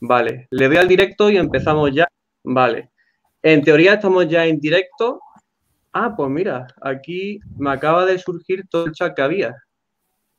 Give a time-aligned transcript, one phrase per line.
[0.00, 2.06] Vale, le doy al directo y empezamos ya.
[2.44, 2.90] Vale.
[3.42, 5.20] En teoría estamos ya en directo.
[5.92, 9.54] Ah, pues mira, aquí me acaba de surgir todo el chat que había.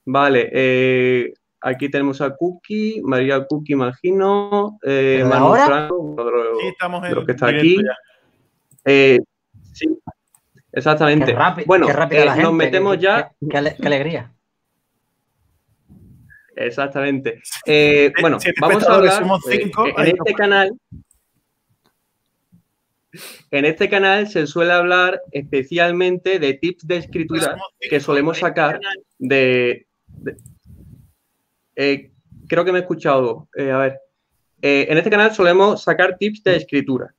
[0.05, 6.60] Vale, eh, aquí tenemos a Cookie, María Cookie, imagino, eh, Manu Franco, uno de los,
[6.62, 7.78] Sí, estamos de en los que está aquí.
[8.85, 9.19] Eh,
[9.74, 9.87] sí,
[10.71, 11.26] exactamente.
[11.31, 13.29] Qué rápido, bueno, qué eh, la gente, nos metemos qué- ya.
[13.39, 14.33] Qué, qué ale- qué alegría.
[16.58, 17.41] Exactamente.
[17.66, 19.85] Eh, bueno, vamos a hablar somos eh, cinco.
[19.88, 20.72] en este canal.
[23.52, 27.66] En este canal se suele hablar especialmente de tips de escritura cinco.
[27.90, 28.80] que solemos sacar
[29.18, 29.88] de.
[30.08, 30.35] de-
[31.76, 32.12] eh,
[32.48, 33.48] creo que me he escuchado.
[33.55, 33.99] eh, a ver.
[34.60, 37.13] En este canal solemos sacar tips de escritura.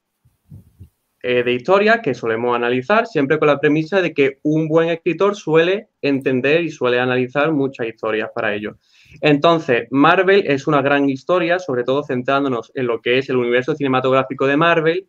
[1.23, 5.89] de historia que solemos analizar, siempre con la premisa de que un buen escritor suele
[6.03, 8.79] entender y suele analizar muchas historias para ello.
[9.21, 13.75] Entonces, Marvel es una gran historia, sobre todo centrándonos en lo que es el universo
[13.75, 15.09] cinematográfico de Marvel,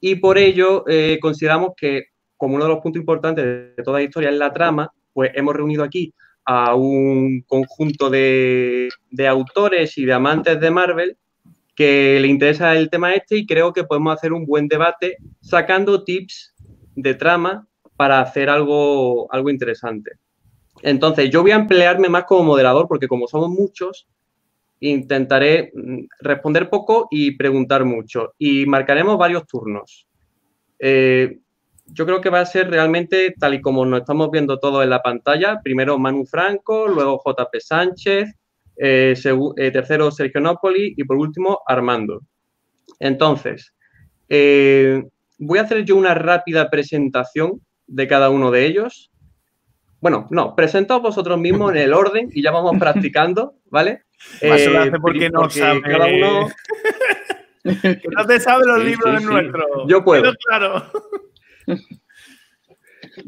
[0.00, 4.04] y por ello eh, consideramos que, como uno de los puntos importantes de toda la
[4.04, 6.12] historia es la trama, pues hemos reunido aquí
[6.44, 11.16] a un conjunto de, de autores y de amantes de Marvel
[11.76, 16.04] que le interesa el tema este y creo que podemos hacer un buen debate sacando
[16.04, 16.54] tips
[16.94, 20.12] de trama para hacer algo, algo interesante.
[20.82, 24.06] Entonces, yo voy a emplearme más como moderador porque como somos muchos,
[24.80, 28.34] intentaré mm, responder poco y preguntar mucho.
[28.38, 30.06] Y marcaremos varios turnos.
[30.78, 31.38] Eh,
[31.92, 34.90] yo creo que va a ser realmente tal y como nos estamos viendo todos en
[34.90, 35.60] la pantalla.
[35.62, 38.30] Primero Manu Franco, luego JP Sánchez,
[38.76, 42.22] eh, eh, tercero Sergio Napoli y por último Armando.
[42.98, 43.74] Entonces,
[44.28, 49.09] voy a hacer yo una rápida presentación de cada uno de ellos.
[50.00, 54.04] Bueno, no, presentaos vosotros mismos en el orden y ya vamos practicando, ¿vale?
[54.48, 55.82] Más Eh, hace porque no sabe.
[55.82, 56.48] cada uno
[57.64, 59.24] no te sabe los Sí, libros sí, de sí.
[59.26, 59.88] nuestro.
[59.88, 60.22] Yo puedo.
[60.22, 60.84] Pero claro.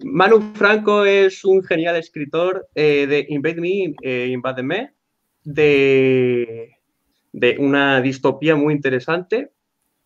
[0.05, 4.95] Manu Franco es un genial escritor eh, de Invade Me, eh, Invade Me,
[5.45, 6.77] de,
[7.33, 9.51] de una distopía muy interesante.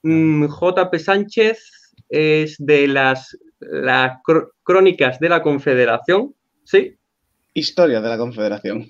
[0.02, 6.34] Mm, JP Sánchez es de las, las cr- crónicas de la Confederación,
[6.66, 6.94] ¿sí?
[7.54, 8.86] Historia de la Confederación.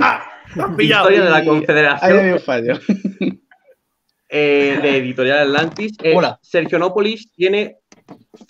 [0.00, 0.24] ¡Ah!
[0.52, 1.04] te has pillado.
[1.10, 2.18] Historia de la Ahí Confederación.
[2.18, 2.74] había un fallo.
[4.28, 5.92] eh, de Editorial Atlantis.
[6.02, 6.38] Eh, Hola.
[6.42, 7.76] Sergionópolis tiene.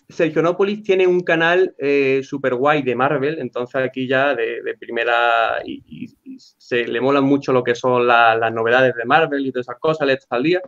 [0.09, 5.59] Sergionópolis tiene un canal eh, super guay de Marvel, entonces aquí ya de, de primera
[5.65, 9.45] y, y- y se le molan mucho lo que son la- las novedades de Marvel
[9.45, 10.63] y todas esas cosas, le está al día.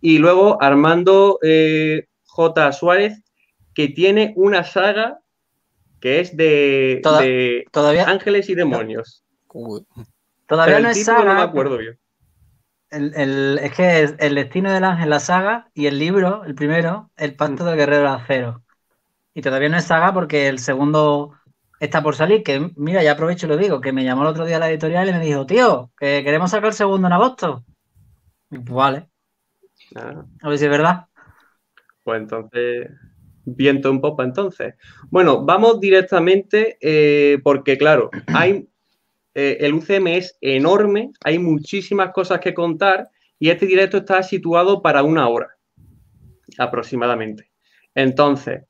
[0.00, 2.72] Y luego Armando eh, J.
[2.72, 3.20] Suárez,
[3.74, 5.18] que tiene una saga
[6.00, 9.24] que es de, Toda- de Todavía, ángeles y demonios.
[10.46, 11.24] Todavía Pero no es saga.
[11.24, 11.98] no me acuerdo bien.
[12.90, 16.54] El, el- es que es el destino del ángel, la saga, y el libro, el
[16.54, 18.62] primero, el pacto del guerrero de acero.
[19.34, 21.34] Y todavía no es saga porque el segundo
[21.80, 22.42] está por salir.
[22.42, 25.08] Que mira, ya aprovecho y lo digo, que me llamó el otro día la editorial
[25.08, 27.64] y me dijo, tío, que queremos sacar el segundo en agosto.
[28.50, 29.10] Y, pues vale,
[29.94, 30.24] Ah.
[30.42, 31.06] a ver si es verdad.
[32.02, 32.88] Pues entonces,
[33.54, 34.74] viento en popa entonces.
[35.10, 38.68] Bueno, vamos directamente eh, porque, claro, hay
[39.34, 44.82] eh, el UCM es enorme, hay muchísimas cosas que contar y este directo está situado
[44.82, 45.48] para una hora
[46.58, 47.50] aproximadamente.
[47.94, 48.62] Entonces,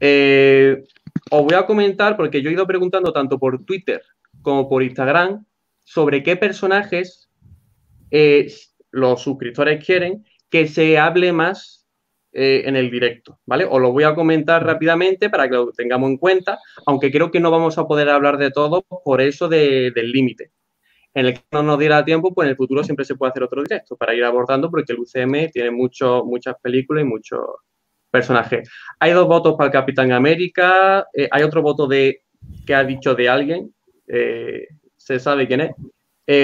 [0.00, 0.84] eh,
[1.30, 4.02] os voy a comentar, porque yo he ido preguntando tanto por Twitter
[4.42, 5.44] como por Instagram
[5.84, 7.28] sobre qué personajes
[8.92, 11.83] los suscriptores quieren que se hable más
[12.36, 13.64] eh, en el directo, ¿vale?
[13.64, 17.38] Os lo voy a comentar rápidamente para que lo tengamos en cuenta, aunque creo que
[17.38, 20.50] no vamos a poder hablar de todo por eso de- del límite.
[21.14, 23.44] En el que no nos diera tiempo, pues en el futuro siempre se puede hacer
[23.44, 27.40] otro directo para ir abordando, porque el UCM tiene mucho, muchas películas y muchos
[28.10, 28.68] personajes.
[28.98, 32.22] Hay dos votos para el Capitán América, eh, hay otro voto de
[32.66, 33.72] que ha dicho de alguien,
[34.08, 35.70] eh, se sabe quién es.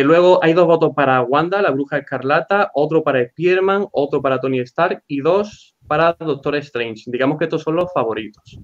[0.04, 4.60] Luego hay dos votos para Wanda, la bruja escarlata, otro para Spider-Man, otro para Tony
[4.60, 7.02] Stark y dos para Doctor Strange.
[7.06, 8.60] Digamos que estos son los favoritos.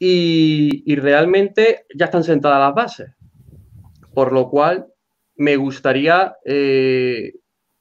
[0.00, 3.10] Y, y realmente ya están sentadas las bases.
[4.12, 4.88] Por lo cual
[5.36, 7.34] me gustaría eh,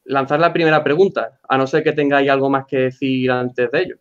[0.03, 3.81] lanzar la primera pregunta, a no ser que tengáis algo más que decir antes de
[3.81, 3.95] ello.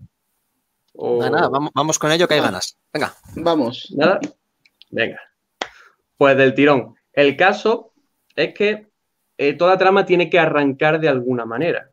[0.95, 2.79] O- Nada, nada, vamos, vamos con ello que hay ganas.
[2.93, 3.15] Venga.
[3.37, 3.93] Vamos.
[3.97, 4.21] ¿Nada?
[4.91, 5.19] Venga.
[6.19, 6.95] Pues del tirón.
[7.15, 7.95] El caso
[8.37, 8.91] es que
[9.39, 11.90] eh, toda trama tiene que arrancar de alguna manera.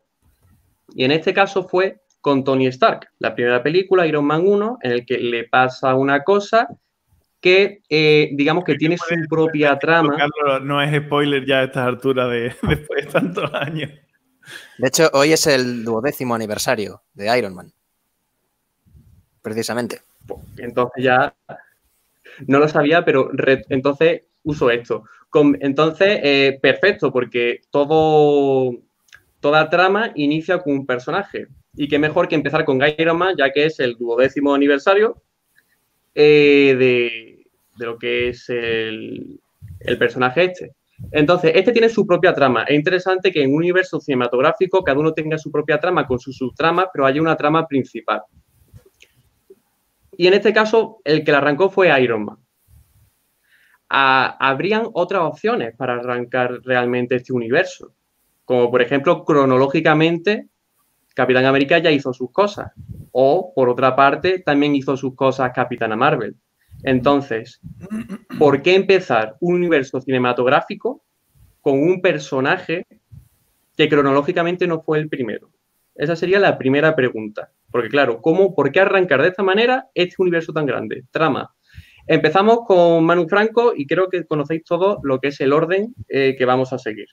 [0.94, 4.90] Y en este caso fue con Tony Stark, la primera película, Iron Man 1, en
[4.90, 6.68] el que le pasa una cosa
[7.40, 10.16] que, eh, digamos que tiene su propia trama.
[10.16, 13.92] Carlos, no es spoiler ya a estas alturas de, después de tantos años.
[14.78, 17.72] De hecho, hoy es el duodécimo aniversario de Iron Man.
[19.42, 20.00] Precisamente.
[20.56, 21.34] Entonces ya
[22.46, 25.04] no lo sabía, pero re- entonces uso esto.
[25.30, 28.72] Con- entonces, eh, perfecto, porque todo,
[29.40, 31.46] toda trama inicia con un personaje.
[31.74, 35.22] Y qué mejor que empezar con Iron Man, ya que es el duodécimo aniversario
[36.14, 37.38] eh, de,
[37.78, 39.40] de lo que es el,
[39.98, 40.72] personaje este.
[41.12, 42.64] Entonces, este tiene su propia trama.
[42.64, 46.36] Es interesante que en un universo cinematográfico cada uno tenga su propia trama con sus
[46.36, 48.22] subtramas, pero haya una trama principal.
[50.16, 52.38] Y en este caso, el que la arrancó fue Iron Man.
[53.88, 57.94] Ah, habrían otras opciones para arrancar realmente este universo.
[58.48, 60.48] Como por ejemplo, cronológicamente,
[61.14, 62.72] Capitán América ya hizo sus cosas.
[63.12, 66.34] O, por otra parte, también hizo sus cosas Capitana Marvel.
[66.82, 67.60] Entonces,
[68.38, 71.04] ¿por qué empezar un universo cinematográfico
[71.60, 72.86] con un personaje
[73.76, 75.50] que cronológicamente no fue el primero?
[75.94, 77.52] Esa sería la primera pregunta.
[77.70, 81.04] Porque claro, ¿cómo, ¿por qué arrancar de esta manera este universo tan grande?
[81.10, 81.54] Trama.
[82.06, 86.34] Empezamos con Manu Franco y creo que conocéis todos lo que es el orden eh,
[86.38, 87.08] que vamos a seguir.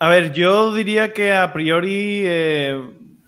[0.00, 2.80] A ver, yo diría que a priori, eh,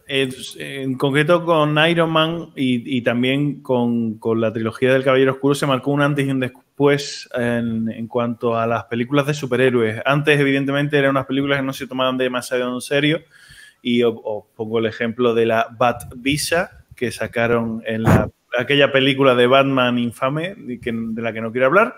[0.06, 5.66] en concreto con Iron Man y, también con, con la trilogía del Caballero Oscuro, se
[5.66, 10.00] marcó un antes y un después en, en cuanto a las películas de superhéroes.
[10.04, 13.20] Antes, evidentemente, eran unas películas que no se tomaban demasiado en serio.
[13.82, 18.92] Y os, os pongo el ejemplo de la Bat Visa que sacaron en la- aquella
[18.92, 21.96] película de Batman infame, de, que- de la que no quiero hablar.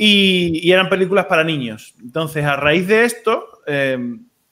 [0.00, 1.94] Y, eran películas para niños.
[2.00, 3.98] Entonces, a raíz de esto, eh,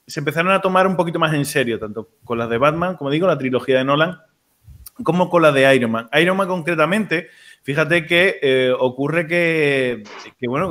[0.07, 3.11] se empezaron a tomar un poquito más en serio, tanto con las de Batman, como
[3.11, 4.19] digo, la trilogía de Nolan,
[5.03, 6.09] como con la de Iron Man.
[6.21, 7.29] Iron Man concretamente,
[7.63, 10.03] fíjate que eh, ocurre que,
[10.43, 10.71] bueno,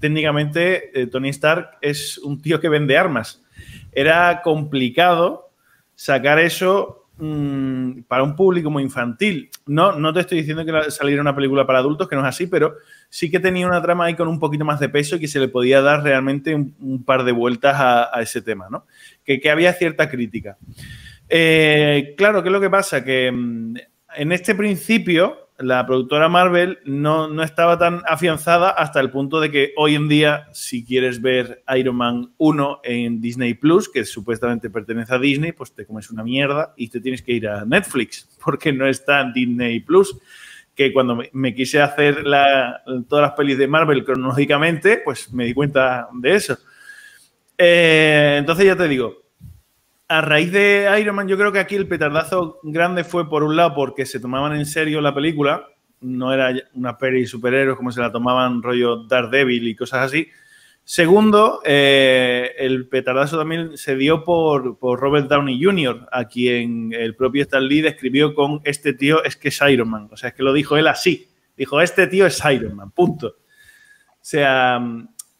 [0.00, 3.44] técnicamente eh, Tony Stark es un tío que vende armas.
[3.92, 5.50] Era complicado
[5.94, 9.50] sacar eso mm, para un público muy infantil.
[9.66, 12.46] No, no te estoy diciendo que saliera una película para adultos, que no es así,
[12.46, 12.76] pero
[13.08, 15.40] sí que tenía una trama ahí con un poquito más de peso y que se
[15.40, 18.86] le podía dar realmente un, par de vueltas a, a ese tema, ¿no?
[19.24, 20.56] Que, que había cierta crítica.
[21.28, 23.04] Eh, claro, ¿qué es lo que pasa?
[23.04, 23.76] Que mm,
[24.16, 29.50] en este principio la productora Marvel no, no estaba tan afianzada hasta el punto de
[29.50, 34.68] que hoy en día, si quieres ver Iron Man 1 en Disney Plus, que supuestamente
[34.68, 38.28] pertenece a Disney, pues te comes una mierda y te tienes que ir a Netflix,
[38.44, 40.16] porque no está en Disney Plus.
[40.74, 45.54] Que cuando me, quise hacer la- todas las pelis de Marvel cronológicamente, pues me di
[45.54, 46.58] cuenta de eso.
[47.56, 49.22] Eh, entonces ya te digo,
[50.08, 53.56] a raíz de Iron Man, yo creo que aquí el petardazo grande fue, por un
[53.56, 55.68] lado, porque se tomaban en serio la película.
[56.00, 60.28] No era una peli superhéroes como se la tomaban rollo Daredevil y cosas así.
[60.84, 67.16] Segundo, eh, el petardazo también se dio por, por Robert Downey Jr., a quien el
[67.16, 70.08] propio Stan Lee describió con este tío es que es Iron Man.
[70.12, 71.28] O sea, es que lo dijo él así.
[71.56, 73.26] Dijo, este tío es Iron Man, punto.
[73.28, 74.80] O sea,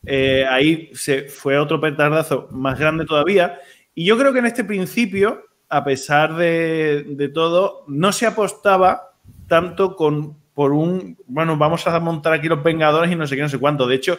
[0.05, 3.61] eh, ahí se fue otro petardazo más grande todavía.
[3.97, 9.15] Y yo creo que en este principio, a pesar de, de todo, no se apostaba
[9.49, 13.43] tanto con por un, bueno, vamos a montar aquí los Vengadores y no sé qué,
[13.43, 13.87] no sé cuánto.
[13.87, 14.19] De hecho,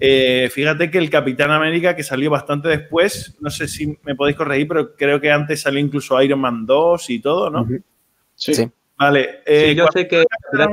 [0.00, 4.36] eh, fíjate que el Capitán América, que salió bastante después, no sé si me podéis
[4.38, 7.62] corregir, pero creo que antes salió incluso Iron Man 2 y todo, ¿no?
[7.62, 7.74] Ujú.
[8.34, 8.54] Sí.
[8.54, 8.64] Sí.
[8.64, 9.40] Sí, Vale.
[9.44, 10.66] eh, yo cuando- sé que era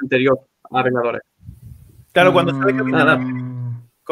[0.00, 1.22] anterior a Vengadores.
[2.12, 3.12] claro, cuando sale Mm, Capitán Nada.
[3.14, 3.51] América.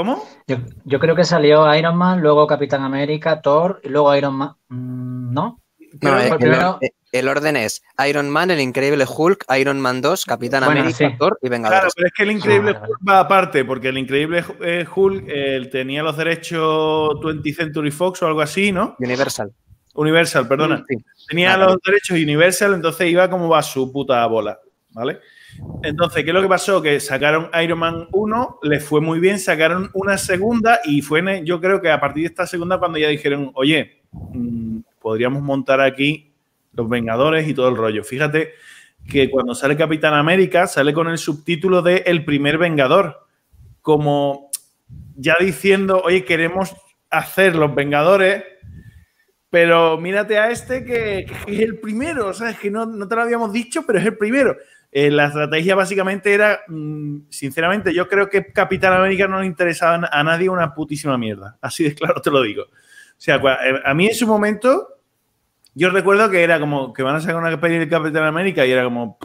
[0.01, 0.25] ¿Cómo?
[0.47, 4.55] Yo, yo creo que salió Iron Man, luego Capitán América, Thor y luego Iron Man.
[4.71, 5.61] Mm, ¿No?
[5.79, 5.89] Eh,
[6.31, 10.65] el, primero- eh, el orden es Iron Man, el Increíble Hulk, Iron Man 2, Capitán
[10.65, 11.17] Bueno, América, sí.
[11.19, 11.93] Thor y Claro, Vengadores.
[11.95, 12.83] pero es que el Increíble Ah.
[12.89, 18.23] Hulk va aparte, porque el Increíble eh, Hulk eh, tenía los derechos 20th Century Fox
[18.23, 18.97] o algo así, ¿no?
[19.01, 19.53] Universal.
[19.93, 20.83] Universal, perdona.
[20.89, 20.97] Sí.
[21.29, 24.59] Tenía los derechos Universal, entonces iba como va su puta bola,
[24.93, 25.19] ¿vale?
[25.83, 26.81] Entonces, ¿qué es lo que pasó?
[26.83, 31.45] Que sacaron Iron Man 1, les fue muy bien, sacaron una segunda y fue, en-
[31.45, 35.81] yo creo que a partir de esta segunda cuando ya dijeron, oye, mm, podríamos montar
[35.81, 36.33] aquí
[36.73, 38.05] los Vengadores y todo el rollo.
[38.05, 38.53] Fíjate
[39.09, 43.27] que cuando sale Capitán América sale con el subtítulo de El primer Vengador,
[43.83, 44.51] como
[45.17, 46.75] ya diciendo, oye, queremos
[47.11, 48.45] hacer los Vengadores,
[49.51, 53.17] pero mírate a este que, es el primero, o sea, es que no, no te
[53.17, 54.57] lo habíamos dicho, pero es el primero.
[54.93, 60.09] Eh, la estrategia básicamente era, mm, sinceramente, yo creo que Capitán América no le interesaba
[60.11, 61.59] a nadie una putísima mierda.
[61.61, 62.65] Así de claro te lo digo.
[62.65, 62.69] O
[63.23, 64.89] sea, eh, a mí en su momento,
[65.75, 68.73] yo recuerdo que era como que van a sacar una peli de Capitán América y
[68.73, 69.19] era como,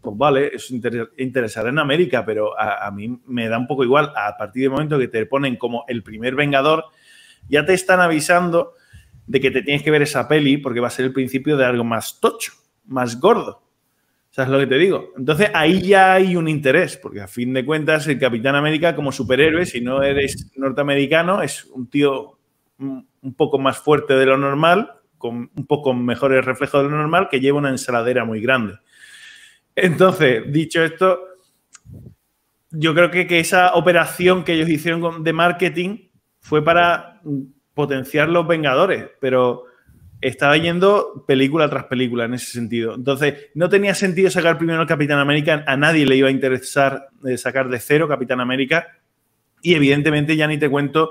[0.00, 4.12] pues vale, es inter- en América, pero a, a mí me da un poco igual.
[4.16, 6.84] A partir del momento que te ponen como el primer Vengador,
[7.48, 8.74] Ya te están avisando
[9.26, 11.64] de que te tienes que ver esa peli porque va a ser el principio de
[11.64, 12.52] algo más tocho,
[12.86, 13.62] más gordo.
[14.36, 15.14] ¿Sabes lo que te digo?
[15.16, 19.10] Entonces ahí ya hay un interés, porque a fin de cuentas el Capitán América como
[19.10, 22.38] superhéroe, si no eres norteamericano, es un tío
[22.78, 27.28] un poco más fuerte de lo normal, con un poco mejores reflejos de lo normal,
[27.30, 28.74] que lleva una ensaladera muy grande.
[29.74, 31.18] Entonces, dicho esto,
[32.72, 37.40] yo creo que, que esa operación que ellos hicieron de marketing fue para mm,
[37.72, 39.64] potenciar los Vengadores, pero
[40.20, 42.94] estaba yendo película tras película en ese sentido.
[42.94, 47.08] Entonces, no tenía sentido sacar primero el Capitán América, a nadie le iba a interesar
[47.24, 48.98] eh, sacar de cero Capitán América,
[49.62, 51.10] y evidentemente ya ni te cuento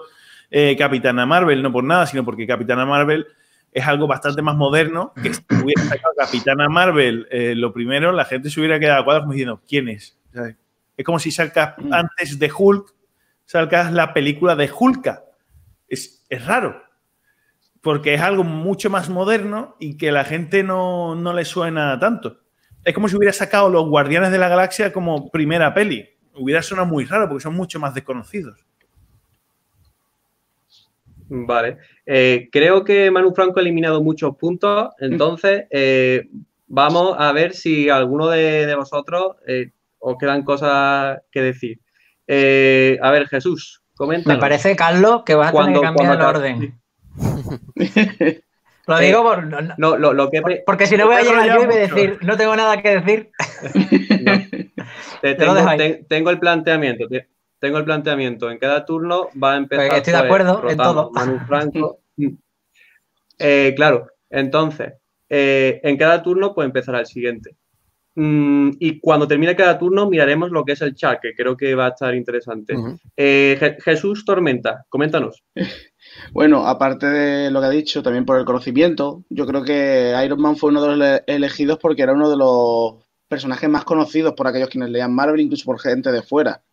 [0.49, 3.27] eh, Capitana Marvel, no por nada, sino porque Capitana Marvel
[3.71, 8.25] es algo bastante más moderno, que si hubiera sacado Capitana Marvel eh, lo primero, la
[8.25, 10.17] gente se hubiera quedado a cuadros como diciendo, ¿quién es?
[10.97, 11.93] Es como si sacas Mm.
[11.93, 12.93] antes de Hulk,
[13.45, 15.23] sacas la película de Hulka.
[15.87, 16.84] Es, es raro,
[17.85, 22.39] porque es algo mucho más moderno y que la gente no, no le suena tanto.
[22.83, 26.09] Es como si hubiera sacado Los Guardianes de la Galaxia como primera peli.
[26.33, 28.65] Hubiera sonado muy raro porque son mucho más desconocidos.
[31.27, 31.77] Vale.
[32.07, 36.27] Eh, creo que Manu Franco ha eliminado muchos puntos, entonces eh,
[36.65, 41.79] vamos a ver si alguno de, de vosotros eh, os quedan cosas que decir.
[42.25, 44.33] Eh, a ver, Jesús, comenta.
[44.33, 46.79] Me parece, Carlos, que vas a tener Cuando- que cambiar el orden.
[48.87, 51.21] Lo digo por, no- no- No, lo, lo que pe- porque si no voy a
[51.23, 53.31] llegar yo y voy a decir, no tengo nada que decir.
[55.21, 57.07] te- tengo, te- el planteamiento.
[57.07, 57.27] te-
[57.59, 58.51] Tengo el planteamiento.
[58.51, 59.87] En cada turno va a empezar.
[59.87, 61.09] Pues estoy de pues, acuerdo en todo.
[61.11, 61.99] Manu Franco.
[63.39, 64.93] Eh, claro, entonces,
[65.29, 67.55] eh, en cada turno, pues empezará el siguiente.
[68.15, 71.73] Mm, y cuando termine cada turno, miraremos lo que es el chat, que creo que
[71.75, 72.75] va a estar interesante.
[73.17, 75.43] Eh, Je- Jesús Tormenta, coméntanos.
[76.31, 80.41] Bueno, aparte de lo que ha dicho, también por el conocimiento, yo creo que Iron
[80.41, 82.95] Man fue uno de los ele- elegidos porque era uno de los
[83.27, 86.63] personajes más conocidos por aquellos quienes leían Marvel, incluso por gente de fuera.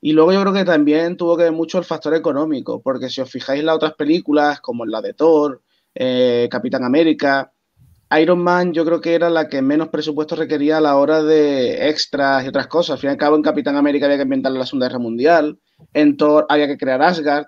[0.00, 3.20] Y luego yo creo que también tuvo que ver mucho el factor económico, porque si
[3.20, 5.62] os fijáis en las otras películas, como la de Thor,
[5.94, 7.52] eh, Capitán América,
[8.20, 11.88] Iron Man yo creo que era la que menos presupuesto requería a la hora de
[11.88, 12.92] extras y otras cosas.
[12.94, 15.58] Al fin y al cabo, en Capitán América había que inventar la Segunda Guerra Mundial,
[15.94, 17.46] en Thor había que crear Asgard.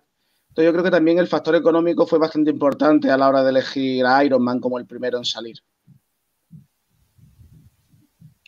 [0.54, 3.50] Entonces yo creo que también el factor económico fue bastante importante a la hora de
[3.50, 5.56] elegir a Iron Man como el primero en salir.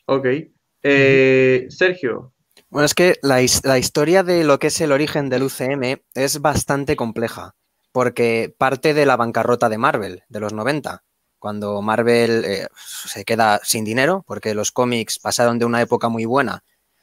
[0.04, 0.26] Ok.
[0.84, 2.32] Eh, Sergio,
[2.70, 6.40] Bueno, es que la, la historia de lo que es el origen del UCM es
[6.40, 7.56] bastante compleja,
[7.90, 11.02] porque parte de la bancarrota de Marvel de los 90,
[11.40, 16.24] cuando Marvel eh, se queda sin dinero, porque los cómics pasaron de una época muy
[16.24, 16.62] buena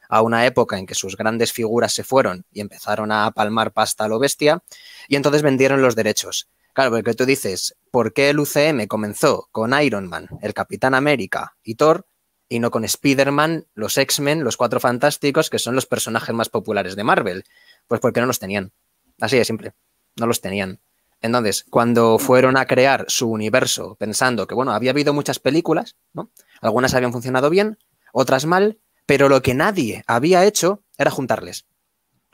[0.10, 4.06] a una época en que sus grandes figuras se fueron y empezaron a palmar pasta
[4.06, 4.64] a lo bestia,
[5.08, 6.50] y entonces vendieron los derechos.
[6.74, 11.56] Claro, porque tú dices, ¿por qué el UCM comenzó con Iron Man, el Capitán América
[11.64, 12.08] y Thor,
[12.50, 16.96] y no con Spider-Man, los X-Men, los Cuatro Fantásticos, que son los personajes más populares
[16.96, 17.46] de Marvel.
[17.88, 18.72] Pues porque no los tenían.
[19.20, 19.74] Así de simple.
[20.18, 20.80] No los tenían.
[21.22, 26.30] Entonces, cuando fueron a crear su universo, pensando que, bueno, había habido muchas películas, ¿no?
[26.62, 27.80] Algunas habían funcionado bien,
[28.12, 31.66] otras mal, pero lo que nadie había hecho era juntarles.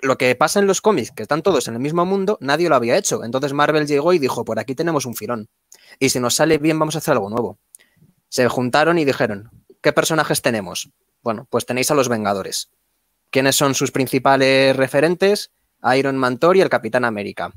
[0.02, 2.76] Lo que pasa en los cómics, que están todos en el mismo mundo, nadie lo
[2.76, 3.24] había hecho.
[3.24, 5.50] Entonces Marvel llegó y dijo, por aquí tenemos un filón.
[6.00, 7.60] Y si nos sale bien, vamos a hacer algo nuevo.
[8.30, 10.90] Se juntaron y dijeron, ¿qué personajes tenemos?
[11.22, 12.70] Bueno, pues tenéis a los Vengadores.
[13.30, 15.52] ¿Quiénes son sus principales referentes?
[15.96, 17.52] Iron Man, Thor y el Capitán América.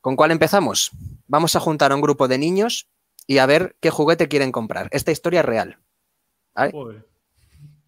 [0.00, 0.90] ¿Con cuál empezamos?
[1.26, 2.88] Vamos a juntar a un grupo de niños
[3.26, 4.88] y a ver qué juguete quieren comprar.
[4.92, 5.78] Esta historia es real.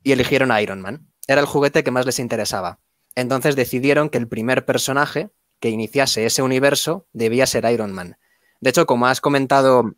[0.07, 1.09] Y eligieron a Iron Man.
[1.27, 2.79] Era el juguete que más les interesaba.
[3.17, 8.17] Entonces decidieron que el primer personaje que iniciase ese universo debía ser Iron Man.
[8.61, 9.97] De hecho, como has comentado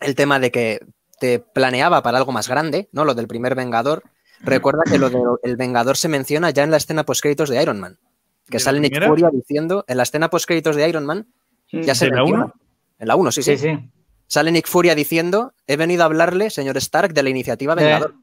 [0.00, 0.80] el tema de que
[1.20, 3.04] te planeaba para algo más grande, ¿no?
[3.04, 4.02] Lo del primer Vengador.
[4.40, 8.00] Recuerda que lo del Vengador se menciona ya en la escena postcréditos de Iron Man.
[8.46, 9.06] ¿De Que la sale Nick?
[9.06, 11.28] Fury diciendo, en la escena postcréditos de Iron Man,
[11.70, 12.44] ya se ¿De la menciona.
[12.46, 12.54] uno?
[12.98, 13.90] En la 1, sí, sí, Sí, sí.
[14.26, 18.14] Sale Nick Furia diciendo, he venido a hablarle, señor Stark, de la iniciativa Vengador.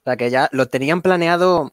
[0.00, 1.72] O sea, que ya lo tenían planeado.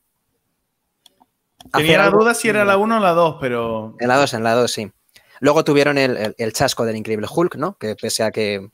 [1.74, 3.96] Tenía la duda si era la 1 o la 2, pero.
[4.00, 4.91] En la 2, en la 2, sí.
[5.39, 7.77] Luego tuvieron el, el- el chasco del Increíble Hulk, ¿no?
[7.77, 8.69] Que pese a que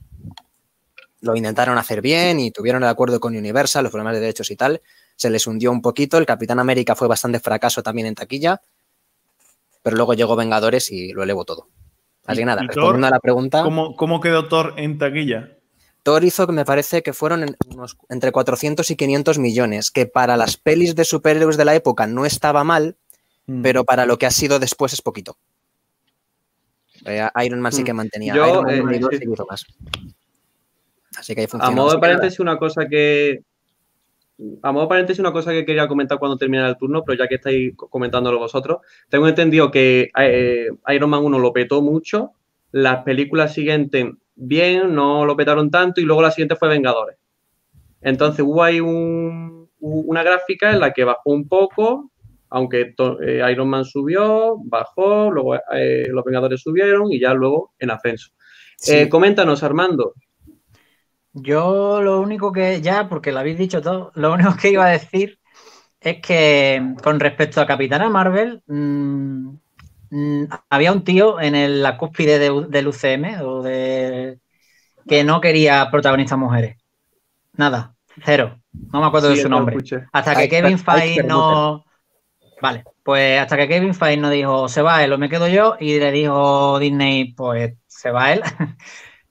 [1.21, 4.55] lo intentaron hacer bien y tuvieron el acuerdo con Universal, los problemas de derechos y
[4.55, 4.81] tal,
[5.15, 6.17] se les hundió un poquito.
[6.17, 8.61] El Capitán América fue bastante fracaso también en taquilla,
[9.81, 11.69] pero luego llegó Vengadores y lo elevó todo.
[12.25, 15.57] Así que ¿Y- nada, respondiendo a la pregunta, ¿Cómo, cómo quedó Thor en taquilla?
[16.03, 20.05] Thor hizo que me parece que fueron en unos, entre 400 y 500 millones, que
[20.05, 22.95] para las pelis de superhéroes de la época no estaba mal,
[23.45, 23.61] Mm.
[23.61, 25.35] pero para lo que ha sido después es poquito.
[27.05, 28.33] Eh, Iron Man sí que mantenía.
[28.35, 29.23] Yo, Iron Man eh, y sí.
[29.31, 29.65] hizo más.
[31.17, 31.75] Así que ahí A funciona.
[31.75, 33.41] modo Así de paréntesis, una cosa que.
[34.61, 37.27] A modo de paréntesis, una cosa que quería comentar cuando terminara el turno, pero ya
[37.27, 38.77] que estáis comentándolo vosotros,
[39.09, 42.31] tengo entendido que eh, Iron Man 1 lo petó mucho,
[42.71, 44.05] las películas siguientes
[44.35, 47.17] bien, no lo petaron tanto, y luego la siguiente fue Vengadores.
[48.01, 52.11] Entonces hubo ahí un- una gráfica en la que bajó un poco,
[52.49, 57.91] aunque eh, Iron Man subió, bajó, luego eh, los Vengadores subieron y ya luego en
[57.91, 58.31] ascenso.
[58.77, 58.95] Sí.
[58.95, 60.13] Eh, coméntanos, Armando.
[61.33, 64.91] Yo lo único que, ya, porque lo habéis dicho todo, lo único que iba a
[64.91, 65.39] decir
[65.99, 69.49] es que con respecto a Capitana Marvel, mm,
[70.69, 74.39] había un tío en el- la cúspide de- del UCM o de,
[75.07, 76.77] que no quería protagonistas mujeres.
[77.53, 78.59] Nada, cero.
[78.91, 79.77] No me acuerdo de su nombre.
[80.11, 81.85] Hasta que Kevin Feige no.
[82.61, 85.75] Vale, pues hasta que Kevin Feige no dijo se va él o me quedo yo
[85.79, 88.41] y le dijo Disney pues se va él,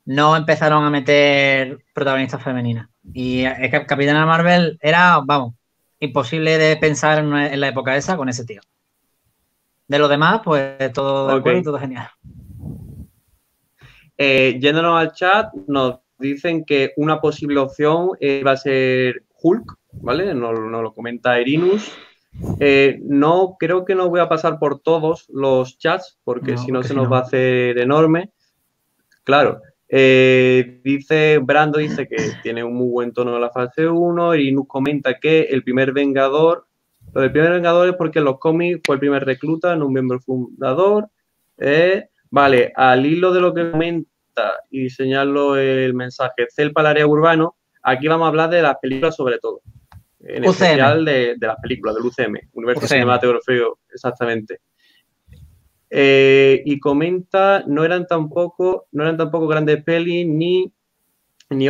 [0.05, 2.89] no empezaron a meter protagonistas femeninas.
[3.13, 5.55] Y es que Capitana Marvel era, vamos,
[6.01, 8.61] imposible de pensar en la época esa con ese tío.
[9.93, 12.09] De lo demás, pues todo de acuerdo y todo genial.
[14.17, 19.75] Eh, yéndonos al chat, nos dicen que una posible opción eh, va a ser Hulk,
[20.01, 20.33] ¿vale?
[20.35, 21.93] Nos, nos lo comenta Erinus.
[22.59, 26.73] Eh, no, creo que no voy a pasar por todos los chats, porque No, si
[26.73, 27.11] no se nos no.
[27.11, 28.31] va a hacer enorme.
[29.25, 29.61] Claro.
[29.89, 34.33] eh, dice, Brando dice que tiene un muy buen tono en la fase 1.
[34.33, 36.67] Erinus comenta que el primer Vengador,
[37.15, 40.21] lo del primer Vengador es porque los cómics fue el primer recluta, no un miembro
[40.21, 41.09] fundador.
[41.59, 44.09] Eh, vale, al hilo de lo que comenta
[44.71, 48.77] y señalo el mensaje Cel para el área urbano, aquí vamos a hablar de las
[48.79, 49.61] películas sobre todo.
[50.21, 50.51] En UCM.
[50.51, 52.87] especial de, de las películas, del UCM, Universo.
[52.87, 54.61] Cinematográfico, exactamente.
[55.95, 60.73] Eh, y comenta, no eran tampoco, no eran tampoco grandes pelis ni,
[61.51, 61.69] ni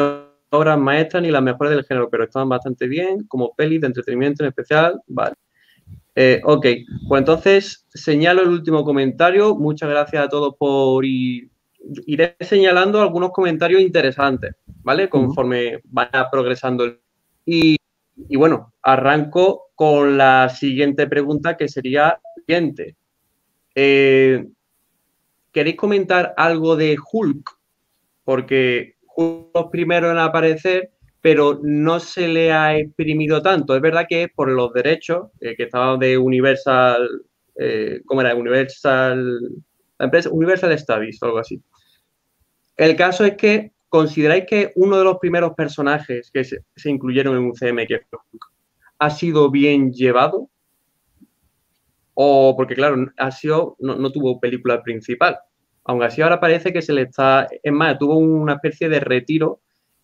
[0.53, 4.45] obras maestras ni las mejores del género, pero estaban bastante bien, como pelis de entretenimiento
[4.45, 5.35] en especial, vale.
[6.15, 6.67] Eh, ok,
[7.09, 9.55] pues entonces señalo el último comentario.
[9.55, 11.49] Muchas gracias a todos por ir.
[12.07, 15.09] Iré señalando algunos comentarios interesantes, ¿vale?
[15.09, 16.99] Conforme vaya progresando.
[17.45, 17.77] Y,
[18.29, 22.97] y bueno, arranco con la siguiente pregunta que sería siguiente.
[23.75, 24.47] Eh,
[25.51, 27.51] ¿Queréis comentar algo de Hulk?
[28.25, 33.75] Porque los primeros en aparecer, pero no se le ha exprimido tanto.
[33.75, 37.09] Es verdad que por los derechos, eh, que estaba de Universal,
[37.57, 38.35] eh, ¿cómo era?
[38.35, 39.41] Universal,
[39.99, 41.63] la empresa Universal Studies o algo así.
[42.77, 47.51] El caso es que consideráis que uno de los primeros personajes que se, incluyeron en
[47.51, 48.01] UCM, que
[48.99, 50.49] ha sido bien llevado.
[52.15, 55.39] O porque, claro, ha sido, no, no tuvo película principal.
[55.85, 57.49] Aún así, ahora parece que se le está.
[57.63, 59.61] Es más, tuvo una especie de retiro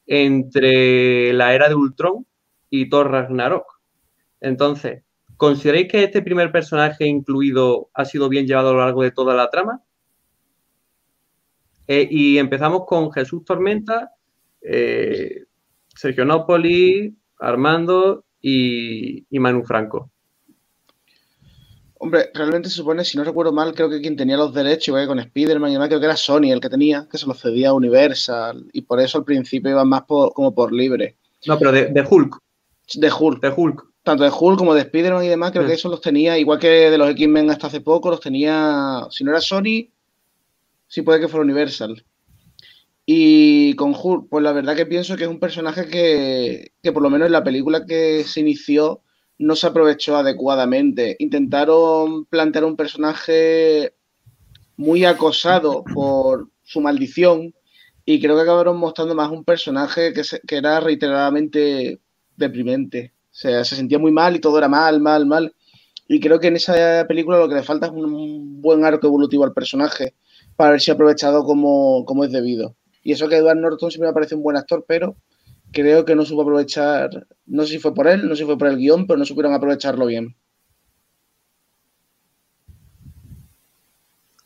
[0.07, 2.27] entre la era de Ultron
[2.71, 3.81] y Thor Ragnarok.
[4.41, 5.03] Entonces,
[5.37, 9.35] ¿consideráis que este primer personaje incluido ha sido bien llevado a lo largo de toda
[9.35, 9.83] la trama?
[11.87, 14.12] Eh, y empezamos con Jesús Tormenta,
[14.61, 15.45] eh,
[15.95, 20.11] Sergio Nópoli, Armando y Manu Franco.
[22.01, 25.03] Hombre, realmente se supone, si no recuerdo mal, creo que quien tenía los derechos, igual
[25.05, 27.41] que con Spider-Man y demás, creo que era Sony el que tenía, que se los
[27.41, 31.17] cedía a Universal, y por eso al principio iban más por- como por libre.
[31.47, 32.39] No, pero de, de Hulk,
[32.95, 33.85] De Hulk, de Hulk.
[34.05, 36.69] tanto de Hulk como de Spider-Man y demás, creo que eso los tenía, igual que
[36.91, 39.91] de los X-Men hasta hace poco, los tenía, si no era Sony,
[40.87, 42.05] sí puede que fuera Universal.
[43.11, 47.03] Y con Hulk, pues la verdad que pienso que es un personaje que, que por
[47.03, 49.01] lo menos en la película que se inició
[49.38, 51.16] no se aprovechó adecuadamente.
[51.18, 53.94] Intentaron plantear un personaje
[54.77, 57.55] muy acosado por su maldición
[58.05, 62.01] y creo que acabaron mostrando más un personaje que, se- que era reiteradamente
[62.37, 63.12] deprimente.
[63.31, 65.55] O sea, se sentía muy mal y todo era mal, mal, mal.
[66.09, 69.44] Y creo que en esa película lo que le falta es un buen arco evolutivo
[69.44, 70.14] al personaje
[70.57, 72.77] para si aprovechado como, como es debido.
[73.03, 75.16] Y eso que Edward Norton siempre me parece un buen actor, pero
[75.72, 78.59] creo que no supo aprovechar, no sé si fue por él, no sé si fue
[78.59, 80.37] por el guion, pero no supieron aprovecharlo bien.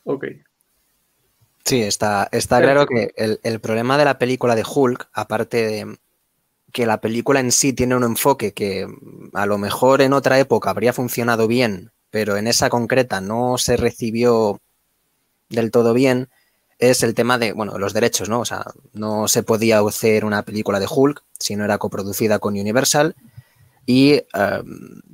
[0.04, 0.26] Ok.
[1.64, 5.98] Sí, está, está claro que el, el problema de la película de Hulk, aparte de
[6.72, 10.38] que la película en sí tiene un enfoque que mm, a lo mejor en otra
[10.40, 14.61] época habría funcionado bien, pero en esa concreta no se recibió
[15.48, 16.28] del todo bien,
[16.83, 18.40] es el tema de, bueno, los derechos, ¿no?
[18.40, 22.59] O sea, no se podía hacer una película de Hulk si no era coproducida con
[22.59, 23.14] Universal
[23.87, 24.27] y eh,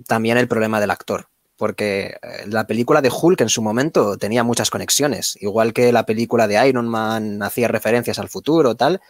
[0.06, 1.28] también el problema del actor.
[1.58, 6.06] porque eh, la película de Hulk en su momento tenía muchas conexiones, igual que la
[6.06, 9.00] película de Iron Man hacía referencias al futuro, tal.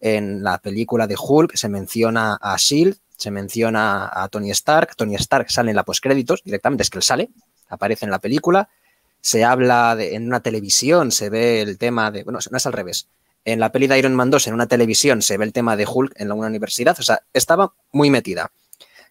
[0.00, 5.16] En la película de Hulk se menciona a Shield, se menciona a Tony Stark, Tony
[5.16, 7.28] Stark sale en la postcréditos, directamente es que él sale,
[7.68, 8.68] aparece en la película,
[9.26, 12.72] se habla de, en una televisión, se ve el tema de, bueno, no es al
[12.72, 13.08] revés,
[13.44, 15.84] en la peli de Iron Man 2 en una televisión se ve el tema de
[15.84, 18.52] Hulk en una universidad, o sea, estaba muy metida.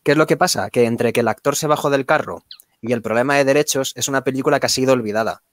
[0.04, 0.70] ¿Qué es lo que pasa?
[0.70, 2.46] Que entre que el actor se bajó del carro
[2.80, 5.44] y el problema de derechos es una película que ha sido olvidada.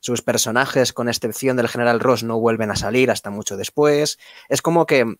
[0.00, 4.18] Sus personajes, con excepción del general Ross, no vuelven a salir hasta mucho después.
[4.48, 5.14] Es como que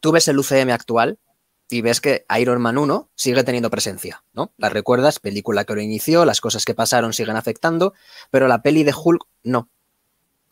[0.00, 1.18] tú ves el UCM actual
[1.68, 4.52] y ves que Iron Man 1 sigue teniendo presencia, ¿no?
[4.58, 7.94] La recuerdas, película que lo inició, las cosas que pasaron siguen afectando,
[8.30, 9.68] pero la peli de Hulk no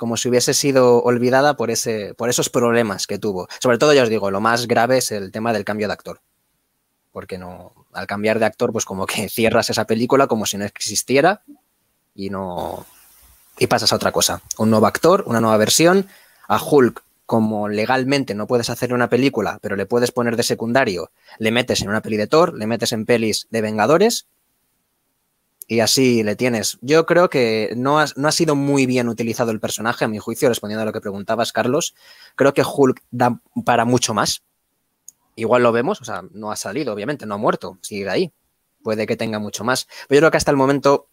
[0.02, 3.46] como si hubiese sido olvidada por, ese, por esos problemas que tuvo.
[3.60, 6.20] Sobre todo, ya os digo, lo más grave es el tema del cambio de actor.
[7.12, 10.64] Porque no, al cambiar de actor, pues como que cierras esa película como si no
[10.64, 11.44] existiera
[12.16, 12.84] y no.
[13.56, 14.42] y pasas a otra cosa.
[14.58, 16.08] Un nuevo actor, una nueva versión.
[16.48, 17.00] A Hulk,
[17.32, 21.80] como legalmente no puedes hacer una película, pero le puedes poner de secundario, le metes
[21.80, 24.26] en una peli de Thor, le metes en pelis de Vengadores
[25.66, 26.76] y así le tienes.
[26.82, 30.18] Yo creo que no ha, no ha, sido muy bien utilizado el personaje, a mi
[30.18, 31.94] juicio, respondiendo a lo que preguntabas, Carlos.
[32.36, 34.42] Creo que Hulk da para mucho más.
[35.34, 38.30] Igual lo vemos, o sea, no ha salido, obviamente, no ha muerto, sigue ahí.
[38.82, 39.88] Puede que tenga mucho más.
[40.06, 41.08] Pero yo creo que hasta el momento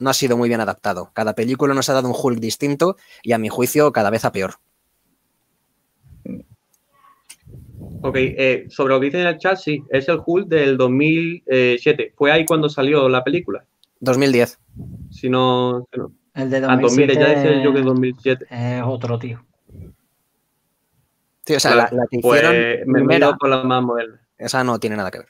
[0.00, 1.12] no ha sido muy bien adaptado.
[1.14, 4.32] Cada película nos ha dado un Hulk distinto y a mi juicio cada vez a
[4.32, 4.58] peor.
[8.02, 12.14] Ok, eh, sobre lo que dice en el chat, sí, es el Hulk del 2007.
[12.16, 13.64] Fue ahí cuando salió la película.
[14.00, 14.58] 2010.
[15.10, 15.86] Si no.
[16.34, 18.46] El de Ah, 2007 2000, ya decía yo que 2007.
[18.50, 19.44] es otro tío.
[21.44, 24.20] Sí, o sea, la, la que Pues hicieron me he primera, con la más moderna.
[24.38, 25.28] esa no tiene nada que ver.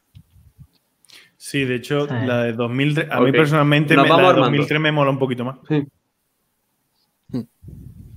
[1.37, 2.15] Sí, de hecho, Sí.
[2.27, 3.37] la de 2003, a mí Ok.
[3.37, 4.51] personalmente Nos me- vamos la de armando.
[4.59, 5.57] 2003 me mola un poquito más.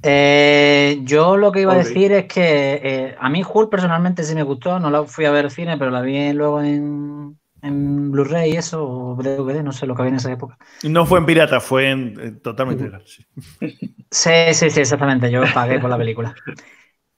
[0.06, 4.36] Eh, yo lo que iba a decir es que eh, a mí Hulk personalmente sí
[4.36, 8.12] me gustó, no la fui a ver al cine, pero la vi luego en, en
[8.12, 10.58] Blu-ray y eso, o DVD, no sé lo que había en esa época.
[10.84, 13.04] No fue en pirata, fue en eh, totalmente legal.
[13.06, 13.26] sí.
[14.12, 16.36] Sí, sí, sí, exactamente, yo pagué por la película.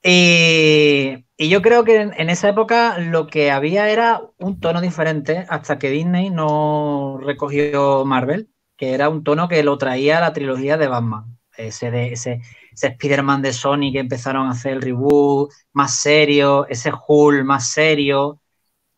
[0.02, 4.80] Y, y yo creo que en, en esa época lo que había era un tono
[4.80, 10.32] diferente hasta que Disney no recogió Marvel, que era un tono que lo traía la
[10.32, 11.38] trilogía de Batman.
[11.56, 12.42] Ese, de, ese,
[12.76, 17.70] ese Spider-Man de Sony que empezaron a hacer el reboot más serio, ese Hulk más
[17.70, 18.40] serio,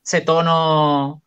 [0.04, 1.22] ese tono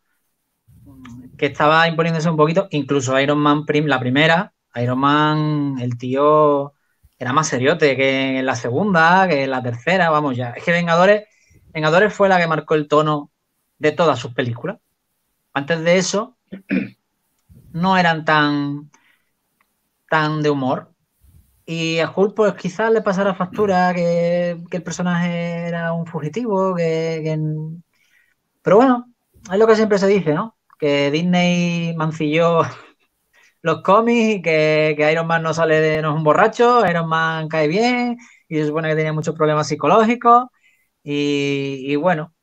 [1.37, 6.73] que estaba imponiéndose un poquito, incluso Iron Man, prim- la primera, Iron Man, el tío
[7.17, 10.51] era más seriote que en la segunda, que en la tercera, vamos ya.
[10.51, 11.23] Es que Vengadores,
[11.73, 13.31] Vengadores fue la que marcó el tono
[13.77, 14.77] de todas sus películas.
[15.53, 16.37] Antes de eso,
[17.73, 18.89] no eran tan,
[20.09, 20.90] tan de humor.
[21.73, 26.75] Y a Hulk, pues quizás le pasara factura que, que el personaje era un fugitivo,
[26.75, 27.37] que, que-
[28.61, 29.05] Pero bueno,
[29.51, 30.57] es lo que siempre se dice, ¿no?
[30.79, 32.61] Que Disney mancilló
[33.61, 37.09] los cómics y que, que Iron Man no sale de no es un borracho, Iron
[37.09, 38.17] Man cae bien
[38.49, 40.47] y se supone que tenía muchos problemas psicológicos
[41.03, 42.33] y, y bueno,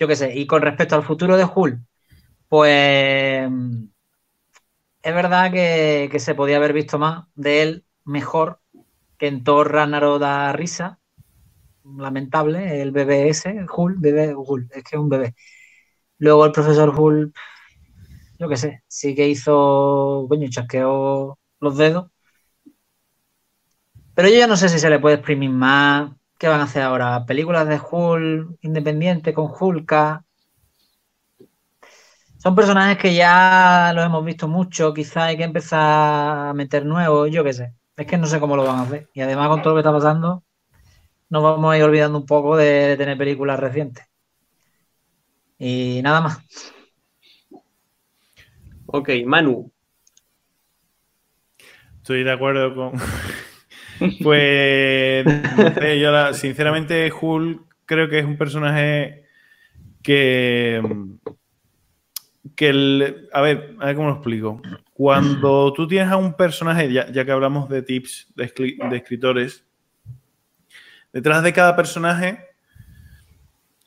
[0.00, 1.80] yo qué sé, y con respecto al futuro de Hulk,
[2.48, 3.50] pues
[5.02, 8.60] es verdad que, que se podía haber visto más de él mejor
[9.18, 10.98] que en Thor Ragnarok da risa,
[11.84, 15.34] lamentable, el bebé ese, el Hulk, bebé Hulk, es que es un bebé.
[16.18, 17.34] Luego el profesor Hulk,
[18.38, 22.10] yo qué sé, sí que hizo, coño, chasqueó los dedos.
[24.14, 26.10] Pero yo ya no sé si se le puede exprimir más.
[26.38, 27.24] ¿Qué van a hacer ahora?
[27.26, 30.24] ¿Películas de Hulk independiente con Hulka?
[32.38, 37.30] Son personajes que ya los hemos visto mucho, quizá hay que empezar a meter nuevos,
[37.30, 37.74] yo qué sé.
[37.96, 39.08] Es que no sé cómo lo van a hacer.
[39.14, 40.42] Y además con todo lo que está pasando,
[41.30, 44.04] nos vamos a ir olvidando un poco de, de tener películas recientes.
[45.58, 46.38] Y nada más.
[48.86, 49.72] Ok, Manu.
[51.96, 52.92] Estoy de acuerdo con.
[54.22, 55.24] pues.
[55.56, 59.24] no sé, yo la- sinceramente, Hulk creo que es un personaje
[60.02, 60.82] que.
[62.54, 64.60] que el- a ver, a ver cómo lo explico.
[64.96, 68.96] Cuando tú tienes a un personaje, ya, ya que hablamos de tips de, escri- de
[68.96, 69.62] escritores,
[71.12, 72.38] detrás de cada personaje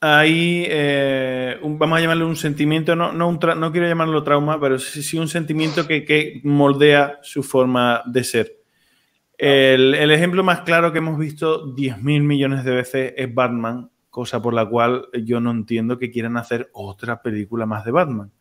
[0.02, 4.24] hay, eh, un- vamos a llamarle un sentimiento, no, no, un tra- no quiero llamarlo
[4.24, 8.56] trauma, pero sí, sí un sentimiento que, que moldea su forma de ser.
[9.38, 14.42] El, el ejemplo más claro que hemos visto 10.000 millones de veces es Batman, cosa
[14.42, 18.32] por la cual yo no entiendo que quieran hacer otra película más de Batman.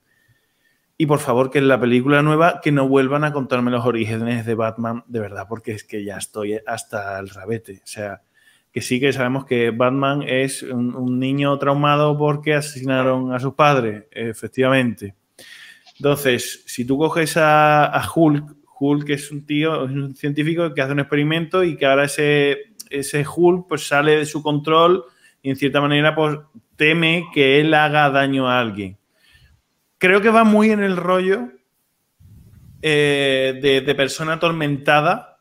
[1.01, 4.45] Y por favor, que en la película nueva, que no vuelvan a contarme los orígenes
[4.45, 7.75] de Batman de verdad, porque es que ya estoy hasta el rabete.
[7.75, 8.23] O sea,
[8.73, 14.07] que sí que sabemos que Batman es un, niño traumado porque asesinaron a sus padres,
[14.11, 15.15] efectivamente.
[15.99, 20.93] Entonces, si tú coges a, Hulk, Hulk es un tío, es un científico que hace
[20.95, 25.05] un experimento y que ahora ese, ese Hulk pues sale de su control
[25.43, 26.41] y en cierta manera pues
[26.75, 28.98] teme que él haga daño a alguien
[29.99, 31.49] creo que va muy en el rollo
[32.81, 35.41] eh, de, persona atormentada.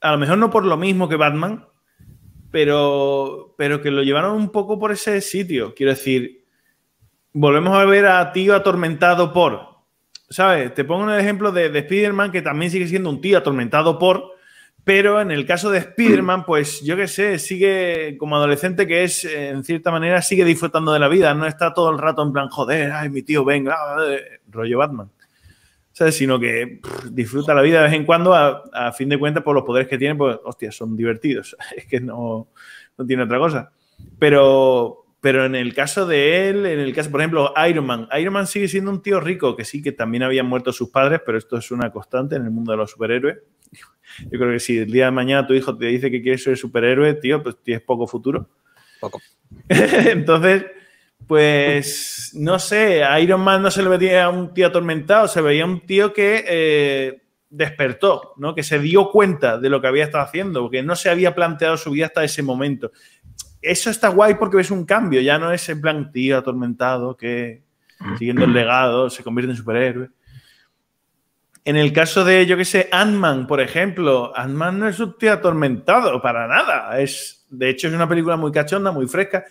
[0.00, 1.66] A lo mejor no por lo mismo que Batman,
[2.50, 5.74] pero, pero que lo llevaron un poco por ese sitio.
[5.74, 6.44] Quiero decir,
[7.32, 9.66] volvemos a ver a tío atormentado por.
[10.30, 10.74] ¿Sabes?
[10.74, 14.37] Te pongo un ejemplo de, de Spider-Man, que también sigue siendo un tío atormentado por
[14.88, 19.22] pero en el caso de Spider-Man, pues yo qué sé, sigue como adolescente que es,
[19.22, 21.34] en cierta manera, sigue disfrutando de la vida.
[21.34, 23.76] No está todo el rato en plan, joder, ay, mi tío, venga,
[24.50, 25.10] rollo Batman.
[25.92, 26.16] ¿Sabes?
[26.16, 29.64] Sino que disfruta la vida de vez en cuando, a, fin de cuentas, por los
[29.64, 31.54] poderes que tiene, pues, hostia, son divertidos.
[31.76, 32.48] Es que no,
[32.96, 33.70] no tiene otra cosa.
[34.18, 38.32] Pero, pero en el caso de él, en el caso, por ejemplo, Iron Man, Iron
[38.32, 41.38] Man sigue siendo un tío rico, que sí, que también habían muerto sus padres, pero
[41.38, 43.38] esto es una constante en el mundo de los superhéroes.
[44.20, 46.56] Yo creo que si el día de mañana tu hijo te dice que quiere ser
[46.56, 48.48] superhéroe, tío, pues tienes poco futuro.
[49.00, 49.20] Poco.
[49.68, 50.66] Entonces,
[51.26, 55.64] pues no sé, a Iron Man no se le veía un tío atormentado, se veía
[55.64, 58.54] un tío que eh, despertó, ¿no?
[58.54, 61.76] Que se dio cuenta de lo que había estado haciendo, porque no se había planteado
[61.76, 62.92] su vida hasta ese momento.
[63.60, 67.62] Eso está guay porque ves un cambio, ya no es en plan tío atormentado que
[68.18, 70.10] siguiendo el legado se convierte en superhéroe.
[71.64, 75.32] En el caso de, yo qué sé, Ant-Man, por ejemplo, Ant-Man no es un tío
[75.32, 76.98] atormentado para nada.
[76.98, 79.44] Es, de hecho, es una película muy cachonda, muy fresca.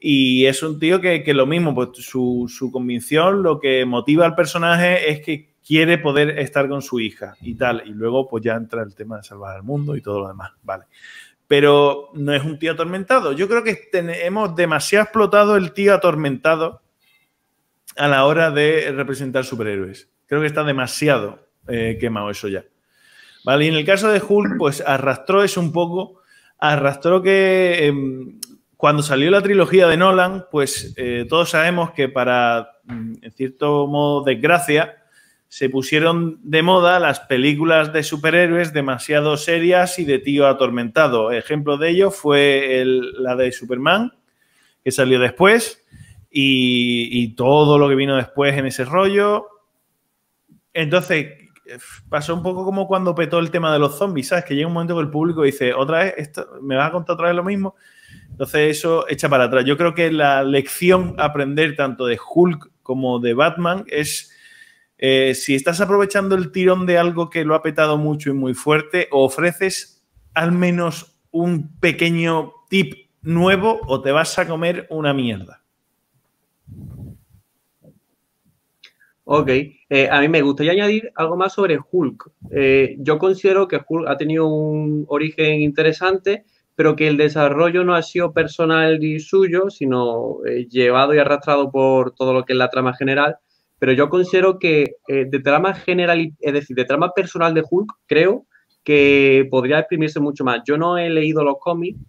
[0.00, 4.34] Y es un tío que, lo mismo, pues su, su, convicción, lo que motiva al
[4.34, 7.82] personaje es que quiere poder estar con su hija y tal.
[7.84, 10.52] Y luego, pues ya entra el tema de salvar al mundo y todo lo demás.
[10.62, 10.84] Vale.
[11.48, 13.32] Pero no es un tío atormentado.
[13.32, 16.82] Yo creo que hemos demasiado explotado el tío atormentado
[17.96, 20.08] a la hora de representar superhéroes.
[20.26, 22.64] Creo que está demasiado eh, quemado eso ya.
[23.44, 26.20] Vale, y en el caso de Hulk, pues arrastró eso un poco,
[26.58, 28.38] arrastró que em,
[28.76, 33.86] cuando salió la trilogía de Nolan, pues eh, todos sabemos que para, mm, en cierto
[33.86, 34.97] modo, desgracia,
[35.48, 41.32] se pusieron de moda las películas de superhéroes demasiado serias y de tío atormentado.
[41.32, 44.12] Ejemplo de ello fue la de Superman,
[44.84, 45.84] que salió después,
[46.30, 49.48] y, y, todo lo que vino después en ese rollo.
[50.74, 51.28] Entonces,
[52.08, 54.44] pasó un poco como cuando petó el tema de los zombies, ¿sabes?
[54.44, 57.14] Que llega un momento que el público dice, otra vez, esto, ¿me vas a contar
[57.14, 57.74] otra vez lo mismo?
[58.30, 59.64] Entonces eso echa para atrás.
[59.64, 64.34] Yo creo que la lección a aprender tanto de Hulk como de Batman es
[64.98, 68.52] eh, si estás aprovechando el tirón de algo que lo ha petado mucho y muy
[68.52, 75.62] fuerte, ofreces al menos un pequeño tip nuevo o te vas a comer una mierda.
[79.30, 82.32] Ok, eh, a mí me gustaría añadir algo más sobre Hulk.
[82.50, 87.94] Eh, yo considero que Hulk ha tenido un origen interesante, pero que el desarrollo no
[87.94, 90.38] ha sido personal y suyo, sino
[90.70, 93.36] llevado y arrastrado por todo lo que es la trama general.
[93.78, 98.46] Pero yo considero que de trama general, es decir, de trama personal de Hulk, creo
[98.84, 100.62] que podría exprimirse mucho más.
[100.66, 102.00] Yo no he leído los cómics,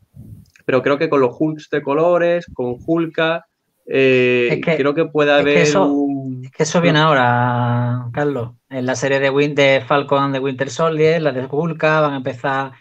[0.66, 3.46] pero creo que con los Hulks de colores, con Hulka,
[3.86, 6.10] creo que puede haber un
[6.44, 8.52] es que eso viene ahora, Carlos.
[8.70, 12.72] En la serie de, de Falcon de Winter Soldier, la de Hulk, van a empezar,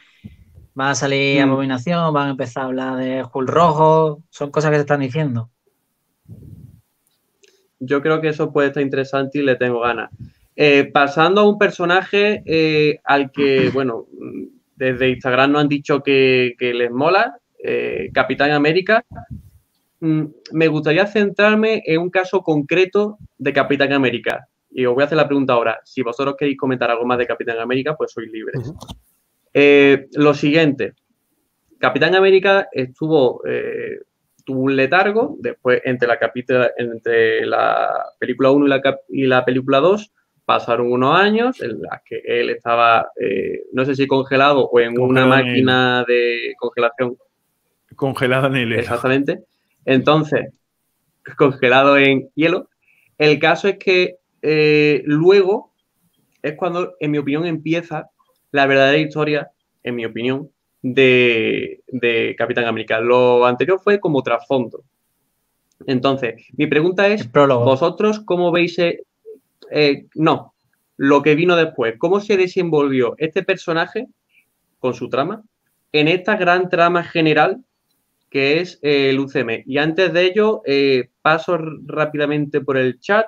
[0.74, 1.48] van a salir mm.
[1.48, 4.22] Abominación, van a empezar a hablar de Hulk rojo.
[4.30, 5.50] Son cosas que se están diciendo.
[7.80, 10.10] Yo creo que eso puede estar interesante y le tengo ganas.
[10.56, 14.06] Eh, pasando a un personaje eh, al que, bueno,
[14.76, 19.04] desde Instagram nos han dicho que, les mola, eh, Capitán América.
[20.00, 24.48] Mm, me gustaría centrarme en un caso concreto de Capitán América.
[24.70, 25.80] Y os voy a hacer la pregunta ahora.
[25.84, 28.72] Si vosotros queréis comentar algo más de Capitán América, pues sois libres.
[30.14, 30.94] Lo siguiente.
[31.78, 34.00] Capitán América estuvo, eh,
[34.48, 36.18] tuvo un letargo, después entre la,
[36.78, 40.10] entre la película 1 y la, y la película 2
[40.46, 44.98] pasaron unos años en las que él estaba, eh, no sé si congelado o en
[44.98, 47.18] una máquina de congelación.
[47.94, 49.40] Congelado en el Exactamente.
[49.84, 50.48] Entonces,
[51.36, 52.70] congelado en hielo.
[53.18, 55.74] El caso es que eh, luego
[56.40, 58.08] es cuando, en mi opinión, empieza
[58.50, 59.50] la verdadera historia,
[59.82, 60.48] en mi opinión,
[60.94, 63.00] de, Capitán América.
[63.00, 64.84] Lo anterior fue como trasfondo.
[65.86, 70.54] Entonces, mi pregunta es, ¿vosotros cómo veis, eh, no,
[70.96, 74.08] lo que vino después, cómo se desenvolvió este personaje
[74.80, 75.42] con su trama
[75.92, 77.62] en esta gran trama general
[78.30, 79.62] que es eh, el UCM.
[79.66, 83.26] Y antes de ello, eh, paso rápidamente por el chat.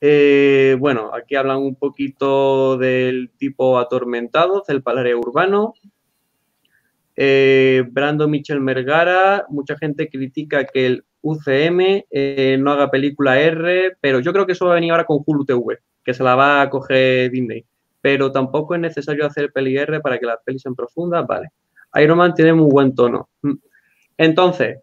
[0.00, 5.74] Eh, bueno, aquí hablan un poquito del tipo atormentado, del palario urbano.
[7.16, 12.04] Brando Michel Mergara, mucha gente critica que el UCM
[12.58, 15.44] no haga película R, pero yo creo que eso va a venir ahora con Hulu
[15.44, 17.64] TV, que se la va a coger Disney.
[18.00, 21.50] Pero tampoco es necesario hacer peli R para que las pelis sean profundas, vale.
[21.96, 23.28] Iron Man tiene muy buen tono.
[24.16, 24.78] Entonces,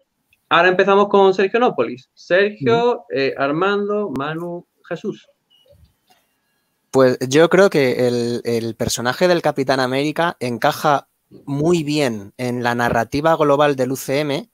[0.48, 2.10] ahora empezamos con Sergio Nópolis.
[2.14, 5.28] Sergio, eh, Armando, Manu, Jesús.
[6.90, 8.06] Pues yo creo que
[8.44, 11.08] el, personaje del Capitán América encaja
[11.44, 14.48] muy bien en la narrativa global del UCM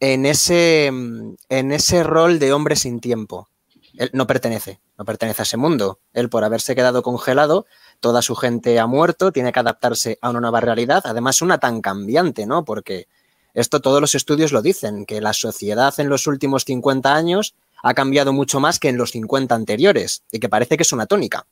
[0.00, 3.48] en ese, en ese rol de hombre sin tiempo.
[3.94, 6.00] Él no pertenece, no pertenece a ese mundo.
[6.12, 7.66] Él, por haberse quedado congelado,
[8.00, 11.80] toda su gente ha muerto, tiene que adaptarse a una nueva realidad, además una tan
[11.80, 12.64] cambiante, ¿no?
[12.64, 13.08] Porque
[13.54, 17.94] esto todos los estudios lo dicen, que la sociedad en los últimos 50 años ha
[17.94, 21.46] cambiado mucho más que en los 50 anteriores y que parece que es una tónica.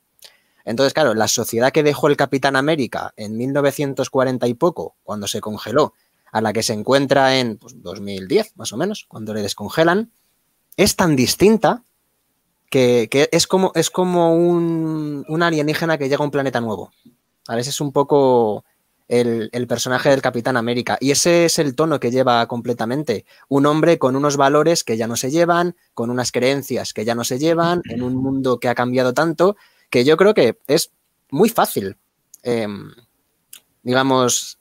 [0.64, 5.40] Entonces, claro, la sociedad que dejó el Capitán América en 1940 y poco, cuando se
[5.40, 5.94] congeló,
[6.32, 10.10] a la que se encuentra en 2010, pues, más o menos, cuando le descongelan,
[10.76, 11.84] es tan distinta
[12.70, 16.90] que, es como, es como un, un, alienígena que llega a un planeta nuevo.
[17.46, 18.64] A veces es un poco
[19.08, 20.96] el, personaje del Capitán América.
[21.00, 23.24] Y ese es el tono que lleva completamente.
[23.48, 27.14] Un hombre con unos valores que ya no se llevan, con unas creencias que ya
[27.14, 29.56] no se llevan, en un mundo que ha cambiado tanto,
[29.94, 30.90] que yo creo que es
[31.30, 31.96] muy fácil,
[32.42, 32.90] em,
[33.84, 34.58] digamos,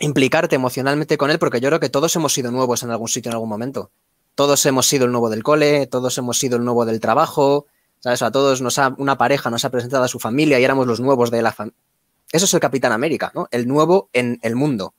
[0.00, 3.28] implicarte emocionalmente con él, porque yo creo que todos hemos sido nuevos en algún sitio
[3.30, 3.92] en algún momento.
[4.34, 7.66] Todos hemos sido el nuevo del cole, todos hemos sido el nuevo del trabajo,
[8.00, 8.20] ¿sabes?
[8.22, 10.98] A todos nos ha, una pareja nos ha presentado a su familia y éramos los
[10.98, 11.78] nuevos de la familia
[12.32, 13.46] eso es el Capitán América, ¿no?
[13.52, 14.92] El nuevo en el mundo.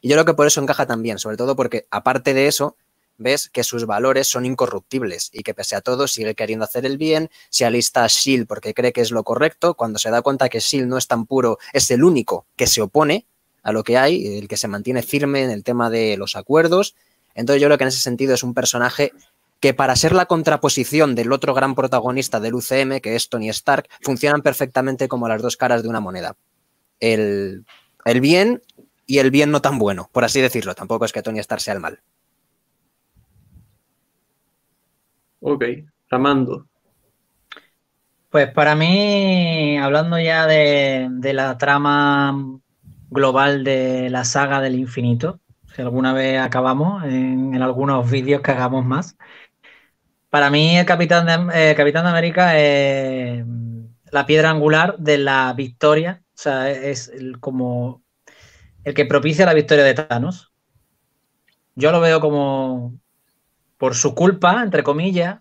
[0.00, 2.76] Y yo creo que por eso encaja también, sobre todo porque aparte de eso,
[3.18, 6.98] ves que sus valores son incorruptibles y que pese a todo sigue queriendo hacer el
[6.98, 10.48] bien, se alista a Shield porque cree que es lo correcto, cuando se da cuenta
[10.48, 13.26] que Shield no es tan puro, es el único que se opone
[13.62, 16.94] a lo que hay, el que se mantiene firme en el tema de los acuerdos.
[17.34, 19.12] Entonces yo creo que en ese sentido es un personaje
[19.60, 23.88] que para ser la contraposición del otro gran protagonista del UCM, que es Tony Stark,
[24.02, 26.36] funcionan perfectamente como las dos caras de una moneda
[27.00, 27.64] el,
[28.20, 28.62] bien
[29.06, 30.74] y el bien no tan bueno, por así decirlo.
[30.74, 32.00] Tampoco es que Tony Stark sea el mal.
[35.46, 35.62] Ok,
[36.08, 36.66] Ramando.
[38.30, 42.58] Pues para mí, hablando ya de, la trama
[43.10, 45.40] global de la saga del infinito,
[45.74, 49.18] si alguna vez acabamos en, algunos vídeos que hagamos más,
[50.30, 53.44] para mí el Capitán de, eh, Capitán de América es
[54.10, 58.02] la piedra angular de la victoria o sea, es como
[58.82, 60.52] el que propicia la victoria de Thanos.
[61.74, 62.98] Yo lo veo como
[63.76, 65.40] por su culpa, entre comillas,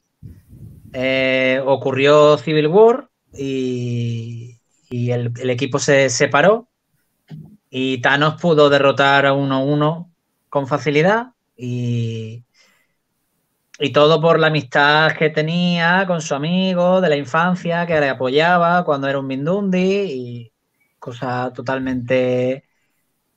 [0.94, 6.68] eh, ocurrió Civil War y, el, equipo se separó
[7.70, 10.12] y Thanos pudo derrotar a uno a uno
[10.50, 12.44] con facilidad y,
[13.80, 18.10] y todo por la amistad que tenía con su amigo de la infancia que le
[18.10, 20.54] apoyaba cuando era un Mindundi y,
[21.04, 22.64] cosa totalmente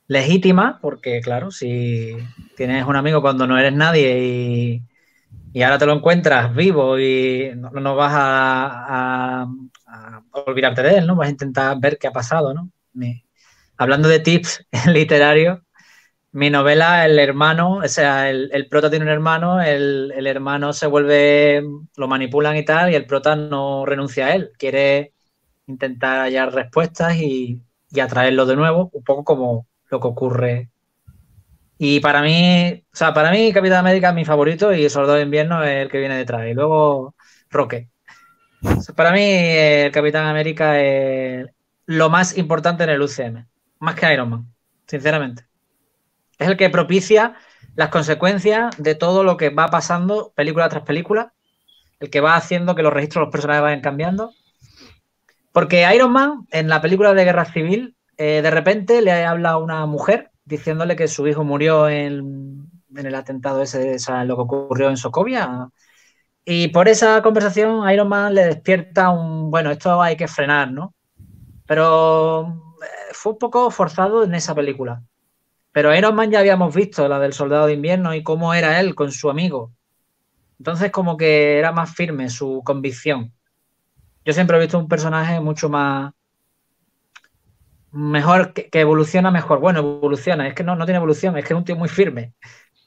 [0.07, 2.15] legítima, porque claro, si
[2.57, 4.83] tienes un amigo cuando no eres nadie
[5.53, 9.47] y, ahora te lo encuentras vivo y no, vas a,
[10.31, 11.15] olvidarte de él, ¿no?
[11.15, 12.69] Vas a intentar ver qué ha pasado, ¿no?
[13.79, 15.59] hablando de tips literarios,
[16.31, 20.73] mi novela, el hermano, o sea, el, el prota tiene un hermano, el, el, hermano
[20.73, 21.63] se vuelve,
[21.95, 25.13] lo manipulan y tal, y el prota no renuncia a él, quiere
[25.67, 27.61] intentar hallar respuestas y,
[28.01, 30.69] atraerlo de nuevo, un poco como lo que ocurre.
[31.77, 35.23] Y para mí, o sea, para mí Capitán América es mi favorito y Soldado de
[35.23, 36.47] Invierno es el que viene detrás.
[36.47, 37.15] Y luego
[37.49, 37.89] Roque.
[38.95, 41.47] para mí el Capitán América es
[41.85, 43.45] lo más importante en el UCM,
[43.79, 44.53] más que Iron Man,
[44.87, 45.45] sinceramente.
[46.39, 47.35] Es el que propicia
[47.75, 51.33] las consecuencias de todo lo que va pasando película tras película,
[51.99, 54.33] el que va haciendo que los registros de los personajes vayan cambiando
[55.57, 59.57] porque Iron Man, en la película de Guerra Civil, eh, de repente le habla a
[59.57, 64.97] una mujer diciéndole que su hijo murió en, el atentado ese, lo que ocurrió en
[64.97, 65.67] Sokovia.
[66.45, 70.95] Y por esa conversación, Iron Man le despierta un, bueno, esto hay que frenar, ¿no?
[71.65, 75.03] Pero eh, fue un poco forzado en esa película.
[75.73, 78.95] Pero Iron Man ya habíamos visto la del Soldado de Invierno y cómo era él
[78.95, 79.73] con su amigo.
[80.57, 83.33] Entonces como que era más firme su convicción.
[84.23, 86.13] Yo siempre he visto un personaje mucho más
[87.91, 89.59] mejor, que, evoluciona mejor.
[89.59, 92.33] Bueno, evoluciona, es que no, no tiene evolución, es que es un tío muy firme,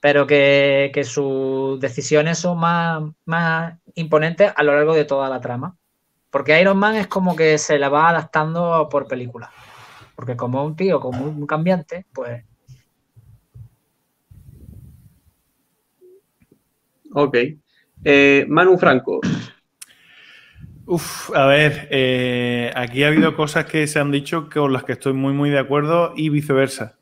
[0.00, 5.76] pero que, sus decisiones son más, más imponentes a lo largo de toda la trama.
[6.30, 9.50] Porque Iron Man es como que se la va adaptando por película.
[10.14, 12.44] Porque como un tío, como un cambiante, pues.
[17.12, 17.36] Ok.
[18.04, 19.20] Eh, Manu Franco.
[20.90, 24.90] Uf, a ver, eh, aquí ha habido cosas que se han dicho con las que
[24.90, 26.98] estoy muy, muy de acuerdo y viceversa.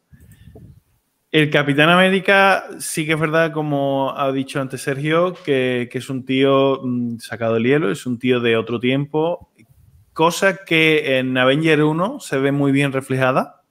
[1.32, 6.26] El Capitán América sí que es verdad, como ha dicho antes Sergio, que, es un
[6.26, 9.49] tío mm, sacado del hielo, es un tío de otro tiempo,
[10.12, 13.62] cosa que en Avenger 1 se ve muy bien reflejada,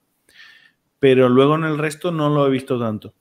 [0.98, 3.14] pero luego en el resto no lo he visto tanto.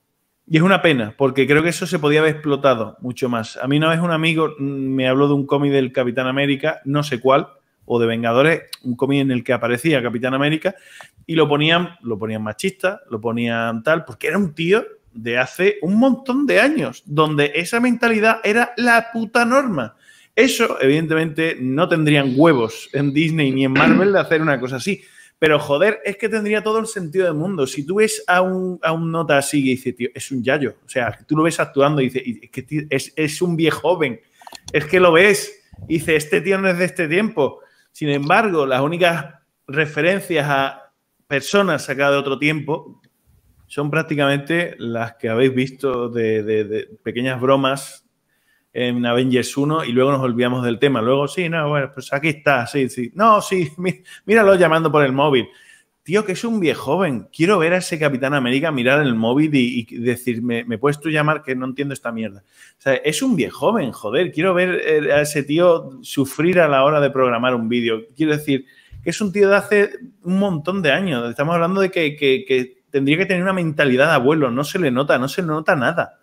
[0.50, 3.58] Y es una pena, porque creo que eso se podía haber explotado mucho más.
[3.58, 6.80] A mí una vez un amigo mm, me habló de un cómic del Capitán América,
[6.86, 7.50] no sé cuál,
[7.86, 10.76] o de Vengadores, un cómic en el que aparecía Capitán América,
[11.26, 15.80] y lo ponían, lo ponían machista, lo ponían tal, porque era un tío de hace
[15.82, 19.96] un montón de años, donde esa mentalidad era la puta norma.
[20.34, 25.02] Eso, evidentemente, no tendrían huevos en Disney ni en Marvel de hacer una cosa así.
[25.40, 27.68] Pero joder, es que tendría todo el sentido del mundo.
[27.68, 30.76] Si tú ves a un, a un nota así y dices, tío, es un yayo.
[30.86, 34.20] O sea, tú lo ves actuando y dices, es es, un viejo joven.
[34.74, 35.54] Es que lo ves.
[35.88, 37.60] Y dice, este tío no es de este tiempo.
[37.92, 39.36] Sin embargo, las únicas
[39.68, 40.92] referencias a
[41.28, 43.00] personas sacadas de otro tiempo
[43.68, 48.07] son prácticamente las que habéis visto de, pequeñas bromas
[48.78, 51.02] en Avengers 1 y luego nos olvidamos del tema.
[51.02, 53.12] Luego, sí, no, bueno, pues aquí está, sí, sí.
[53.16, 53.72] No, sí,
[54.26, 55.48] míralo llamando por el móvil.
[56.04, 57.28] Tío, que es un viejo joven.
[57.36, 61.10] Quiero ver a ese Capitán América mirar el móvil y, y decir, ¿me, puedes tú
[61.10, 62.44] llamar que no entiendo esta mierda?
[62.78, 64.32] O sea, es un viejo joven, joder.
[64.32, 68.04] Quiero ver eh, a ese tío sufrir a la hora de programar un vídeo.
[68.16, 68.68] Quiero decir,
[69.04, 69.90] que es un tío de hace
[70.22, 71.28] un montón de años.
[71.28, 74.52] Estamos hablando de que, tendría que tener una mentalidad de abuelo.
[74.52, 76.20] No se le nota, no se le nota nada.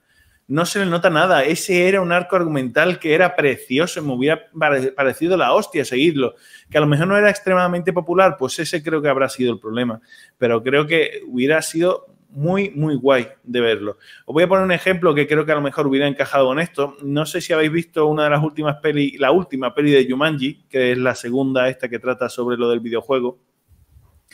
[0.47, 1.43] No se le nota nada.
[1.45, 4.51] Ese era un arco argumental que era precioso, me hubiera
[4.95, 6.35] parecido la hostia seguirlo.
[6.71, 9.59] Que a lo mejor no era extremadamente popular, pues ese creo que habrá sido el
[9.59, 10.01] problema.
[10.37, 13.99] Pero creo que hubiera sido muy, muy guay de verlo.
[14.27, 16.59] Os voy a poner un ejemplo que creo que a lo mejor hubiera encajado con
[16.59, 16.97] esto.
[17.03, 20.65] No sé si habéis visto una de las últimas peli, la última peli de Jumanji,
[20.69, 23.39] que es la segunda esta que trata sobre lo del videojuego.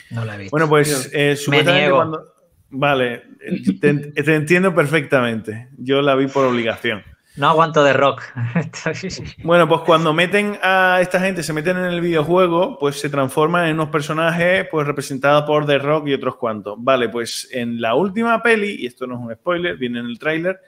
[0.09, 0.51] No la he visto.
[0.51, 2.33] Bueno, pues eh, supuestamente cuando...
[2.71, 3.23] Vale,
[3.81, 5.69] te entiendo perfectamente.
[5.77, 7.03] Yo la vi por obligación.
[7.37, 8.23] No aguanto de rock.
[9.43, 13.67] bueno, pues cuando meten a esta gente, se meten en el videojuego, pues se transforman
[13.67, 16.75] en unos personajes pues representados por The Rock y otros cuantos.
[16.79, 20.19] Vale, pues en la última peli, y esto no es un spoiler, viene en el
[20.19, 20.59] tráiler,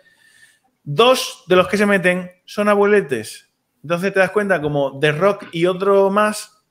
[0.84, 3.54] dos de los que se meten son abueletes.
[3.82, 6.66] Entonces te das cuenta como The Rock y otro más,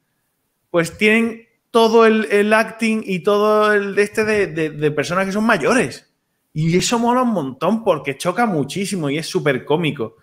[0.70, 6.12] pues tienen todo el, acting y todo el de este de personas que son mayores.
[6.54, 10.16] Y eso mola un montón porque choca muchísimo y es súper cómico.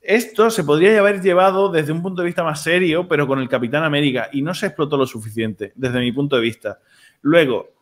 [0.00, 3.48] Esto se podría haber llevado desde un punto de vista más serio, pero con el
[3.48, 6.78] Capitán América, y no se explotó lo suficiente, desde mi punto de vista.
[7.20, 7.74] Luego,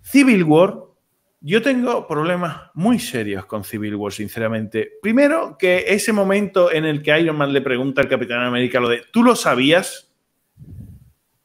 [0.00, 0.78] Civil War,
[1.40, 4.92] yo tengo problemas muy serios con Civil War, sinceramente.
[5.02, 8.88] Primero, que ese momento en el que Iron Man le pregunta al Capitán América lo
[8.88, 10.05] de, ¿tú lo sabías?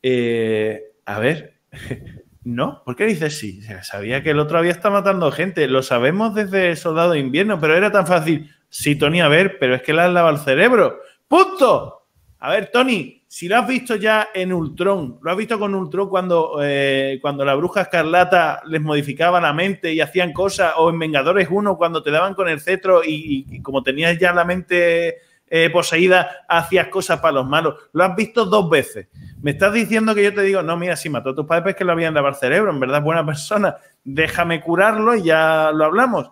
[0.04, 1.56] Eh, a ver,
[2.43, 3.62] No, ¿por qué dices sí?
[3.84, 5.68] sabía que el otro había estado matando gente.
[5.68, 8.49] Lo sabemos desde Soldado de Invierno, pero era tan fácil.
[8.68, 11.02] Sí, Tony, a ver, pero es que le has lavado el cerebro.
[11.28, 12.08] ¡Punto!
[12.39, 16.10] A ver, Tony, si lo has visto ya en Ultron, lo has visto con Ultron
[16.10, 20.97] cuando, eh, cuando la bruja escarlata les modificaba la mente y hacían cosas, o en
[20.97, 25.18] Vengadores 1 cuando te daban con el cetro y como tenías ya la mente
[25.54, 27.76] eh, poseída hacías cosas para los malos.
[27.91, 29.10] Lo has visto dos veces.
[29.41, 31.76] Me estás diciendo que yo te digo, no, mira, si mató a tus padres es
[31.76, 33.76] que lo habían lavado el cerebro, en verdad buena persona.
[34.02, 36.32] Déjame curarlo y ya lo hablamos.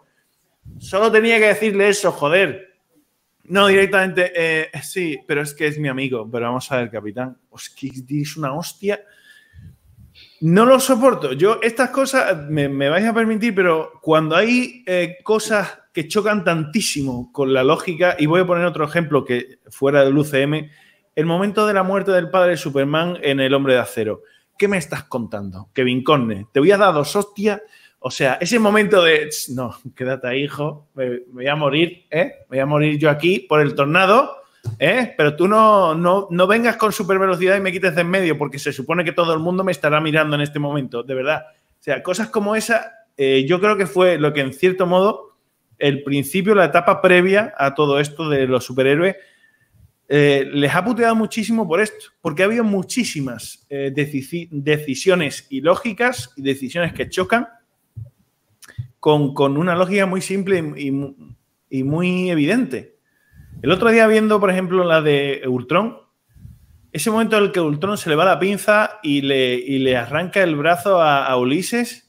[0.78, 2.78] Solo tenía que decirle eso, joder.
[3.44, 6.30] No, directamente, eh, sí, pero es que es mi amigo.
[6.32, 7.38] Pero vamos a ver, capitán.
[7.50, 9.04] Os es una hostia.
[10.40, 11.34] No lo soporto.
[11.34, 17.32] Yo, estas cosas, me, vais a permitir, pero cuando hay eh, cosas que chocan tantísimo
[17.32, 20.70] con la lógica, y voy a poner otro ejemplo que fuera del UCM,
[21.16, 24.22] el momento de la muerte del padre Superman en El Hombre de Acero.
[24.58, 25.70] ¿Qué me estás contando?
[25.74, 27.18] Kevin Conne, te voy a dar dos.
[28.00, 32.32] O sea, ese momento de, no, quédate ahí, hijo, me, voy a morir, ¿eh?
[32.50, 34.38] Me voy a morir yo aquí por el tornado,
[34.78, 35.14] ¿eh?
[35.18, 38.38] Pero tú no, no, no vengas con super velocidad y me quites de en medio,
[38.38, 41.44] porque se supone que todo el mundo me estará mirando en este momento, de verdad.
[41.52, 45.29] O sea, cosas como esa, eh, yo creo que fue lo que en cierto modo
[45.80, 49.16] el principio, la etapa previa a todo esto de los superhéroes,
[50.08, 56.42] eh, les ha puteado muchísimo por esto, porque ha habido muchísimas eh, decisiones ilógicas y
[56.42, 57.48] decisiones que chocan
[59.00, 61.16] con, con una lógica muy simple y, y mu-
[61.70, 62.98] y muy evidente.
[63.62, 65.98] El otro día viendo, por ejemplo, la de Ultron,
[66.92, 69.96] ese momento en el que Ultron se le va la pinza y le, y le
[69.96, 72.09] arranca el brazo a Ulises,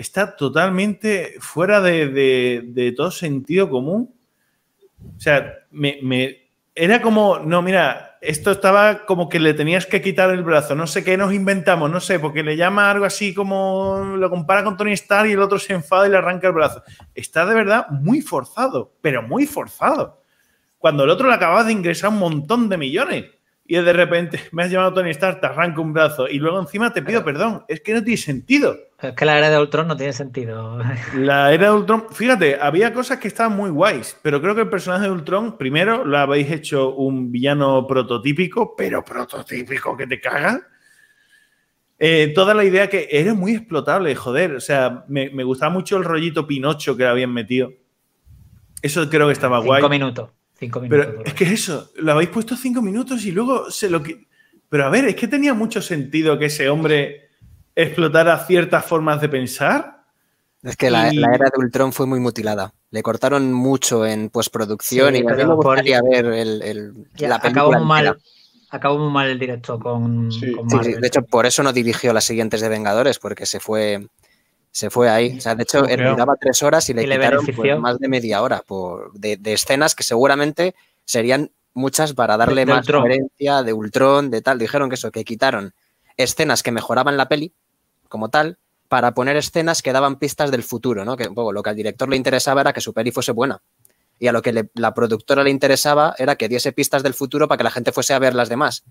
[0.00, 4.14] está totalmente fuera de, de- de todo sentido común.
[5.16, 6.36] O sea, me, me-
[6.74, 10.86] era como, no, mira, esto estaba como que le tenías que quitar el brazo, no
[10.86, 14.76] sé qué nos inventamos, no sé, porque le llama algo así como, lo compara con
[14.76, 16.82] Tony Stark y el otro se enfada y le arranca el brazo.
[17.14, 20.22] Está de verdad muy forzado, pero muy forzado.
[20.78, 23.24] Cuando el otro le acababa de ingresar un montón de millones
[23.66, 26.92] y de repente me has llamado Tony Stark, te arranca un brazo y luego encima
[26.92, 27.64] te pido perdón.
[27.68, 28.76] Es que no tiene sentido.
[29.02, 30.78] Es que la era de Ultron no tiene sentido.
[31.14, 34.68] La era de Ultron, fíjate, había cosas que estaban muy guays, pero creo que el
[34.68, 40.66] personaje de Ultron, primero, lo habéis hecho un villano prototípico, pero prototípico que te caga.
[41.98, 44.54] Eh, toda la idea que era muy explotable, joder.
[44.54, 47.72] O sea, me, me gustaba mucho el rollito Pinocho que le habían metido.
[48.82, 49.80] Eso creo que estaba guay.
[49.80, 50.30] Cinco minutos.
[50.58, 51.06] Cinco minutos.
[51.06, 54.26] Pero es que eso, lo habéis puesto cinco minutos y luego se lo que.
[54.68, 57.29] Pero a ver, es que tenía mucho sentido que ese hombre
[57.74, 60.04] explotara ciertas formas de pensar.
[60.62, 62.74] Es que la, Y- la era de Ultron fue muy mutilada.
[62.90, 66.62] Le cortaron mucho en postproducción Sí, y a mí pero me por- gustaría ver el,
[66.62, 68.18] el- Ya, la acabó película muy mal.
[68.72, 70.52] Acabó muy mal el directo con, Sí.
[70.52, 71.00] con Sí, sí, Marvel.
[71.00, 74.06] de hecho, por eso no dirigió las siguientes de Vengadores, porque se fue,
[74.70, 75.38] se fue ahí.
[75.38, 77.98] O sea, de hecho, él duraba tres horas y le Y le quitaron pues, más
[77.98, 82.72] de media hora por, de, de escenas que seguramente serían muchas para darle De- de
[82.74, 83.02] más Ultron.
[83.02, 84.58] coherencia, de Ultron, de tal.
[84.58, 85.72] Dijeron que eso, que quitaron
[86.16, 87.52] escenas que mejoraban la peli,
[88.10, 88.58] como tal,
[88.88, 91.16] para poner escenas que daban pistas del futuro, ¿no?
[91.16, 93.62] Que un poco lo que al director le interesaba era que su peli fuese buena.
[94.18, 97.48] Y a lo que le- la productora le interesaba era que diese pistas del futuro
[97.48, 98.84] para que la gente fuese a ver las demás.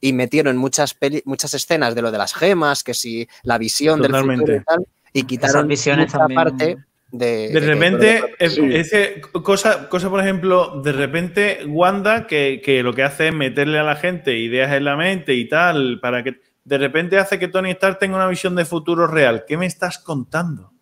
[0.00, 4.00] Y metieron muchas, peli- muchas escenas de lo de las gemas, que si la visión
[4.00, 4.40] del Totalmente.
[4.42, 6.76] futuro y tal, y quitaron visiones mucha también- parte
[7.10, 7.48] de...
[7.48, 13.28] De repente, ese- cosa, cosa, por ejemplo, de repente Wanda, que, que lo que hace
[13.28, 16.38] es meterle a la gente ideas en la mente y tal, para que
[16.68, 19.44] de repente hace que Tony Stark tenga una visión de futuro real.
[19.48, 20.72] ¿Qué me estás contando?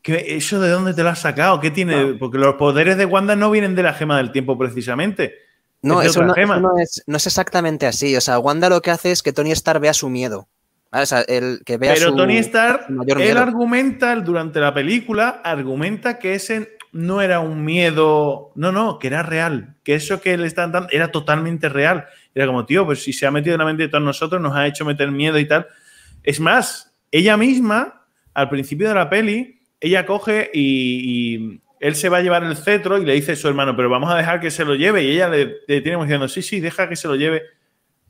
[0.00, 1.60] ¿Qué, ¿Eso de dónde te lo has sacado?
[1.60, 2.14] ¿Qué tiene?
[2.14, 5.34] Porque los poderes de Wanda no vienen de la gema del tiempo precisamente.
[5.82, 6.56] No, es eso, no, gema.
[6.56, 8.16] eso no es, no es exactamente así.
[8.16, 10.48] O sea, Wanda lo que hace es que Tony Stark vea su miedo.
[10.90, 11.02] ¿vale?
[11.02, 13.42] O sea, el, que vea Pero su- Tony Stark, mayor él miedo.
[13.42, 19.24] argumenta durante la película, argumenta que ese no era un miedo, no, no, que era
[19.24, 22.06] real, que eso que le están dando era totalmente real.
[22.34, 24.54] Era como, tío, pues si se ha metido en la mente de todos nosotros, nos
[24.54, 25.66] ha hecho meter miedo y tal.
[26.22, 32.18] Es más, ella misma, al principio de la peli, ella coge y, él se va
[32.18, 34.50] a llevar el cetro y le dice a su hermano, pero vamos a dejar que
[34.50, 35.02] se lo lleve.
[35.02, 37.42] Y ella le, tiene diciendo, sí, sí, deja que se lo lleve.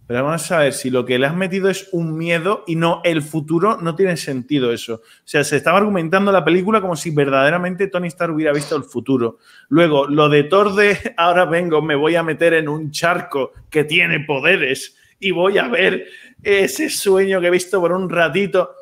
[0.06, 3.00] Pero vamos a ver, si lo que le has metido es un miedo y no
[3.04, 4.96] el futuro, no tiene sentido eso.
[4.96, 8.82] O sea, se estaba argumentando la película como si verdaderamente Tony Stark hubiera visto el
[8.84, 9.38] futuro.
[9.70, 13.84] Luego, lo de Thor de ahora vengo, me voy a meter en un charco que
[13.84, 16.04] tiene poderes y voy a ver
[16.42, 18.72] ese sueño que he visto por un ratito.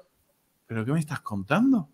[0.66, 1.88] ¿Pero qué me estás contando?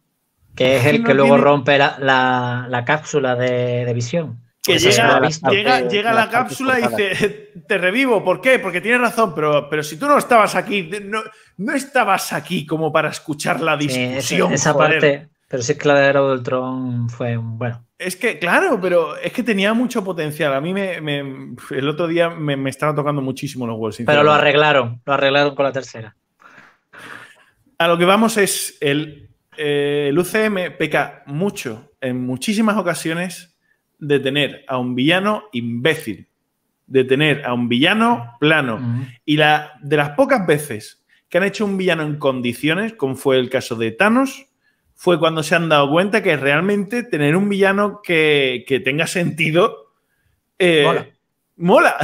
[0.55, 3.93] Que es que el no que luego tiene- rompe la, la- la cápsula de, de
[3.93, 4.41] visión.
[4.69, 8.59] Que Pues llega, llega, llega la cápsula y dice, te revivo, ¿por qué?
[8.59, 11.23] Porque tienes razón, pero, pero si tú no estabas aquí, no,
[11.57, 14.53] no estabas aquí como para escuchar la Sí, esa- discusión.
[14.53, 14.91] esa joder.
[15.01, 15.29] parte.
[15.49, 17.83] Pero sí es que la de Ultron fue bueno.
[17.99, 20.53] Es que, claro, pero es que tenía mucho potencial.
[20.55, 23.97] A mí me, me- el otro día me, me estaba tocando muchísimo los huevos.
[24.05, 26.15] Pero lo arreglaron, lo arreglaron con la tercera.
[27.79, 33.57] A lo que vamos es el, eh, el UCM peca mucho en muchísimas ocasiones
[33.99, 36.29] de tener a un villano imbécil,
[36.87, 39.07] de tener a un villano plano.
[39.25, 43.39] Y la, de las pocas veces que han hecho un villano en condiciones, como fue
[43.39, 44.47] el caso de Thanos,
[44.95, 49.89] fue cuando se han dado cuenta que realmente tener un villano que, que tenga sentido
[50.59, 51.09] eh, Mola.
[51.57, 51.97] mola.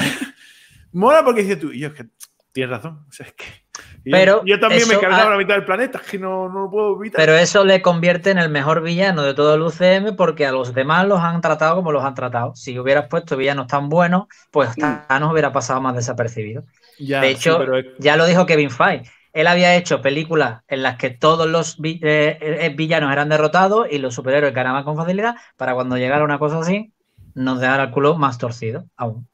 [0.93, 2.05] Mola porque dices tú, y yo es que
[2.53, 3.05] tienes razón.
[3.09, 3.64] O sea, es que
[4.11, 6.65] Pero yo, también me eso cargaba ha- la mitad del planeta, es que no, no
[6.65, 7.21] lo puedo evitar.
[7.21, 10.75] Pero eso le convierte en el mejor villano de todo el UCM porque a los
[10.75, 12.55] demás los han tratado como los han tratado.
[12.55, 16.65] Si hubieras puesto villanos tan buenos, pues Thanos hubiera pasado más desapercibido.
[16.99, 19.11] Ya, de sí, hecho, pero Ya lo dijo Kevin Feige.
[19.33, 23.87] Él había hecho películas en las que todos los vi- eh, eh, villanos eran derrotados
[23.91, 26.93] y los superhéroes ganaban con facilidad para cuando llegara una cosa así,
[27.35, 29.29] nos dejara el culo más torcido aún.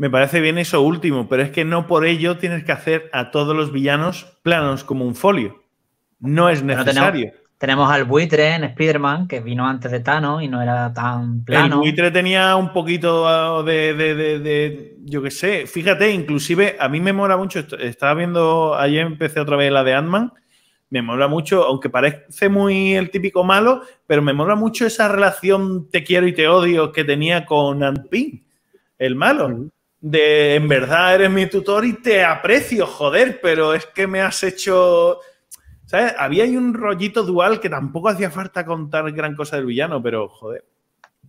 [0.00, 3.30] Me parece bien eso último, pero es que no por ello tienes que hacer a
[3.30, 5.62] todos los villanos planos como un folio.
[6.20, 7.32] No es tenemos- necesario.
[7.58, 11.74] Tenemos al buitre en Spider-Man, que vino antes de Thanos y no era tan plano.
[11.74, 16.78] El buitre tenía un poquito ah, de, de, de, de yo qué sé, fíjate, inclusive
[16.80, 20.32] a mí me mola mucho, estaba viendo, ayer empecé otra vez la de Ant-Man,
[20.88, 25.90] me mola mucho, aunque parece muy el típico malo, pero me mola mucho esa relación
[25.90, 28.42] te quiero y te odio que tenía con Ant-Pin,
[28.98, 29.66] el malo.
[30.00, 34.42] De en verdad eres mi tutor y te aprecio, joder, pero es que me has
[34.42, 35.20] hecho
[35.90, 36.14] ¿Sabes?
[36.16, 40.28] Había ahí un rollito dual que tampoco hacía falta contar gran cosa del villano, pero
[40.28, 40.64] joder.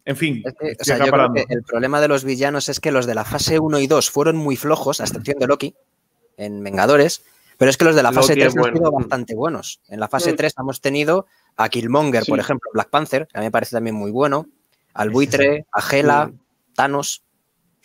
[0.06, 0.44] En fin.
[0.46, 3.08] Es que, o sea, yo creo que el problema de los villanos es que los
[3.08, 5.76] de la fase 1 y 2 fueron muy flojos, a excepción de Loki,
[6.38, 7.24] en Vengadores,
[7.58, 8.68] pero es que los de la fase Loki 3 bueno.
[8.68, 9.82] han sido bastante buenos.
[9.88, 10.36] En la fase mm.
[10.36, 11.26] 3 hemos tenido
[11.58, 12.30] a Killmonger, sí.
[12.30, 14.46] por ejemplo, Black Panther, que a mí me parece también muy bueno,
[14.94, 16.40] al buitre, a Gela, mm.
[16.76, 17.24] Thanos.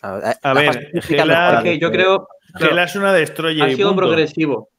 [0.02, 2.28] A, a ver, Gela, que yo creo.
[2.56, 3.68] Gela es una destroyer.
[3.68, 4.70] Ha sido progresivo.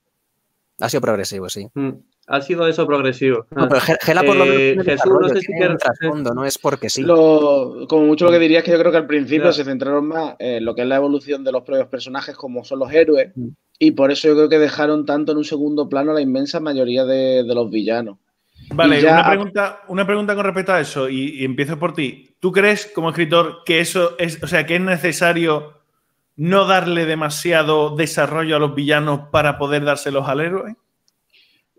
[0.80, 1.68] Ha sido progresivo, sí.
[1.74, 1.89] Mm,
[2.28, 3.47] ha sido eso progresivo.
[3.51, 6.45] No, pero Gela por lo menos eh, Jesús, no sé si tiene un trasfondo, no
[6.45, 7.01] es porque sí.
[7.01, 9.53] Lo, como mucho lo que diría es que yo creo que al principio claro.
[9.53, 12.80] se centraron más en lo que es la evolución de los propios personajes, como son
[12.80, 13.47] los héroes, mm.
[13.80, 17.05] y por eso yo creo que dejaron tanto en un segundo plano la inmensa mayoría
[17.05, 18.18] de, de los villanos.
[18.74, 19.13] Vale, ya...
[19.13, 22.36] una, pregunta, una pregunta con respecto a eso, y, y empiezo por ti.
[22.39, 25.78] ¿Tú crees, como escritor, que eso es, o sea, que es necesario
[26.36, 30.76] no darle demasiado desarrollo a los villanos para poder dárselos al héroe?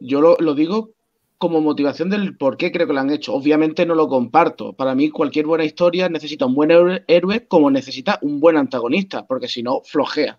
[0.00, 0.90] Yo lo, lo, digo
[1.38, 3.32] como motivación del por qué creo que lo han hecho.
[3.32, 4.72] Obviamente no lo comparto.
[4.72, 6.70] Para mí cualquier buena historia necesita un buen
[7.06, 10.38] héroe como necesita un buen antagonista, porque si no, flojea.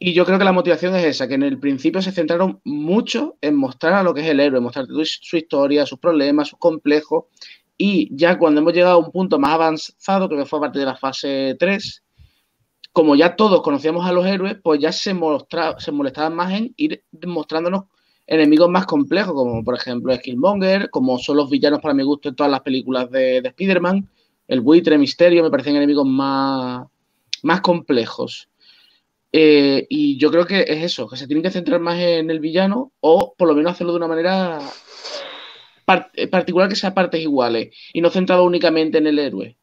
[0.00, 3.36] Y yo creo que la motivación es esa, que en el principio se centraron mucho
[3.40, 7.24] en mostrar a lo que es el héroe, mostrar su historia, sus problemas, sus complejos.
[7.76, 10.86] Y ya cuando hemos llegado a un punto más avanzado, que fue a partir de
[10.86, 12.04] la fase 3,
[12.92, 16.72] como ya todos conocíamos a los héroes, pues ya se, mostra, se molestaban más en
[16.76, 17.84] ir mostrándonos
[18.26, 22.36] enemigos más complejos, como por ejemplo Skillmonger, como son los villanos para mi gusto en
[22.36, 24.08] todas las películas de, de Spider-Man,
[24.46, 26.86] el buitre, Misterio, me parecen enemigos más,
[27.42, 28.48] más complejos.
[29.32, 32.40] Eh, y yo creo que es eso, que se tienen que centrar más en el
[32.40, 34.58] villano o por lo menos hacerlo de una manera
[35.84, 39.56] part particular que sea partes iguales y no centrado únicamente en el héroe.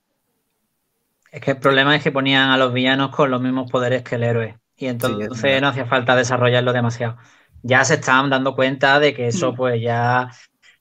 [1.32, 4.16] Es que el problema es que ponían a los villanos con los mismos poderes que
[4.16, 4.58] el héroe.
[4.78, 7.18] Y entonces sí, no hacía falta desarrollarlo demasiado.
[7.62, 10.30] Ya se están dando cuenta de que eso, pues ya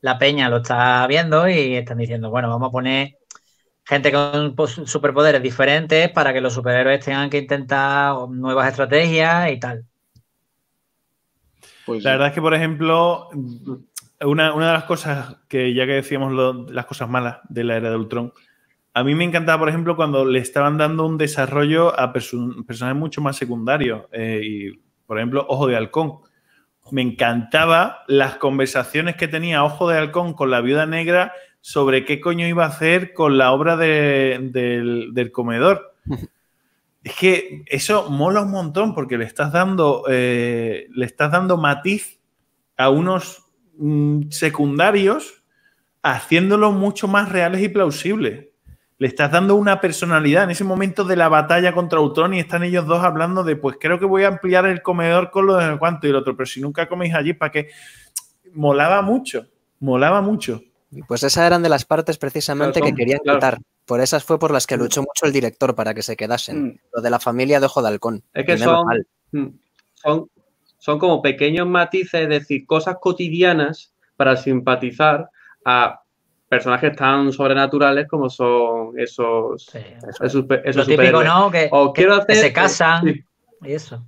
[0.01, 3.17] la peña lo está viendo y están diciendo, bueno, vamos a poner
[3.85, 4.55] gente con
[4.87, 9.85] superpoderes diferentes para que los superhéroes tengan que intentar nuevas estrategias y tal.
[11.87, 13.29] Pues la verdad es que, por ejemplo,
[14.23, 17.77] una, una de las cosas que ya que decíamos lo, las cosas malas de la
[17.77, 18.33] era de Ultron,
[18.95, 22.99] a mí me encantaba, por ejemplo, cuando le estaban dando un desarrollo a perso personajes
[22.99, 24.05] mucho más secundarios.
[24.13, 26.21] Eh, y, por ejemplo, Ojo de Halcón.
[26.91, 32.21] Me encantaba las conversaciones que tenía Ojo de Halcón con la viuda negra sobre qué
[32.21, 35.95] coño iba a hacer con la obra de, de, del comedor.
[37.05, 42.21] es que eso mola un montón porque le estás dando, eh, le estás dando matiz
[42.77, 43.45] a unos
[43.77, 45.43] mmm, secundarios
[46.03, 48.47] haciéndolo mucho más reales y plausibles
[48.99, 52.63] le estás dando una personalidad en ese momento de la batalla contra Ultron y están
[52.63, 55.79] ellos dos hablando de, pues creo que voy a ampliar el comedor con lo de
[55.79, 57.71] cuánto y el otro, pero si nunca coméis allí, ¿para qué?
[58.53, 59.47] Molaba mucho,
[59.81, 60.63] molaba mucho.
[61.09, 63.39] Pues esas eran de las partes precisamente claro, que querían claro.
[63.39, 63.59] quitar.
[63.85, 66.65] Por esas fue por las que luchó mucho el director para que se quedasen.
[66.65, 66.79] Mm.
[66.95, 68.23] Lo de la familia de Ojo de Halcón.
[68.33, 68.87] Es que son,
[69.33, 69.47] mm,
[69.95, 70.31] son,
[70.79, 75.29] son como pequeños matices, es decir, cosas cotidianas para simpatizar
[75.65, 76.04] a
[76.55, 79.79] personajes tan sobrenaturales como son esos, sí,
[80.09, 81.51] eso, esos, esos Lo típico, ¿no?
[81.51, 83.25] Que, o que, quiero hacer, que se casan sí.
[83.63, 84.07] y eso.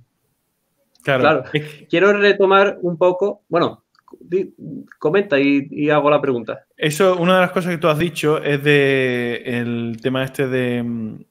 [1.03, 1.21] Claro.
[1.21, 1.43] claro.
[1.89, 3.83] Quiero retomar un poco, bueno,
[4.17, 4.53] di,
[4.97, 6.65] comenta y, y, hago la pregunta.
[6.77, 10.85] Eso, una de las cosas que tú has dicho es de el tema este de,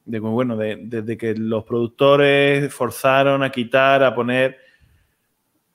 [0.05, 4.57] de bueno, de, de, de que los productores forzaron a quitar, a poner.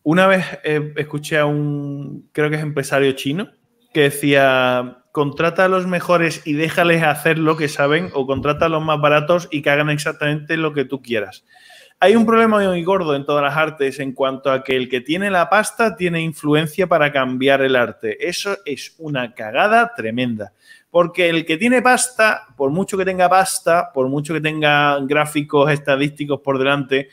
[0.04, 3.48] Una vez eh, escuché a un, creo que es empresario chino,
[3.92, 8.68] que decía, contrata a los mejores y déjales hacer lo que saben o contrata a
[8.70, 11.44] los más baratos y que hagan exactamente lo que tú quieras.
[12.00, 15.00] Hay un problema muy gordo en todas las artes en cuanto a que el que
[15.00, 18.26] tiene la pasta tiene influencia para cambiar el arte.
[18.26, 20.52] Eso es una cagada tremenda.
[20.90, 25.70] Porque el que tiene pasta, por mucho que tenga pasta, por mucho que tenga gráficos
[25.70, 27.08] estadísticos por delante,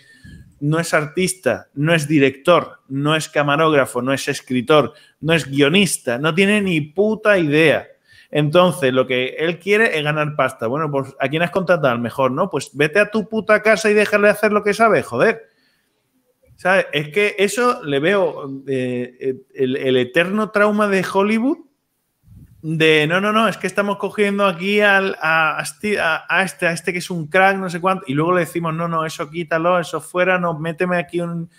[0.59, 6.17] no es artista, no es director, no es camarógrafo, no es escritor, no es guionista,
[6.17, 7.87] no tiene ni puta idea.
[8.31, 10.67] Entonces, lo que él quiere es ganar pasta.
[10.67, 11.97] Bueno, pues ¿a quién has contratado?
[11.97, 12.49] Mejor, ¿no?
[12.49, 15.49] Pues vete a tu puta casa y déjale hacer lo que sabe, joder.
[16.55, 16.87] ¿Sabes?
[16.91, 21.68] Es que eso le veo eh, el, el eterno trauma de Hollywood
[22.61, 26.91] de no, no, no, es que estamos cogiendo aquí al, a, a, este, a, este,
[26.91, 29.79] que es un crack, no sé cuánto, y luego le decimos, no, no, eso quítalo,
[29.79, 31.49] eso fuera, no, méteme aquí un.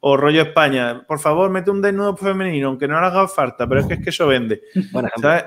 [0.00, 3.80] O rollo España, por favor, mete un desnudo femenino, aunque no le haga falta, pero
[3.80, 4.62] es que es que eso vende.
[5.20, 5.44] ¿sabes?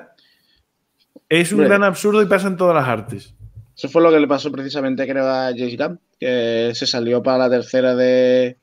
[1.29, 3.33] Es un gran absurdo y pasa en todas las artes.
[3.73, 7.37] Eso fue lo que le pasó precisamente, creo, a James Gunn, que se salió para
[7.37, 8.57] la tercera de,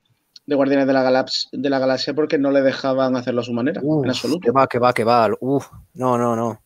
[0.48, 3.52] de Guardianes de la, Galaxia, de la Galaxia porque no le dejaban hacerlo a su
[3.52, 4.40] manera, en absoluto.
[4.40, 5.28] Que va, que va, que va.
[5.40, 6.48] Uf, no, no, no.
[6.48, 6.60] O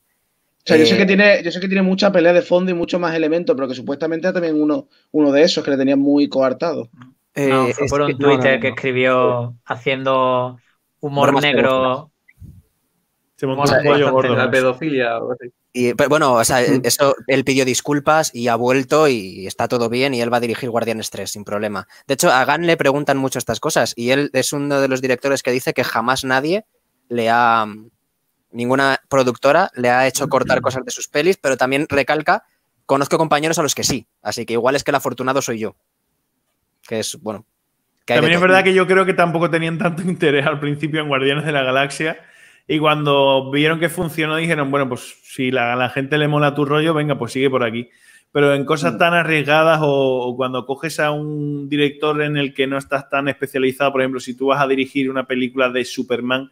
[0.64, 2.74] sea, yo, sé que eh, tiene, yo sé que tiene mucha pelea de fondo y
[2.74, 5.98] mucho más elementos, pero que supuestamente era también uno, uno de esos que le tenían
[5.98, 6.90] muy coartado.
[7.34, 10.60] Eh, no, fue por un Twitter que escribió haciendo
[11.00, 12.12] humor negro.
[13.34, 14.36] Se montó un pollo gordo.
[14.36, 15.52] La pedofilia o así.
[15.72, 19.88] Y, pero bueno, o sea, eso, él pidió disculpas y ha vuelto y está todo
[19.88, 21.88] bien y él va a dirigir Guardianes 3 sin problema.
[22.06, 25.00] De hecho, a Gan le preguntan mucho estas cosas y él es uno de los
[25.00, 26.66] directores que dice que jamás nadie
[27.08, 27.66] le ha,
[28.50, 32.44] ninguna productora le ha hecho cortar cosas de sus pelis, pero también recalca,
[32.84, 35.76] conozco compañeros a los que sí, así que igual es que el afortunado soy yo.
[36.86, 37.46] Que es, bueno.
[38.04, 41.46] también es verdad que yo creo que tampoco tenían tanto interés al principio en Guardianes
[41.46, 42.18] de la Galaxia
[42.68, 46.64] y cuando vieron que funcionó, dijeron, bueno, pues si la, la gente le mola tu
[46.64, 47.88] rollo, venga, pues sigue por aquí.
[48.32, 48.98] Pero en cosas mm.
[48.98, 53.92] tan arriesgadas o, cuando coges a un director en el que no estás tan especializado,
[53.92, 56.50] por ejemplo, si tú vas a dirigir una película de Superman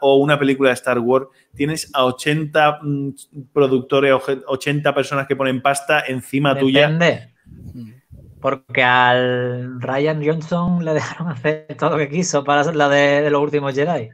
[0.00, 3.10] o una película de Star Wars, tienes a 80 mm,
[3.52, 4.14] productores,
[4.46, 7.30] 80 personas que ponen pasta encima Depende.
[7.62, 7.98] tuya.
[8.40, 13.40] Porque al Ryan Johnson le dejaron hacer todo lo que quiso para la de los
[13.40, 14.10] últimos Jedi.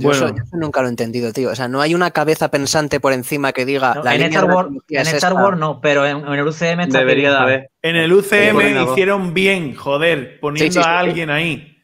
[0.00, 1.50] Yo, eso, nunca lo he entendido, tío.
[1.50, 4.00] O sea, no hay una cabeza pensante por encima que diga.
[4.04, 7.70] en Star, Wars, en Star Wars no, pero en, el UCM debería de haber.
[7.82, 11.76] En el UCM hicieron bien, joder, poniendo a alguien ahí.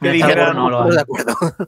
[0.00, 0.54] Que dijera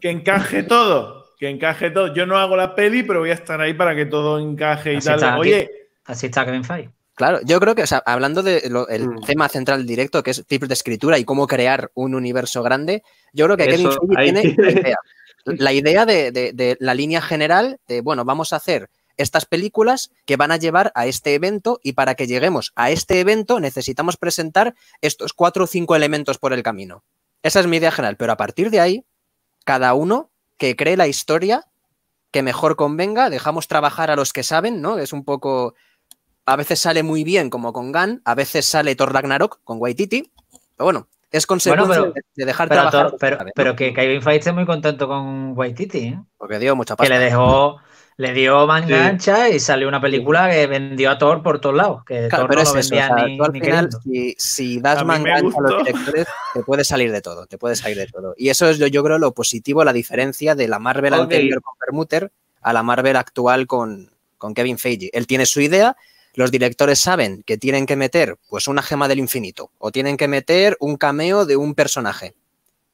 [0.00, 1.26] que encaje todo.
[1.38, 2.14] Que encaje todo.
[2.14, 4.98] Yo no hago la peli, pero voy a estar ahí para que todo encaje y
[4.98, 5.38] tal.
[5.38, 5.70] Oye.
[6.04, 6.90] así está Kevin Feige.
[7.20, 9.26] Claro, yo creo que, o sea, hablando del mm.
[9.26, 13.02] tema central directo, que es tipos de escritura y cómo crear un universo grande,
[13.34, 14.96] yo creo que Kevin Feige tiene idea
[15.44, 20.50] la idea de, la línea general de, bueno, vamos a hacer estas películas que van
[20.50, 25.32] a llevar a este evento y para que lleguemos a este evento necesitamos presentar estos
[25.34, 27.04] cuatro o cinco elementos por el camino.
[27.42, 29.04] Esa es mi idea general, pero a partir de ahí,
[29.64, 31.66] cada uno que cree la historia
[32.30, 34.98] que mejor convenga, dejamos trabajar a los que saben, ¿no?
[34.98, 35.74] Es un poco...
[36.46, 40.32] A veces sale muy bien como con Gunn, a veces sale Thor Ragnarok con Waititi,
[40.76, 43.14] pero bueno, es consecuencia de dejar trabajar.
[43.54, 46.20] pero, que Kevin Feige esté muy contento con Waititi, ¿eh?
[46.36, 47.12] Porque dio mucha pasta.
[47.12, 47.78] Que le dejó,
[48.16, 52.04] le dio manga ancha y salió una película que vendió a Thor por todos lados.
[52.04, 53.88] Que Thor pero no es al final,
[54.36, 57.96] si, das manga ancha a los directores, te puede salir de todo, te puede salir
[57.96, 58.34] de todo.
[58.36, 61.74] Y eso es yo, yo creo lo positivo, la diferencia de la Marvel anterior con
[61.78, 65.10] Permuter a la Marvel actual con, con Kevin Feige.
[65.12, 65.96] Él tiene su idea
[66.34, 70.28] los directores saben que tienen que meter pues una gema del infinito o tienen que
[70.28, 72.34] meter un cameo de un personaje.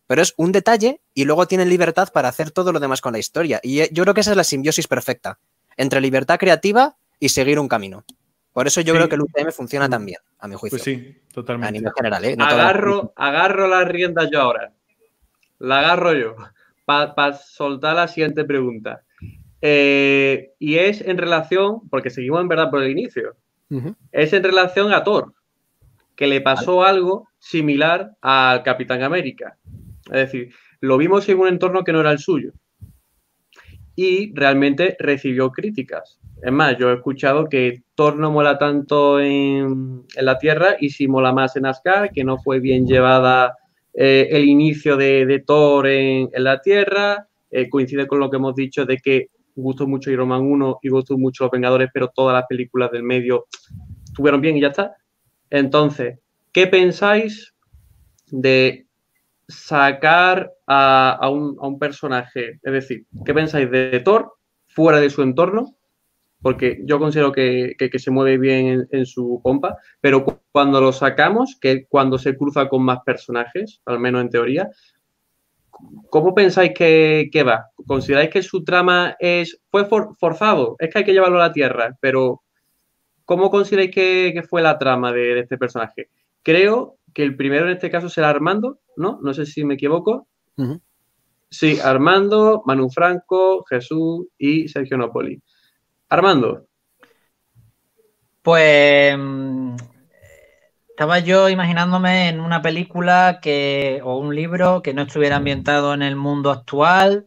[0.06, 3.18] Pero es un detalle y luego tienen libertad para hacer todo lo demás con la
[3.18, 3.60] historia.
[3.62, 5.38] Y eh, yo creo que esa es la simbiosis perfecta
[5.76, 8.04] entre libertad creativa y seguir un camino.
[8.52, 10.78] Por eso yo creo que el UCM funciona tan bien, a mi juicio.
[10.78, 11.68] Pues sí, totalmente.
[11.68, 12.36] A nivel general, ¿eh?
[12.38, 14.72] agarro, agarro las riendas yo ahora.
[15.58, 16.36] La agarro yo.
[16.86, 19.02] Para soltar la siguiente pregunta.
[19.68, 23.34] Eh, y es en relación, porque seguimos en verdad por el inicio,
[24.12, 25.32] es en relación a Thor,
[26.14, 29.58] que le pasó algo similar al Capitán América.
[30.04, 32.52] Es decir, lo vimos en un entorno que no era el suyo.
[33.96, 36.20] Y realmente recibió críticas.
[36.40, 41.08] Es más, yo he escuchado que Thor no mola tanto en, la Tierra y sí
[41.08, 43.56] mola más en Asgard, que no fue bien llevada
[43.94, 47.26] eh, el inicio de, Thor en, la Tierra.
[47.50, 49.30] Eh, coincide con lo que hemos dicho de que
[49.62, 53.02] gustó mucho Iron Man 1 y gustó mucho Los Vengadores, pero todas las películas del
[53.02, 53.46] medio
[54.04, 54.96] estuvieron bien y ya está.
[55.50, 56.18] Entonces,
[56.52, 57.54] ¿qué pensáis
[58.28, 58.86] de
[59.48, 62.58] sacar a, un, personaje?
[62.62, 64.32] Es decir, ¿qué pensáis de Thor
[64.66, 65.76] fuera de su entorno?
[66.42, 71.86] Porque yo considero que, se mueve bien en, su pompa, pero cuando lo sacamos, que
[71.88, 74.70] cuando se cruza con más personajes, al menos en teoría,
[76.10, 77.66] ¿Cómo pensáis que, va?
[77.86, 80.76] ¿Consideráis que su trama es fue forzado?
[80.78, 82.42] Es que hay que llevarlo a la Tierra, pero
[83.24, 86.10] ¿cómo consideráis que, fue la trama de, este personaje?
[86.42, 89.18] Creo que el primero en este caso será Armando, ¿no?
[89.22, 90.28] No sé si me equivoco.
[91.50, 95.40] Sí, Armando, Manu Franco, Jesús y Sergio Napoli.
[96.08, 96.66] Armando.
[98.42, 99.76] Pues mm,
[100.96, 106.00] Estaba yo imaginándome en una película que, o un libro que no estuviera ambientado en
[106.00, 107.26] el mundo actual.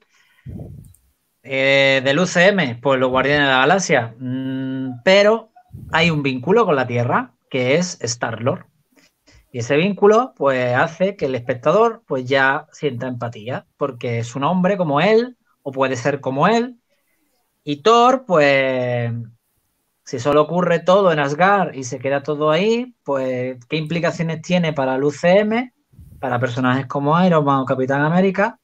[1.43, 4.15] Eh, del UCM, pues los Guardianes de la Galaxia.
[4.17, 5.51] Mm, pero
[5.91, 8.65] hay un vínculo con la Tierra que es Star-Lord.
[9.51, 14.45] Y ese vínculo, pues, hace que el espectador, pues, ya sienta empatía, porque es un
[14.45, 16.79] hombre como él, o puede ser como él.
[17.63, 19.13] Y Thor, pues,
[20.09, 24.73] si solo ocurre todo en Asgard y se queda todo ahí, pues, ¿qué implicaciones tiene
[24.73, 25.71] para el UCM,
[26.19, 28.59] para personajes como Iron Man o Capitán América?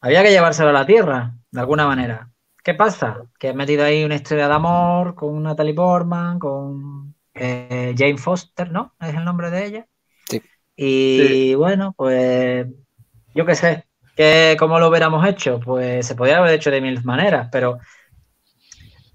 [0.00, 2.32] Había que llevárselo a la Tierra, de alguna manera.
[2.64, 3.22] ¿Qué pasa?
[3.38, 8.72] Que he metido ahí una historia de amor con Natalie Portman, con eh, Jane Foster,
[8.72, 8.92] ¿no?
[9.00, 9.86] Es el nombre de ella.
[10.28, 10.42] Sí.
[10.74, 12.66] Y bueno, pues
[13.36, 13.84] yo qué sé,
[14.16, 15.60] que ¿cómo lo hubiéramos hecho?
[15.60, 17.78] Pues se podría haber hecho de mil maneras, pero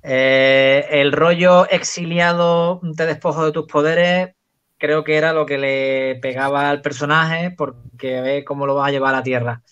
[0.03, 4.35] eh, el rollo exiliado, te despojo de tus poderes,
[4.77, 8.91] creo que era lo que le pegaba al personaje porque ve cómo lo va a
[8.91, 9.63] llevar a la tierra.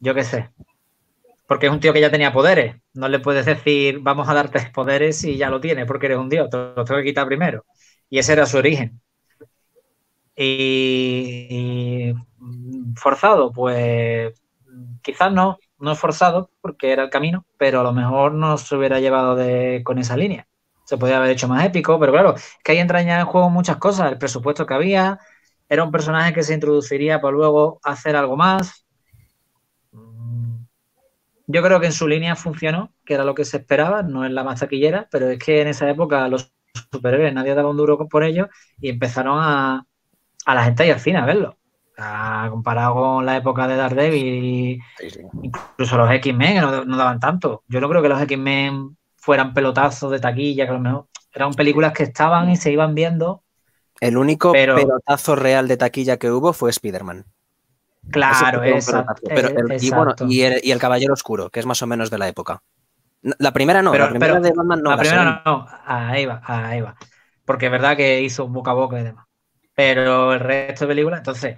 [0.00, 0.50] Yo qué sé.
[1.48, 2.76] Porque es un tío que ya tenía poderes.
[2.94, 6.28] No le puedes decir, vamos a darte poderes y ya lo tienes porque eres un
[6.28, 6.50] dios.
[6.50, 7.64] Te lo tengo que quitar primero.
[8.10, 9.00] Y ese era su origen.
[10.36, 12.14] Y, y
[12.96, 14.34] forzado, pues
[15.02, 18.76] quizás no, no es forzado porque era el camino, pero a lo mejor no se
[18.76, 20.48] hubiera llevado de, con esa línea.
[20.84, 23.76] Se podía haber hecho más épico, pero claro, es que ahí entraña en juego muchas
[23.78, 24.10] cosas.
[24.12, 25.18] El presupuesto que había,
[25.68, 28.86] era un personaje que se introduciría para luego hacer algo más.
[31.46, 34.32] Yo creo que en su línea funcionó, que era lo que se esperaba, no es
[34.32, 36.52] la más taquillera, pero es que en esa época los
[36.90, 38.48] superhéroes nadie daba un duro por ellos
[38.80, 39.86] y empezaron a,
[40.46, 41.58] a la gente ir al cine a verlo.
[41.98, 45.20] A, comparado con la época de Daredevil y Sí, sí.
[45.42, 47.62] incluso los X-Men, que no, no daban tanto.
[47.68, 51.54] Yo no creo que los X-Men fueran pelotazos de taquilla, que a lo mejor eran
[51.54, 53.42] películas que estaban y se iban viendo.
[54.00, 57.24] El único Pero- pelotazo real de taquilla que hubo fue Spider-Man.
[58.10, 59.04] Claro, pelotazo.
[59.26, 60.26] Pero el- y, bueno, exacto.
[60.28, 62.62] y, el, y el Caballero Oscuro, que es más o menos de la época.
[63.38, 64.90] La primera no, Pero- la primera pero de Batman no.
[64.90, 65.42] la la primera segunda.
[65.44, 66.94] no, ahí va, ahí va.
[67.44, 69.26] Porque es verdad que hizo un boca a boca y demás.
[69.74, 71.56] Pero el resto de películas, entonces,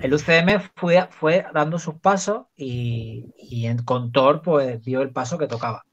[0.00, 5.10] el UCM fue, fue dando sus pasos y, y en, con Thor, pues dio el
[5.10, 5.84] paso que tocaba.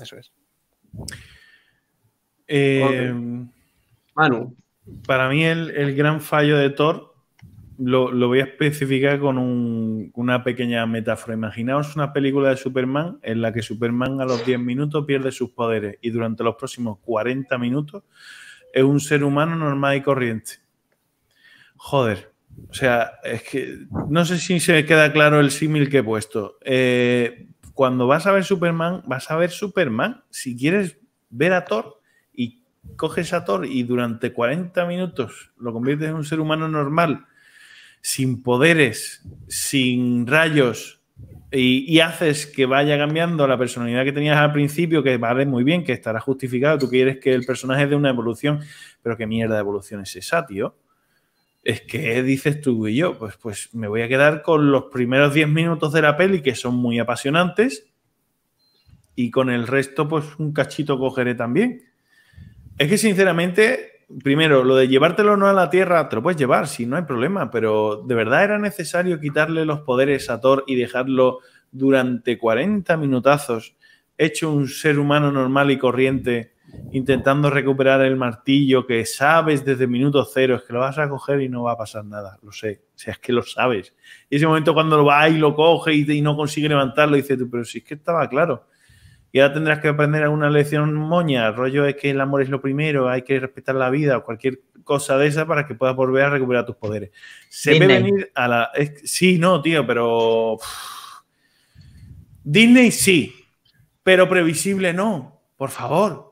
[0.00, 0.32] Eso es.
[2.46, 3.12] Eh,
[4.14, 4.56] Manu,
[5.06, 7.14] Para mí el, el gran fallo de Thor
[7.78, 11.34] lo, lo voy a especificar con un- una pequeña metáfora.
[11.34, 15.50] Imaginaos una película de Superman en la que Superman a los 10 minutos pierde sus
[15.50, 18.02] poderes y durante los próximos 40 minutos
[18.72, 20.52] es un ser humano normal y corriente.
[21.76, 22.27] Joder.
[22.70, 26.58] O sea, es que no sé si se queda claro el símil que he puesto.
[26.64, 30.24] Eh, cuando vas a ver Superman, vas a ver Superman.
[30.30, 30.98] Si quieres
[31.30, 32.00] ver a Thor
[32.32, 32.62] y
[32.96, 37.26] coges a Thor y durante 40 minutos lo conviertes en un ser humano normal,
[38.00, 41.00] sin poderes, sin rayos,
[41.50, 45.64] y, y haces que vaya cambiando la personalidad que tenías al principio, que vale muy
[45.64, 48.60] bien, que estará justificado, tú quieres que el personaje dé una evolución,
[49.02, 50.76] pero qué mierda de evolución es esa, tío.
[51.68, 55.34] Es que dices tú y yo, pues, pues me voy a quedar con los primeros
[55.34, 57.90] 10 minutos de la peli que son muy apasionantes
[59.14, 61.82] y con el resto pues un cachito cogeré también.
[62.78, 66.68] Es que sinceramente, primero, lo de llevártelo no a la Tierra, te lo puedes llevar,
[66.68, 70.74] sí, no hay problema, pero ¿de verdad era necesario quitarle los poderes a Thor y
[70.74, 71.40] dejarlo
[71.70, 73.76] durante 40 minutazos
[74.16, 76.54] hecho un ser humano normal y corriente
[76.92, 81.08] intentando recuperar el martillo que sabes desde el minuto cero, es que lo vas a
[81.08, 83.94] coger y no va a pasar nada, lo sé, o sea, es que lo sabes.
[84.30, 87.38] Y ese momento cuando lo va y lo coge y, y no consigue levantarlo, dices
[87.38, 88.66] tú, pero si es que estaba claro.
[89.30, 92.62] Y ahora tendrás que aprender alguna lección moña, rollo es que el amor es lo
[92.62, 96.24] primero, hay que respetar la vida o cualquier cosa de esa para que puedas volver
[96.24, 97.10] a recuperar tus poderes.
[97.50, 98.70] Se ve venir a la...
[98.74, 100.56] es- sí, no, tío, pero...
[102.42, 103.34] Disney sí,
[104.02, 106.27] pero previsible no, por favor.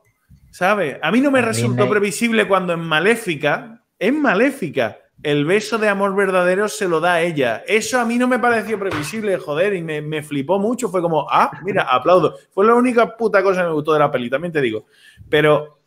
[0.57, 0.97] ¿Sabes?
[1.03, 6.15] A mí no me resultó previsible cuando en Maléfica, en Maléfica, el beso de amor
[6.15, 7.63] verdadero se lo da a ella.
[7.67, 10.89] Eso a mí no me pareció previsible, joder, y me, me flipó mucho.
[10.89, 12.33] Fue como, ah, mira, aplaudo.
[12.49, 14.87] Fue la única puta cosa que me gustó de la peli, también te digo.
[15.29, 15.77] Pero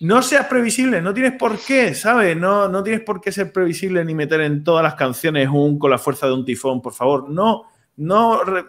[0.00, 2.34] no seas previsible, no tienes por qué, ¿sabes?
[2.34, 5.90] No, no tienes por qué ser previsible ni meter en todas las canciones un con
[5.90, 7.28] la fuerza de un tifón, por favor.
[7.28, 7.64] No,
[7.96, 8.40] no.
[8.56, 8.64] eh,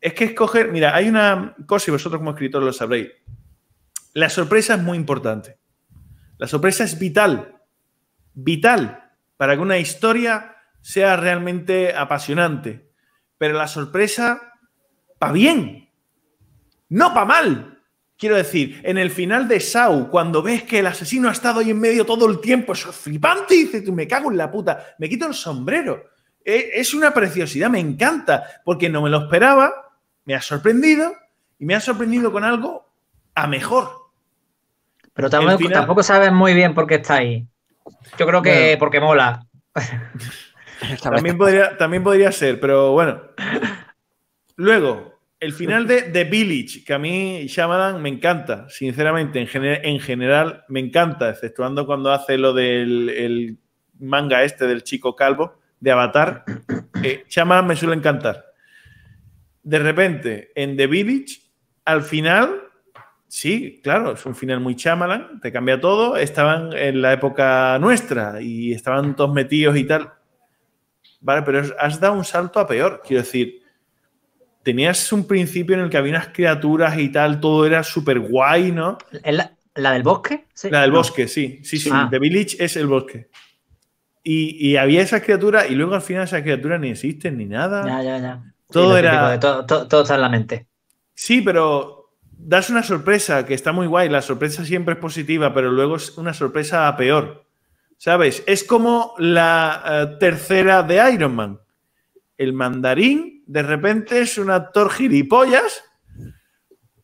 [0.00, 3.08] es que escoger, mira, hay una cosa y vosotros como escritores lo sabréis.
[4.14, 5.58] La sorpresa es muy importante.
[6.38, 7.60] La sorpresa es vital.
[8.34, 12.90] Vital para que una historia sea realmente apasionante.
[13.38, 14.54] Pero la sorpresa,
[15.18, 15.90] pa' bien.
[16.88, 17.82] No pa' mal.
[18.16, 21.70] Quiero decir, en el final de Sau, cuando ves que el asesino ha estado ahí
[21.70, 24.94] en medio todo el tiempo, eso es flipante, y dices me cago en la puta,
[25.00, 26.04] me quito el sombrero.
[26.44, 31.12] E- Es una preciosidad, me encanta, porque no me lo esperaba, me ha sorprendido,
[31.58, 32.88] y me ha sorprendido con algo
[33.34, 34.03] a mejor.
[35.14, 37.46] Pero tampoco, final- tampoco sabes muy bien por qué está ahí.
[38.18, 38.78] Yo creo que Bueno.
[38.78, 39.46] porque mola.
[41.02, 43.22] También podría, también podría ser, pero bueno.
[44.56, 49.80] Luego, el final de The Village, que a mí Shyamalan me encanta, sinceramente, en, gener-
[49.82, 53.58] en general me encanta, exceptuando cuando hace lo del el
[53.98, 56.44] manga este del chico calvo, de Avatar.
[57.02, 58.44] Eh, Shyamalan me suele encantar.
[59.62, 61.40] De repente, en The Village,
[61.84, 62.63] al final,
[63.36, 66.16] sí, claro, es un final muy Shyamalan, te cambia todo.
[66.16, 70.12] Estaban en la época nuestra y estaban todos metidos y tal.
[71.20, 73.02] Vale, pero has dado un salto a peor.
[73.04, 73.62] Quiero decir,
[74.62, 78.70] tenías un principio en el que había unas criaturas y tal, todo era súper guay,
[78.72, 78.98] ¿no?
[79.22, 80.44] ¿Es la, la del bosque?
[80.54, 80.70] Sí.
[80.70, 80.98] La del No.
[80.98, 81.60] bosque, sí.
[81.64, 81.90] Sí, sí.
[81.92, 82.06] Ah.
[82.10, 83.28] The Village es el bosque.
[84.22, 87.84] Y, y había esas criaturas y luego al final esas criaturas ni existen ni nada.
[87.84, 88.42] Ya, ya, ya.
[88.70, 90.66] Todo era- todo, todo- todo está en la mente.
[91.14, 92.03] Sí, pero
[92.44, 94.08] das una sorpresa que está muy guay.
[94.08, 97.44] La sorpresa siempre es positiva, pero luego es una sorpresa a peor.
[97.96, 98.42] ¿Sabes?
[98.46, 101.60] Es como la eh, tercera de Iron Man.
[102.36, 105.84] El mandarín de repente es un actor gilipollas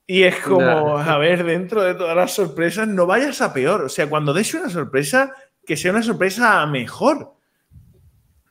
[0.07, 3.83] y es como, a ver, dentro de todas las sorpresas, no vayas a peor.
[3.83, 5.35] O sea, cuando des una sorpresa,
[5.65, 7.35] que sea una sorpresa a mejor.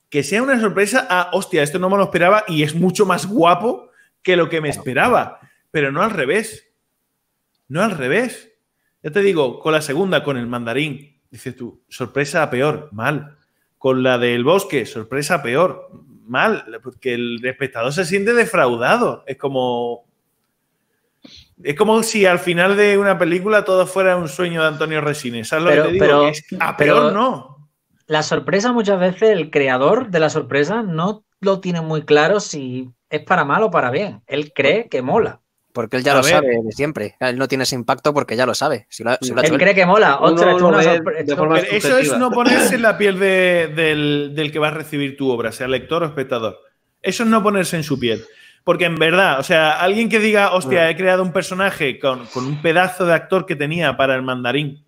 [0.10, 3.28] Que sea una sorpresa a, hostia, esto no me lo esperaba y es mucho más
[3.28, 3.92] guapo
[4.24, 5.40] que lo que me esperaba.
[5.70, 6.69] Pero no al revés.
[7.70, 8.52] No al revés.
[9.02, 13.38] Ya te digo, con la segunda, con el mandarín, dices tú, sorpresa peor, mal.
[13.78, 15.90] Con la del bosque, sorpresa peor,
[16.26, 16.66] mal.
[16.84, 19.24] Porque el espectador se siente defraudado.
[19.26, 20.06] Es como.
[21.64, 25.50] Es como si al final de una película todo fuera un sueño de Antonio Resines.
[25.50, 26.06] ¿Sabes lo Pero- que te digo?
[26.06, 27.70] pero- Que es- a pero- peor no.
[28.08, 32.90] La sorpresa muchas veces, el creador de la sorpresa no lo tiene muy claro si
[33.10, 34.22] es para mal o para bien.
[34.26, 35.42] Él cree que mola.
[35.72, 36.32] Porque él ya A lo ver.
[36.32, 37.16] sabe de siempre.
[37.20, 38.88] Él no tiene ese impacto porque ya lo sabe.
[38.90, 39.66] Si lo, si lo ha hecho Él él.
[39.66, 40.18] cree que mola.
[40.18, 44.72] Ostras, de eso es no ponerse en la piel de- del, del que va a
[44.72, 46.60] recibir tu obra, sea lector o espectador.
[47.02, 48.24] Eso es no ponerse en su piel.
[48.64, 52.46] Porque en verdad, o sea, alguien que diga, hostia, he creado un personaje con, con
[52.46, 54.86] un pedazo de actor que tenía para el mandarín,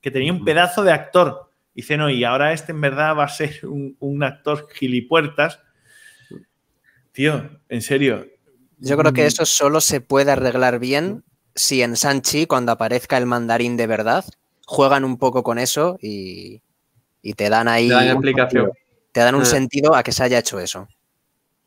[0.00, 3.24] que tenía un pedazo de actor, y dice, no, y ahora este en verdad va
[3.24, 5.60] a ser un, un actor gilipuertas.
[7.12, 8.26] Tío, en serio.
[8.78, 9.26] Yo creo que Mm.
[9.26, 11.24] eso solo se puede arreglar bien
[11.54, 14.24] si en Sanchi, cuando aparezca el mandarín de verdad,
[14.66, 16.62] juegan un poco con eso y,
[17.22, 17.88] y te dan ahí.
[17.88, 18.64] Te dan un explicación.
[18.66, 18.84] sentido.
[19.12, 19.46] Te dan un Ah.
[19.46, 20.86] sentido a que se haya hecho eso.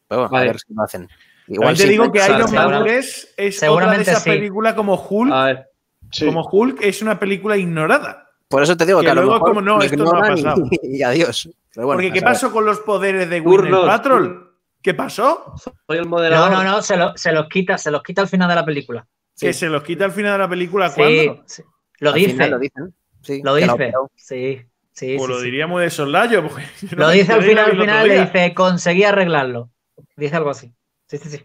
[0.08, 0.50] Pero bueno, Vale.
[0.50, 1.10] a ver si lo hacen.
[1.48, 4.30] Igual te sí, digo que Iron Man segura- 3 es otra de esas sí.
[4.30, 5.34] películas como Hulk.
[5.34, 5.68] A ver,
[6.12, 6.26] Sí.
[6.26, 8.28] Como Hulk es una película ignorada.
[8.50, 10.08] Por eso te digo que, que a lo luego mejor como, no, esto no ha
[10.18, 10.70] ignoran y- pasado.
[10.84, 11.50] Y, adiós.
[11.74, 13.40] Pero bueno, Porque ¿qué pasó con los poderes de.
[13.40, 14.51] Winner Patrol?
[14.82, 15.54] ¿Qué pasó?
[15.58, 16.52] soy el No, moderador.
[16.52, 19.08] no, no, se, lo- se los quita, se los quita al final de la película.
[19.40, 20.90] Que se los quita al final de la película.
[20.90, 21.44] Sí, ¿Cuándo?
[21.48, 21.64] sí.
[22.00, 22.32] Lo dice.
[22.32, 22.96] final lo dicen.
[23.22, 23.94] Sí, Lo dice.
[24.16, 24.62] Sí,
[24.92, 25.46] sí, Pues sí, lo sí.
[25.46, 26.42] diría muy de soslayo.
[26.44, 26.50] no
[26.98, 29.70] Lo dice al final, al final le dice, conseguí arreglarlo.
[30.16, 30.74] Dice algo así.
[31.08, 31.44] Sí, sí, sí.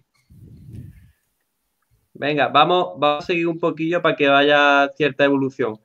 [2.14, 5.78] Venga, vamos, vamos a seguir un poquillo para que vaya cierta evolución.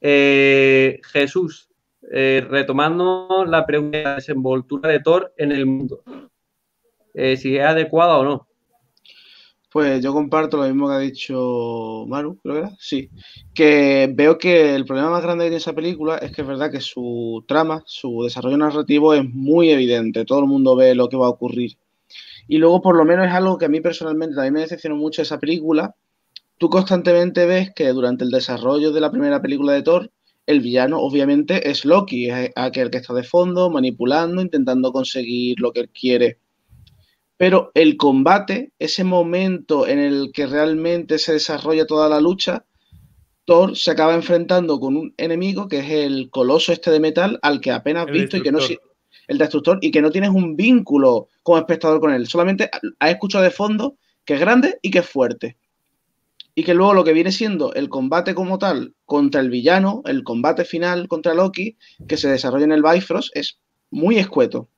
[0.00, 1.70] Eh, Jesús,
[2.12, 6.02] eh, retomando la pregunta de la desenvoltura de Thor en el mundo.
[7.20, 8.46] Eh, si es adecuada o no.
[9.72, 12.76] Pues yo comparto lo mismo que ha dicho Maru, creo que era.
[12.78, 13.10] Sí.
[13.52, 16.70] Que veo que el problema más grande que tiene esa película es que es verdad
[16.70, 20.24] que su trama, su desarrollo narrativo es muy evidente.
[20.24, 21.76] Todo el mundo ve lo que va a ocurrir.
[22.46, 25.20] Y luego, por lo menos, es algo que a mí personalmente también me decepcionó mucho
[25.20, 25.96] esa película.
[26.56, 30.12] Tú constantemente ves que durante el desarrollo de la primera película de Thor,
[30.46, 35.72] el villano obviamente es Loki, es aquel que está de fondo, manipulando, intentando conseguir lo
[35.72, 36.38] que él quiere.
[37.38, 42.66] Pero el combate, ese momento en el que realmente se desarrolla toda la lucha,
[43.46, 47.60] Thor se acaba enfrentando con un enemigo que es el coloso este de metal al
[47.60, 48.58] que apenas has visto y que no
[49.28, 52.26] el destructor y que no tienes un vínculo como espectador con él.
[52.26, 52.68] Solamente
[52.98, 55.56] has escuchado de fondo que es grande y que es fuerte.
[56.54, 60.24] Y que luego lo que viene siendo el combate como tal contra el villano, el
[60.24, 61.76] combate final contra Loki,
[62.08, 63.60] que se desarrolla en el Bifrost, es
[63.90, 64.68] muy escueto.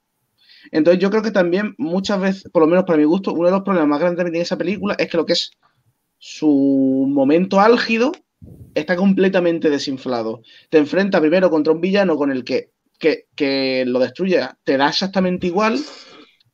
[0.72, 3.52] Entonces yo creo que también muchas veces, por lo menos para mi gusto, uno de
[3.52, 5.50] los problemas más grandes que tiene esa película es que lo que es
[6.18, 8.12] su momento álgido
[8.74, 10.42] está completamente desinflado.
[10.68, 14.88] Te enfrenta primero contra un villano con el que, que, que lo destruye, te da
[14.88, 15.78] exactamente igual,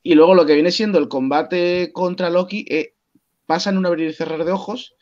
[0.03, 2.95] y luego lo que viene siendo el combate contra Loki eh,
[3.45, 4.95] pasa en un abrir y cerrar de ojos,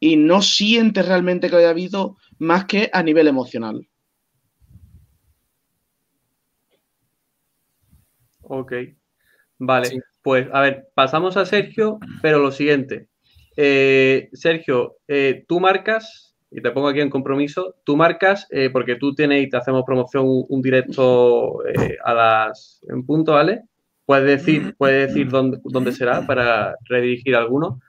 [0.00, 3.87] y no sientes realmente que lo haya habido más que a nivel emocional.
[8.48, 8.72] Ok.
[9.58, 13.08] Vale, pues a ver, pasamos a Sergio, pero lo siguiente.
[13.56, 18.96] Eh, Sergio, eh, tú marcas, y te pongo aquí en compromiso, tú marcas, eh, porque
[18.96, 21.58] tú tienes y te hacemos promoción un, directo
[22.04, 23.62] a las en punto, ¿vale?
[24.06, 27.80] Puedes decir, puedes decir dónde, dónde será para redirigir alguno.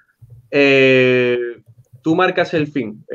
[2.01, 3.05] tú marcas el fin.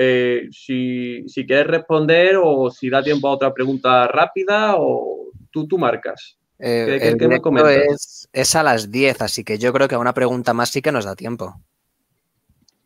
[0.50, 5.76] Si, si, quieres responder o si da tiempo a otra pregunta rápida, o tú, tú
[5.76, 6.38] marcas.
[6.66, 10.54] Eh, el es, es, a las 10, así que yo creo que a una pregunta
[10.54, 11.60] más sí que nos da tiempo.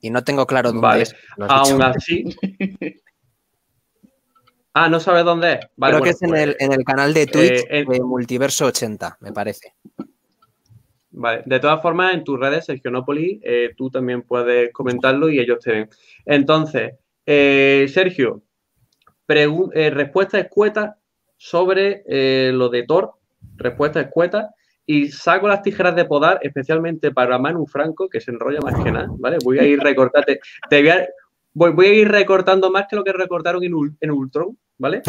[0.00, 1.02] Y no tengo claro dónde vale.
[1.02, 1.14] es.
[1.48, 2.36] Aún así.
[4.74, 5.60] ah, no sabes dónde es.
[5.78, 9.74] creo que es en, el, pues, canal de Twitch eh, de Multiverso 80, me parece.
[11.12, 15.38] Vale, de todas formas, en tus redes, Sergio Nópoli, eh, tú también puedes comentarlo y
[15.38, 15.90] ellos te ven.
[16.26, 18.42] Entonces, Sergio,
[19.28, 20.98] respuesta escueta
[21.36, 22.02] sobre
[22.50, 23.17] lo de Thor
[23.58, 24.50] respuesta escueta.
[24.86, 28.90] Y saco las tijeras de podar especialmente para Manu Franco, que se enrolla más que
[28.90, 29.36] nada, ¿vale?
[29.44, 30.26] Voy a ir recortando,
[30.70, 30.82] te
[31.52, 35.02] voy, a, ir recortando más que lo que recortaron en, en Ultron, ¿vale?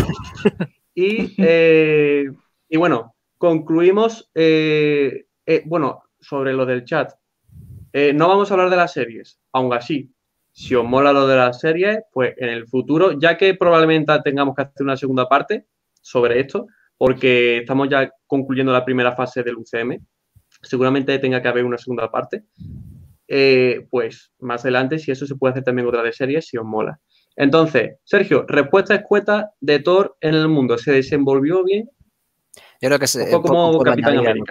[1.02, 2.30] Y, eh,
[2.68, 7.14] y bueno, concluimos, eh, eh, bueno, sobre lo del chat.
[7.94, 10.12] no vamos a hablar de las series, aún así,
[10.52, 14.56] si os mola lo de las series, pues en el futuro, ya que probablemente tengamos
[14.56, 15.68] que hacer una segunda parte
[16.02, 16.68] sobre esto,
[17.00, 20.06] porque estamos ya concluyendo la primera fase del UCM.
[20.62, 22.44] Seguramente tenga que haber una segunda parte.
[23.26, 26.66] Eh, pues más adelante, si eso se puede hacer también otra de series, si os
[26.66, 27.00] mola.
[27.38, 30.78] Entonces, Sergio, respuesta escueta de Thor en el mundo.
[30.78, 31.90] ¿Se desenvolvió bien?
[32.82, 34.44] Yo creo que se, poco, como puedo añadir,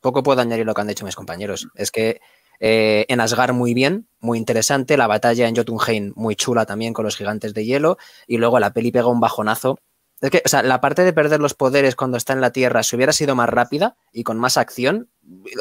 [0.00, 1.68] poco puedo añadir lo que han dicho mis compañeros.
[1.76, 2.20] Es que
[2.58, 7.04] eh, en Asgard muy bien, muy interesante, la batalla en Jotunheim muy chula también con
[7.04, 9.78] los gigantes de hielo y luego la peli pega un bajonazo
[10.20, 12.82] es que, o sea, la parte de perder los poderes cuando está en la Tierra,
[12.82, 15.08] si hubiera sido más rápida y con más acción,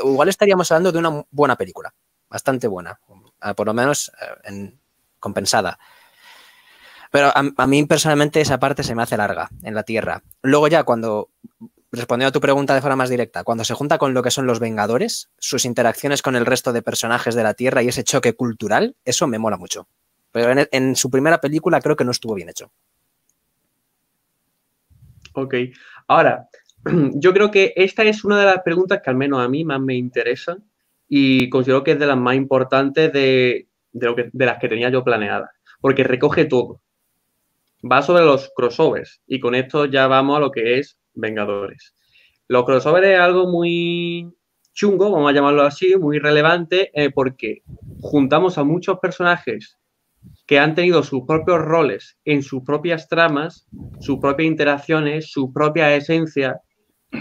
[0.03, 1.93] igual estaríamos hablando de una buena película.
[2.29, 2.99] Bastante buena.
[3.39, 4.79] Ah, por lo menos eh, en,
[5.19, 5.77] compensada.
[7.11, 10.23] Pero a, mí personalmente esa parte se me hace larga en la Tierra.
[10.41, 11.29] Luego ya cuando,
[11.91, 14.45] respondiendo a tu pregunta de forma más directa, cuando se junta con lo que son
[14.45, 18.33] los Vengadores, sus interacciones con el resto de personajes de la Tierra y ese choque
[18.33, 19.87] cultural, eso me mola mucho.
[20.31, 22.71] Pero en su primera película creo que no estuvo bien hecho.
[25.37, 25.53] Ok.
[26.07, 26.49] Ahora,
[27.13, 29.79] yo creo que esta es una de las preguntas que al menos a mí más
[29.79, 30.57] me interesa
[31.07, 35.51] y considero que es de las más importantes de, de, las que tenía yo planeadas,
[35.79, 36.81] porque recoge todo.
[37.89, 41.93] Va sobre los crossovers y con esto ya vamos a lo que es Vengadores.
[42.47, 44.33] Los crossovers es algo muy
[44.73, 47.61] chungo, vamos a llamarlo así, muy relevante, eh, porque
[48.01, 49.77] juntamos a muchos personajes
[50.47, 53.67] que han tenido sus propios roles en sus propias tramas,
[53.99, 56.61] sus propias interacciones, su propia esencia,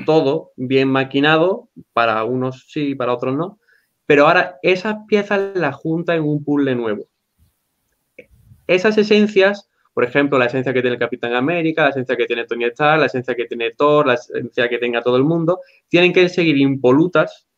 [0.07, 3.59] todo bien maquinado, para unos sí, para otros no,
[4.07, 7.09] pero ahora esas piezas las junta en un puzzle nuevo.
[8.68, 12.47] Esas esencias, por ejemplo, la esencia que tiene el Capitán América, la esencia que tiene
[12.47, 16.12] Tony Stark, la esencia que tiene Thor, la esencia que tenga todo el mundo, tienen
[16.12, 17.49] que seguir impolutas,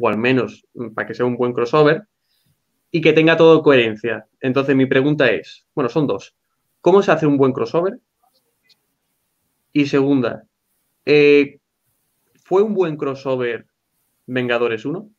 [0.00, 0.64] o al menos
[0.94, 2.04] para que sea un buen crossover,
[2.90, 4.26] y que tenga todo coherencia.
[4.40, 6.34] Entonces, mi pregunta es, bueno, son dos.
[6.80, 7.98] ¿Cómo se hace un buen crossover?
[9.72, 10.44] Y segunda,
[11.04, 11.58] eh,
[12.42, 13.66] ¿fue un buen crossover
[14.26, 15.10] Vengadores 1?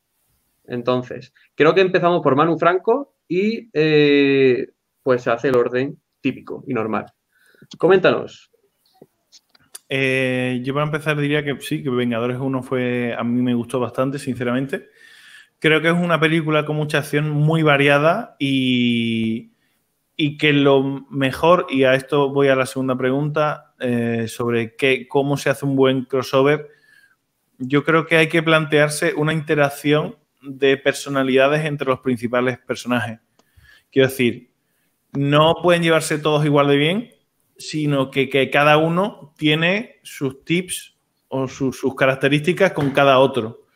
[0.68, 4.70] Entonces, creo que empezamos por Manu Franco y eh,
[5.04, 7.06] pues se hace el orden típico y normal.
[7.78, 8.52] Coméntanos.
[9.90, 13.80] Eh, yo para empezar diría que sí, que Vengadores 1 fue, a mí me gustó
[13.80, 14.90] bastante, sinceramente.
[15.60, 19.54] Creo que es una película con mucha acción muy variada y,
[20.16, 25.08] y que lo mejor, y a esto voy a la segunda pregunta, eh, sobre qué,
[25.08, 26.70] cómo se hace un buen crossover,
[27.60, 33.20] yo creo que hay que plantearse una interacción de personalidades entre los principales personajes.
[33.92, 34.52] Quiero decir,
[35.14, 37.10] no pueden llevarse todos igual de bien,
[37.58, 40.96] sino que, cada uno tiene sus tips
[41.28, 43.67] o sus características con cada otro.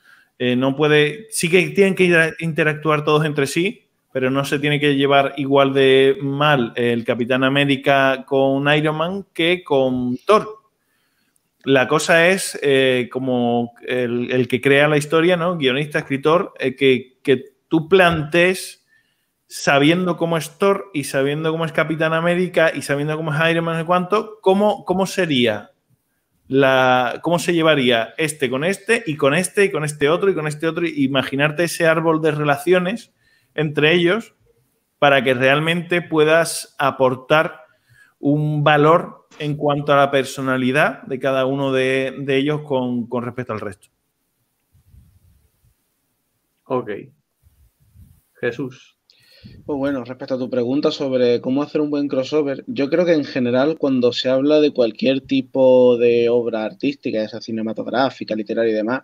[0.44, 4.80] Eh, no puede, sí que tienen que interactuar todos entre sí, pero no se tiene
[4.80, 10.50] que llevar igual de mal el Capitán América con Iron Man que con Thor.
[11.64, 15.58] La cosa es eh, como el, que crea la historia, ¿no?
[15.58, 18.84] Guionista, escritor, eh, que, que, tú plantes
[19.46, 23.66] sabiendo cómo es Thor y sabiendo cómo es Capitán América y sabiendo cómo es Iron
[23.66, 25.71] Man y cuánto, ¿cómo, cómo sería
[27.22, 30.48] cómo se llevaría este con este y con este y con este otro y con
[30.48, 30.86] este otro.
[30.86, 33.14] Imaginarte ese árbol de relaciones
[33.56, 34.36] entre ellos
[35.00, 37.62] para que realmente puedas aportar
[38.20, 43.54] un valor en cuanto a la personalidad de cada uno de, ellos con, con respecto
[43.54, 43.88] al resto.
[46.66, 46.92] Ok.
[48.40, 49.01] Jesús.
[49.44, 53.14] Pues bueno, respecto a tu pregunta sobre cómo hacer un buen crossover, yo creo que
[53.14, 58.72] en general cuando se habla de cualquier tipo de obra artística, ya sea cinematográfica, literaria
[58.72, 59.04] y demás,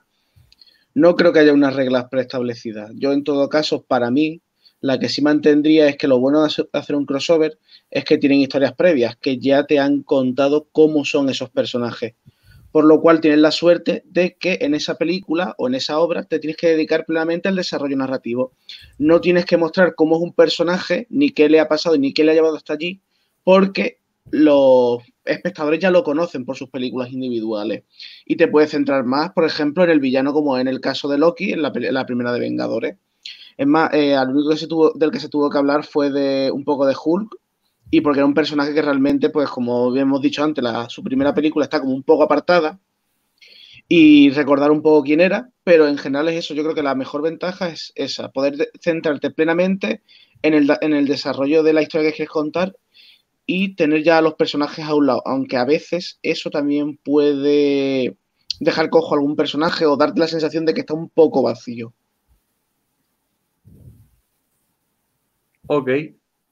[0.94, 2.92] no creo que haya unas reglas preestablecidas.
[2.96, 4.42] Yo en todo caso, para mí,
[4.80, 7.58] la que sí mantendría es que lo bueno de hacer un crossover
[7.90, 12.14] es que tienen historias previas, que ya te han contado cómo son esos personajes
[12.72, 16.24] por lo cual tienes la suerte de que en esa película o en esa obra
[16.24, 18.52] te tienes que dedicar plenamente al desarrollo narrativo.
[18.98, 22.24] No tienes que mostrar cómo es un personaje, ni qué le ha pasado, ni qué
[22.24, 23.02] le ha llevado hasta allí,
[23.44, 24.00] porque
[24.32, 27.84] los espectadores ya lo conocen por sus películas individuales.
[28.26, 31.18] Y te puedes centrar más, por ejemplo, en el villano, como en el caso de
[31.18, 32.98] Loki, en la, primera de Vengadores.
[33.58, 36.12] Es más, eh, al único que se tuvo, del que se tuvo que hablar fue
[36.12, 37.36] de un poco de Hulk,
[37.90, 41.66] y porque era un personaje que realmente, pues como hemos dicho antes, su primera película
[41.66, 42.80] está como un poco apartada
[43.88, 46.96] y recordar un poco quién era, pero en general es eso, yo creo que la
[46.96, 50.02] mejor ventaja es esa, poder centrarte plenamente
[50.42, 52.76] en el, en el desarrollo de la historia que quieres contar
[53.46, 58.18] y tener ya a los personajes a un lado, aunque a veces eso también puede
[58.60, 61.94] dejar cojo a algún personaje o darte la sensación de que está un poco vacío.
[65.68, 65.90] Ok,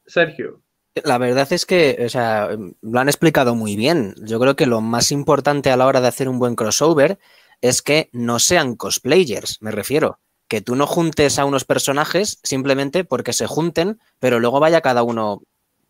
[0.06, 0.65] Sergio.
[1.03, 2.49] La verdad es que, o sea,
[2.81, 4.15] lo han explicado muy bien.
[4.23, 7.19] Yo creo que lo más importante a la hora de hacer un buen crossover
[7.61, 10.19] es que no sean cosplayers, me refiero.
[10.47, 15.03] Que tú no juntes a unos personajes simplemente porque se junten, pero luego vaya cada
[15.03, 15.41] uno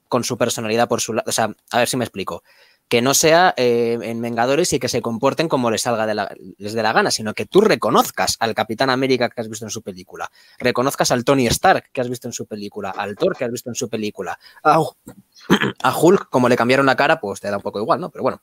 [0.07, 1.29] con su personalidad por su lado.
[1.29, 2.43] O sea, a ver si me explico
[2.87, 6.35] que no sea eh, en Vengadores y que se comporten como les salga de la,
[6.57, 9.71] les dé la gana, sino que tú reconozcas al Capitán América que has visto en
[9.71, 13.45] su película, reconozcas al Tony Stark que has visto en su película, al Thor que
[13.45, 17.57] has visto en su película, a, Hulk, como le cambiaron la cara, pues te da
[17.57, 18.09] un poco igual, ¿no?
[18.09, 18.41] Pero bueno,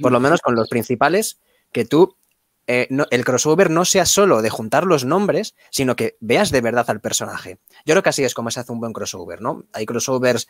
[0.00, 1.38] por lo menos con los principales,
[1.72, 2.16] que tú,
[2.66, 6.88] eh, el crossover no sea solo de juntar los nombres, sino que veas de verdad
[6.88, 7.58] al personaje.
[7.84, 9.64] Yo creo que así es como se hace un buen crossover, ¿no?
[9.72, 10.48] Hay crossovers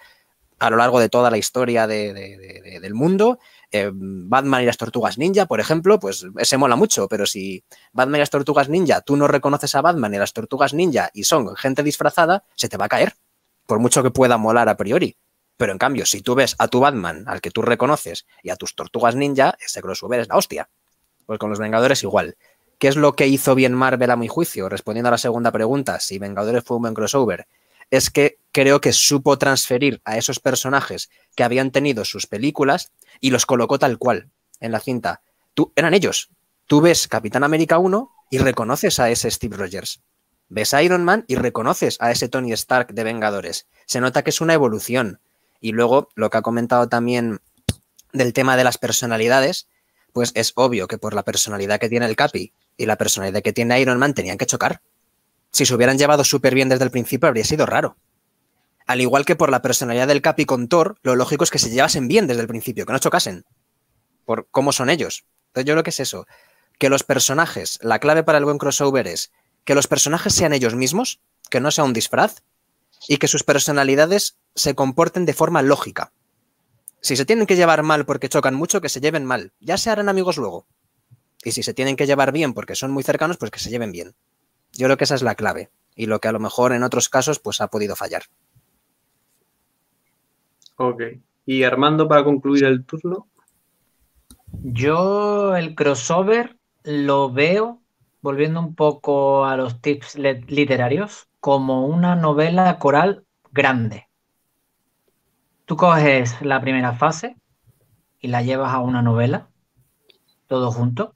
[0.59, 3.39] a lo largo de toda la historia del mundo.
[3.70, 8.16] Eh, Batman y las tortugas ninja, por ejemplo, pues se mola mucho, pero si Batman
[8.16, 11.56] y las tortugas ninja, tú no reconoces a Batman y las tortugas ninja y son
[11.56, 13.14] gente disfrazada, se te va a caer,
[13.66, 15.16] por mucho que pueda molar a priori.
[15.56, 18.56] Pero en cambio, si tú ves a tu Batman, al que tú reconoces, y a
[18.56, 20.68] tus tortugas ninja, ese crossover es la hostia.
[21.26, 22.36] Pues con los Vengadores igual.
[22.78, 24.68] ¿Qué es lo que hizo bien Marvel a mi juicio?
[24.68, 27.47] Respondiendo a la segunda pregunta, si Vengadores fue un buen crossover
[27.96, 33.30] es que creo que supo transferir a esos personajes que habían tenido sus películas y
[33.30, 34.30] los colocó tal cual
[34.60, 35.22] en la cinta.
[35.54, 36.30] Tú, eran ellos.
[36.66, 40.00] Tú ves Capitán América 1 y reconoces a ese Steve Rogers.
[40.48, 43.66] Ves Iron Man y reconoces a ese Tony Stark de Vengadores.
[43.86, 45.20] Se nota que es una evolución.
[45.60, 47.40] Y luego lo que ha comentado también
[48.12, 49.68] del tema de las personalidades,
[50.12, 53.52] pues es obvio que por la personalidad que tiene el Capi y la personalidad que
[53.52, 54.80] tiene Iron Man tenían que chocar
[55.55, 57.97] si se hubieran llevado súper bien desde el principio habría sido raro.
[58.86, 61.70] Al igual que por la personalidad del Capi con Thor, lo lógico es que se
[61.70, 63.44] llevasen bien desde el principio, que no chocasen.
[64.24, 65.24] Por cómo son ellos.
[65.47, 66.26] Entonces yo creo que es eso.
[66.81, 69.31] Que los personajes, la clave para el buen crossover es
[69.64, 71.20] que los personajes sean ellos mismos,
[71.51, 72.43] que no sea un disfraz,
[73.06, 76.10] y que sus personalidades se comporten de forma lógica.
[77.01, 79.52] Si se tienen que llevar mal porque chocan mucho, que se lleven mal.
[79.60, 80.66] Ya se harán amigos luego.
[81.44, 83.93] Y si se tienen que llevar bien porque son muy cercanos, pues que se lleven
[83.93, 84.16] bien.
[84.76, 87.09] Yo creo que esa es la clave y lo que a lo mejor en otros
[87.09, 88.22] casos pues ha podido fallar.
[90.76, 91.02] Ok.
[91.46, 93.28] Y Armando, para concluir el turno.
[94.62, 97.82] Yo el crossover lo veo,
[98.22, 104.09] volviendo un poco a los tips literarios, como una novela coral grande.
[105.66, 107.36] Tú coges la primera fase
[108.20, 109.48] y la llevas a una novela,
[110.46, 111.14] todo junto,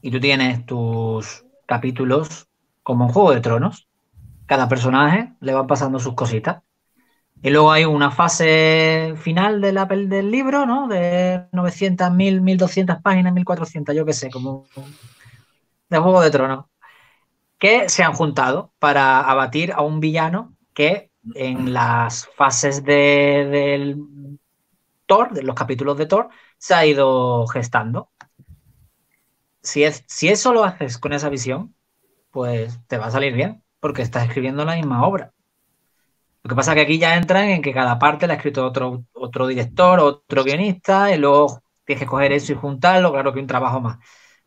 [0.00, 2.48] y tú tienes tus capítulos
[2.82, 3.88] como en Juego de Tronos.
[4.46, 6.62] Cada personaje le van pasando sus cositas.
[7.42, 10.86] Y luego hay una fase final de la, del libro, ¿no?
[10.86, 14.66] De 900, 1000, 1200 páginas, 1400, yo qué sé, como
[15.88, 16.66] de Juego de Tronos.
[17.58, 24.38] Que se han juntado para abatir a un villano que en las fases de, del
[25.06, 26.28] Thor, de los capítulos de Thor,
[26.58, 28.10] se ha ido gestando.
[29.62, 31.74] Si, es, si eso lo haces con esa visión,
[32.32, 35.32] pues te va a salir bien, porque estás escribiendo la misma obra.
[36.42, 38.66] Lo que pasa es que aquí ya entran en que cada parte la ha escrito
[38.66, 43.38] otro, otro director, otro guionista, y luego tienes que coger eso y juntarlo, claro que
[43.38, 43.98] un trabajo más.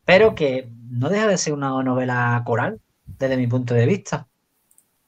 [0.03, 4.27] Pero que no deja de ser una novela coral, desde mi punto de vista,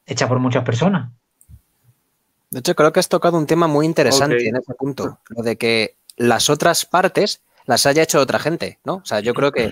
[0.06, 1.12] hecha por muchas personas.
[2.50, 5.58] De hecho, creo que has tocado un tema muy interesante en ese punto, lo de
[5.58, 8.96] que las otras partes las haya hecho otra gente, ¿no?
[8.96, 9.72] O sea, yo creo que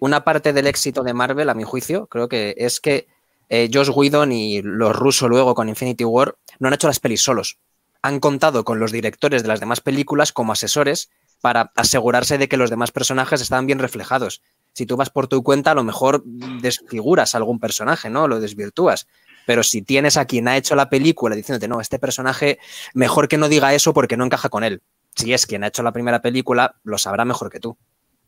[0.00, 3.08] una parte del éxito de Marvel, a mi juicio, creo que es que
[3.48, 7.22] eh, Josh Whedon y los rusos luego con Infinity War no han hecho las pelis
[7.22, 7.58] solos.
[8.02, 11.10] Han contado con los directores de las demás películas como asesores
[11.40, 14.42] para asegurarse de que los demás personajes estaban bien reflejados.
[14.72, 18.28] Si tú vas por tu cuenta, a lo mejor desfiguras a algún personaje, ¿no?
[18.28, 19.08] Lo desvirtúas.
[19.46, 22.58] Pero si tienes a quien ha hecho la película diciéndote, no, este personaje,
[22.92, 24.82] mejor que no diga eso porque no encaja con él.
[25.16, 27.76] Si es quien ha hecho la primera película, lo sabrá mejor que tú.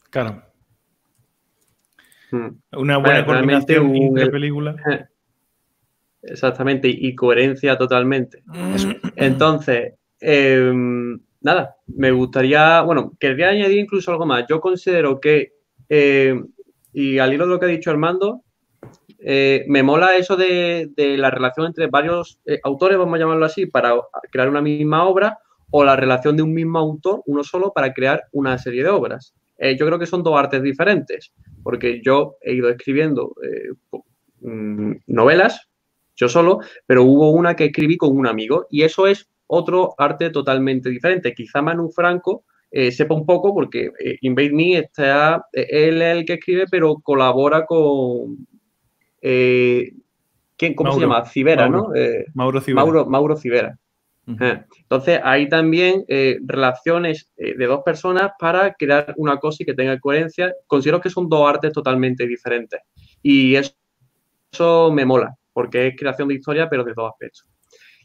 [0.09, 0.49] Claro.
[2.73, 4.77] Una buena coordinación un- entre películas.
[6.23, 8.43] Exactamente, y coherencia totalmente.
[9.16, 10.70] Entonces, eh,
[11.40, 14.44] nada, me gustaría, bueno, querría añadir incluso algo más.
[14.48, 15.52] Yo considero que,
[15.89, 16.39] eh,
[16.93, 18.43] y al hilo de lo que ha dicho Armando,
[19.19, 23.47] eh, me mola eso de, de la relación entre varios eh, autores, vamos a llamarlo
[23.47, 23.94] así, para
[24.31, 25.39] crear una misma obra,
[25.70, 29.35] o la relación de un mismo autor, uno solo, para crear una serie de obras.
[29.57, 31.32] Eh, yo creo que son dos artes diferentes,
[31.62, 33.99] porque yo he ido escribiendo eh,
[34.41, 35.69] mm, novelas,
[36.16, 40.31] yo solo, pero hubo una que escribí con un amigo y eso es otro arte
[40.31, 41.35] totalmente diferente.
[41.35, 46.16] Quizá Manu Franco eh, sepa un poco porque eh, Invade Me está, eh, él es
[46.19, 48.47] el que escribe, pero colabora con...
[49.20, 51.24] ¿quién, ¿Cómo se llama?
[51.27, 51.93] Civera, Mauro.
[51.95, 52.24] ¿no?
[52.35, 52.85] Mauro Civera.
[52.85, 53.78] Mauro, Mauro Civera.
[54.27, 59.67] Eh, Entonces, hay también eh, relaciones eh, de dos personas para crear una cosa y
[59.67, 60.55] que tenga coherencia.
[60.67, 62.81] Considero que son dos artes totalmente diferentes.
[63.23, 67.47] Y eso, me mola, porque es creación de historia, pero de dos aspectos.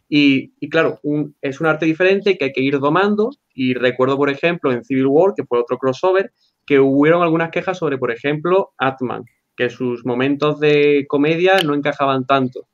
[0.07, 0.99] Y, claro,
[1.41, 3.31] es un arte diferente que hay que ir domando.
[3.53, 6.31] Y recuerdo, por ejemplo, en Civil War, que fue otro crossover,
[6.65, 9.23] que hubieron algunas quejas sobre, por ejemplo, Atman,
[9.55, 12.67] que sus momentos de comedia no encajaban tanto.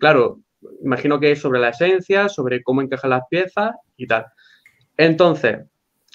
[0.00, 0.43] Claro,
[0.82, 4.26] imagino que es sobre la esencia, sobre cómo encajan las piezas y tal.
[4.96, 5.58] Entonces,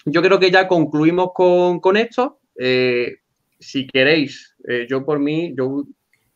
[0.06, 2.40] yo creo que ya concluimos con, con esto.
[2.58, 3.18] Eh,
[3.60, 5.84] si queréis, eh, yo por mí, yo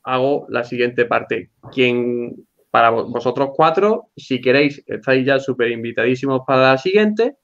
[0.04, 1.52] hago la siguiente parte.
[1.72, 2.36] Quien,
[2.72, 7.38] para vo- vosotros cuatro, si queréis, estáis ya súper invitadísimos para la siguiente.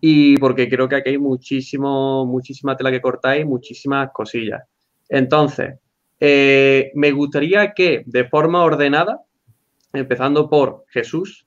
[0.00, 4.62] Y porque creo que aquí hay muchísimo, muchísima tela que cortáis, muchísimas cosillas.
[5.08, 5.74] Entonces,
[6.18, 9.20] eh, me gustaría que de forma ordenada,
[9.92, 11.46] empezando por Jesús,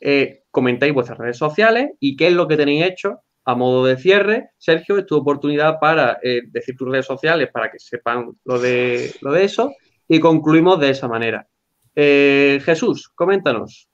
[0.00, 3.96] eh, comentéis vuestras redes sociales y qué es lo que tenéis hecho a modo de
[3.96, 4.50] cierre.
[4.58, 9.14] Sergio, es tu oportunidad para eh, decir tus redes sociales para que sepan lo de,
[9.20, 9.72] lo de eso
[10.06, 11.48] y concluimos de esa manera.
[11.94, 13.88] Eh, Jesús, coméntanos.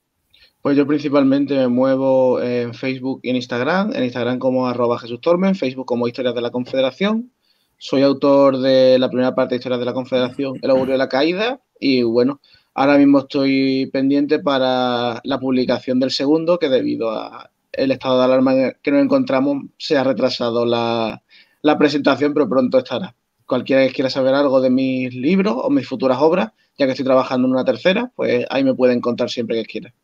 [0.61, 3.93] Pues yo principalmente me muevo en Facebook y en Instagram.
[3.94, 7.31] En Instagram como arroba Jesús Torme, en Facebook como Historias de la Confederación.
[7.77, 11.09] Soy autor de la primera parte de Historias de la Confederación, El augurio de la
[11.09, 11.61] caída.
[11.78, 12.40] Y bueno,
[12.75, 18.25] ahora mismo estoy pendiente para la publicación del segundo, que debido a el estado de
[18.25, 21.23] alarma que nos encontramos se ha retrasado la,
[21.63, 23.15] la presentación, pero pronto estará.
[23.47, 27.05] Cualquiera que quiera saber algo de mis libros o mis futuras obras, ya que estoy
[27.05, 29.95] trabajando en una tercera, pues ahí me puede encontrar siempre que quiera.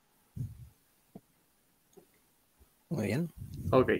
[2.91, 3.31] Muy bien.
[3.71, 3.93] Ok.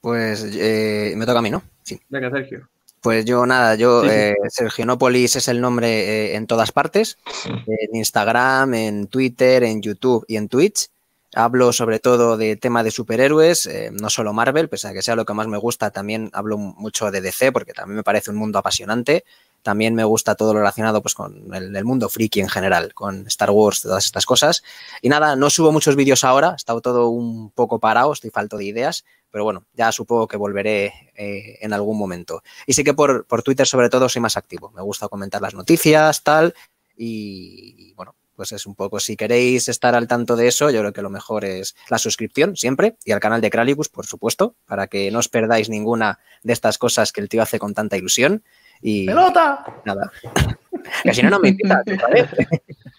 [0.00, 1.62] Pues eh, me toca a mí, ¿no?
[1.82, 1.98] Sí.
[2.08, 2.68] Venga, Sergio.
[3.06, 4.14] Pues yo nada, yo Sí, sí.
[4.16, 5.86] eh, Sergionópolis es el nombre
[6.32, 10.88] eh, en todas partes, en Instagram, en Twitter, en YouTube y en Twitch.
[11.32, 15.14] Hablo sobre todo de tema de superhéroes, eh, no solo Marvel, pese a que sea
[15.14, 18.38] lo que más me gusta, también hablo mucho de DC porque también me parece un
[18.38, 19.24] mundo apasionante.
[19.62, 23.24] También me gusta todo lo relacionado pues, con el, el mundo friki en general, con
[23.28, 24.64] Star Wars, todas estas cosas.
[25.00, 28.56] Y nada, no subo muchos vídeos ahora, he estado todo un poco parado, estoy falto
[28.58, 32.42] de ideas, pero bueno, ya supongo que volveré eh, en algún momento.
[32.66, 35.54] Y sí que por, por Twitter sobre todo soy más activo, me gusta comentar las
[35.54, 36.54] noticias, tal,
[36.96, 40.80] y, y bueno, pues es un poco, si queréis estar al tanto de eso, yo
[40.80, 44.54] creo que lo mejor es la suscripción siempre y al canal de Kralicus, por supuesto,
[44.66, 47.96] para que no os perdáis ninguna de estas cosas que el tío hace con tanta
[47.96, 48.44] ilusión.
[48.82, 49.64] Y ¡Pelota!
[49.86, 50.12] nada,
[51.02, 52.28] que si no, no me invitas, ¿vale?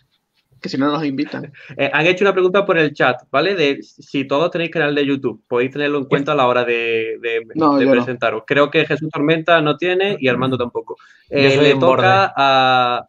[0.67, 1.53] Que si no nos invitan.
[1.77, 3.55] Eh, han hecho una pregunta por el chat, ¿vale?
[3.55, 7.17] De si todos tenéis canal de YouTube, podéis tenerlo en cuenta a la hora de,
[7.21, 7.95] de- No, de yo no.
[7.95, 8.43] presentaros.
[8.45, 10.97] Creo que Jesús Tormenta no tiene y Armando tampoco.
[11.29, 13.07] Eh, le toca a.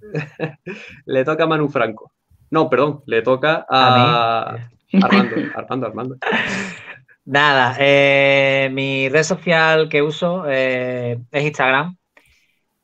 [1.06, 2.10] le toca a Manu Franco.
[2.50, 4.56] No, perdón, le toca a.
[5.02, 6.16] Armando, Armando, Armando.
[7.24, 11.96] Nada, eh, mi red social que uso eh, es Instagram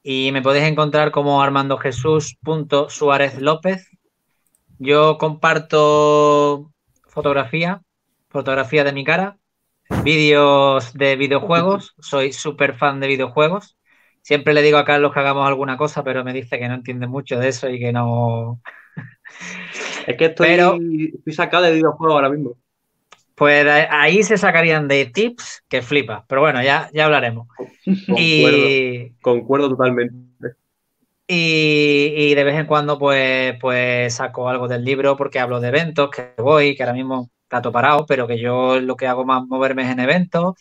[0.03, 3.89] y me podéis encontrar como armandojesús.suárez López.
[4.79, 6.73] Yo comparto
[7.09, 7.83] fotografía,
[8.29, 9.39] fotografía de mi cara,
[10.03, 13.77] vídeos de videojuegos, soy súper fan de videojuegos
[14.25, 17.07] Siempre le digo a Carlos que hagamos alguna cosa, pero me dice que no entiende
[17.07, 18.59] mucho de eso y que no.
[20.07, 20.79] Es que estoy, Pero-
[21.19, 22.57] estoy sacado de videojuegos ahora mismo.
[23.35, 26.25] Pues ahí se sacarían de tips que flipa.
[26.27, 27.49] Pero bueno, ya, ya hablaremos.
[28.07, 30.15] Concuerdo, Y, concuerdo totalmente.
[31.27, 36.11] Y, de vez en cuando, pues, pues saco algo del libro porque hablo de eventos,
[36.11, 39.85] que voy, que ahora mismo trato parado, pero que yo lo que hago más moverme
[39.85, 40.55] es en eventos.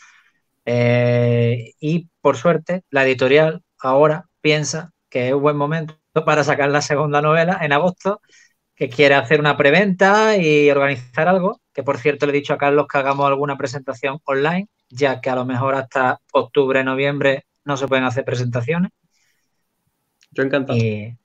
[0.66, 5.96] Eh, y por suerte, la editorial ahora piensa que es un buen momento
[6.26, 8.22] para sacar la segunda novela en agosto,
[8.76, 12.58] que quiere hacer una preventa y organizar algo, que por cierto le he dicho a
[12.58, 17.78] Carlos que hagamos alguna presentación online, ya que a lo mejor hasta octubre, noviembre no
[17.78, 18.92] se pueden hacer presentaciones.
[20.34, 20.78] Yo encantado.
[20.78, 21.18] Y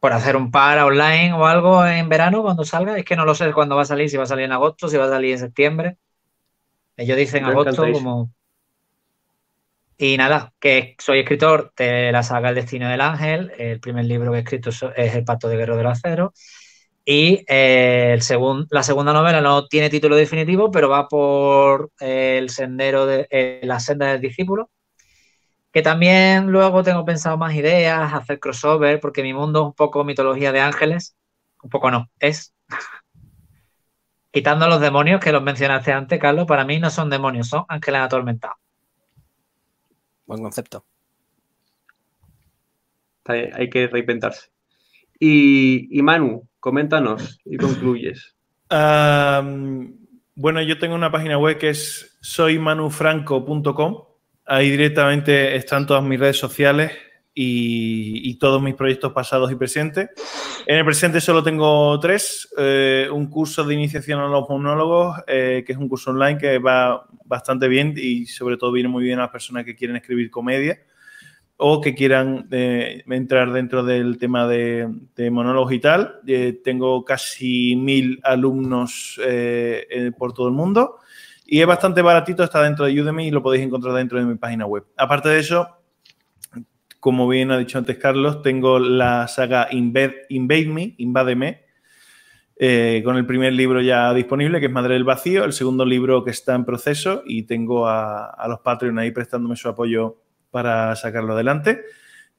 [0.00, 3.34] por hacer un par online o algo en verano cuando salga, es que no lo
[3.34, 5.32] sé cuándo va a salir, si va a salir en agosto, si va a salir
[5.32, 5.98] en septiembre.
[6.96, 8.30] Ellos dicen Yo agosto como...
[9.98, 14.32] Y nada, que soy escritor de la saga El Destino del Ángel, el primer libro
[14.32, 16.32] que he escrito es El Pacto de Guerrero del Acero,
[17.04, 22.38] y eh, el segun- la segunda novela no tiene título definitivo, pero va por eh,
[22.38, 24.70] el sendero de eh, la senda del discípulo,
[25.72, 30.04] que también luego tengo pensado más ideas, hacer crossover, porque mi mundo es un poco
[30.04, 31.16] mitología de ángeles,
[31.62, 32.54] un poco no, es.
[34.32, 38.00] Quitando los demonios que los mencionaste antes, Carlos, para mí no son demonios, son ángeles
[38.00, 38.58] atormentados.
[40.26, 40.84] Buen concepto.
[43.24, 44.50] Hay que reinventarse.
[45.18, 48.36] Y, y Manu, coméntanos y concluyes.
[50.40, 54.04] Bueno, yo tengo una página web que es soymanufranco.com.
[54.52, 56.90] Ahí directamente están todas mis redes sociales
[57.32, 60.08] y, todos mis proyectos pasados y presentes.
[60.66, 62.52] En el presente solo tengo tres.
[62.58, 66.58] eh, un curso de iniciación a los monólogos, eh, que es un curso online que
[66.58, 70.32] va bastante bien y sobre todo viene muy bien a las personas que quieren escribir
[70.32, 70.80] comedia
[71.56, 76.22] o que quieran eh, entrar dentro del tema de, de monólogos y tal.
[76.64, 79.16] Tengo casi mil alumnos
[80.18, 80.96] por todo el mundo
[81.52, 84.36] y es bastante baratito, está dentro de Udemy y lo podéis encontrar dentro de mi
[84.36, 84.84] página web.
[84.96, 85.68] Aparte de eso,
[87.00, 91.64] como bien ha dicho antes Carlos, tengo la saga Invade, Invade Me, Invádeme,
[92.54, 96.22] eh, con el primer libro ya disponible, que es Madre del Vacío, el segundo libro
[96.22, 100.22] que está en proceso y tengo a, a los Patreon ahí prestándome su apoyo
[100.52, 101.80] para sacarlo adelante,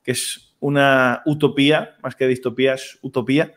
[0.03, 3.51] que es una utopía, más que distopía, es utopía.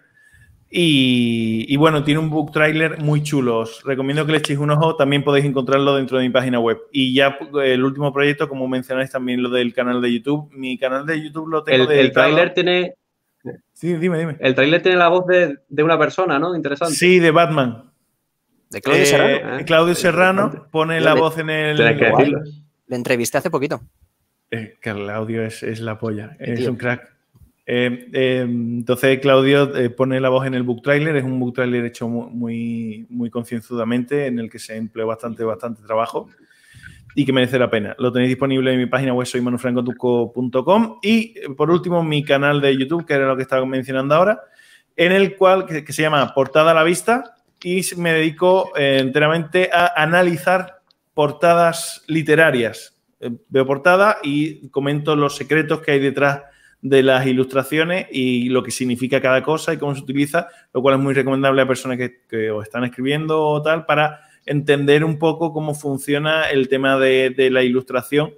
[0.76, 3.60] Y, y bueno, tiene un book trailer muy chulo.
[3.60, 4.96] Os recomiendo que le echéis un ojo.
[4.96, 6.78] También podéis encontrarlo dentro de mi página web.
[6.90, 10.50] Y ya eh, el último proyecto, como mencionáis también lo del canal de YouTube.
[10.52, 12.94] Mi canal de YouTube lo tengo El, el dedicado- tráiler tiene,
[13.72, 14.36] Sí, dime, dime.
[14.40, 16.56] el tráiler tiene la voz de, de una persona, ¿no?
[16.56, 16.94] Interesante.
[16.96, 17.84] Sí, de Batman.
[18.70, 19.58] De Claudio Eh, Serrano.
[19.60, 19.64] ¿eh?
[19.64, 21.76] Claudio Serrano pone la le- voz en el.
[21.76, 22.32] Que.
[22.88, 23.80] Le entrevisté hace poquito.
[24.50, 26.70] Eh, Claudio es, es la polla, Qué es tío.
[26.72, 27.13] un crack.
[27.66, 31.54] Eh, eh, entonces Claudio eh, pone la voz en el book trailer, es un book
[31.54, 36.28] trailer hecho mu- muy, muy concienzudamente en el que se empleó bastante, bastante trabajo
[37.14, 37.96] y que merece la pena.
[37.98, 39.26] Lo tenéis disponible en mi página web
[41.02, 44.40] y eh, por último mi canal de YouTube, que era lo que estaba mencionando ahora,
[44.96, 50.02] en el cual que, se llama Portada a la Vista y me dedico enteramente a
[50.02, 50.80] analizar
[51.14, 52.96] portadas literarias.
[53.48, 56.42] Veo portada y comento los secretos que hay detrás
[56.86, 60.96] de las ilustraciones y lo que significa cada cosa y cómo se utiliza, lo cual
[60.96, 65.18] es muy recomendable a personas que, que o están escribiendo o tal para entender un
[65.18, 68.34] poco cómo funciona el tema de, de la ilustración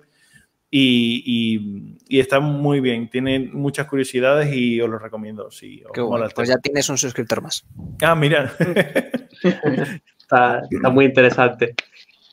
[0.70, 3.08] y, y- y está muy bien.
[3.10, 5.50] Tiene muchas curiosidades y os lo recomiendo.
[5.50, 6.24] Si os Qué mola bueno.
[6.26, 7.66] el Pues ya tienes un suscriptor más.
[8.02, 8.52] Ah, mira.
[10.18, 11.74] Está, está muy interesante.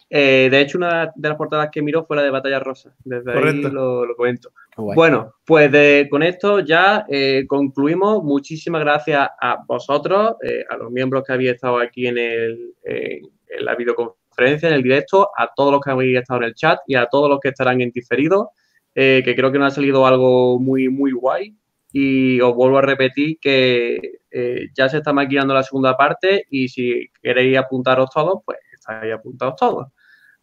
[0.09, 2.93] Eh, de hecho, una de las portadas que miró fue la de Batalla Rosa.
[3.03, 3.67] Desde Correcto.
[3.67, 4.49] ahí lo, lo comento.
[4.77, 4.95] Guay.
[4.95, 8.23] Bueno, pues de- con esto ya eh, concluimos.
[8.23, 13.21] Muchísimas gracias a vosotros, eh, a los miembros que habéis estado aquí en, el, eh,
[13.47, 16.79] en la videoconferencia, en el directo, a todos los que habéis estado en el chat
[16.87, 18.51] y a todos los que estarán en diferido,
[18.95, 21.55] eh, que creo que nos ha salido algo muy, muy guay.
[21.95, 23.99] Y os vuelvo a repetir que
[24.31, 29.13] eh, ya se está maquinando la segunda parte y si queréis apuntaros todos, pues estáis
[29.13, 29.87] apuntados todos.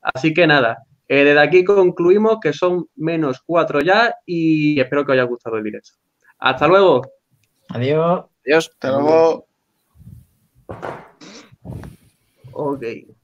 [0.00, 5.12] Así que nada, eh, desde aquí concluimos que son menos cuatro ya y espero que
[5.12, 5.90] os haya gustado el directo.
[6.38, 7.02] Hasta luego.
[7.68, 8.24] Adiós.
[8.44, 8.70] Adiós.
[8.72, 9.46] Hasta luego.
[12.52, 12.82] Ok.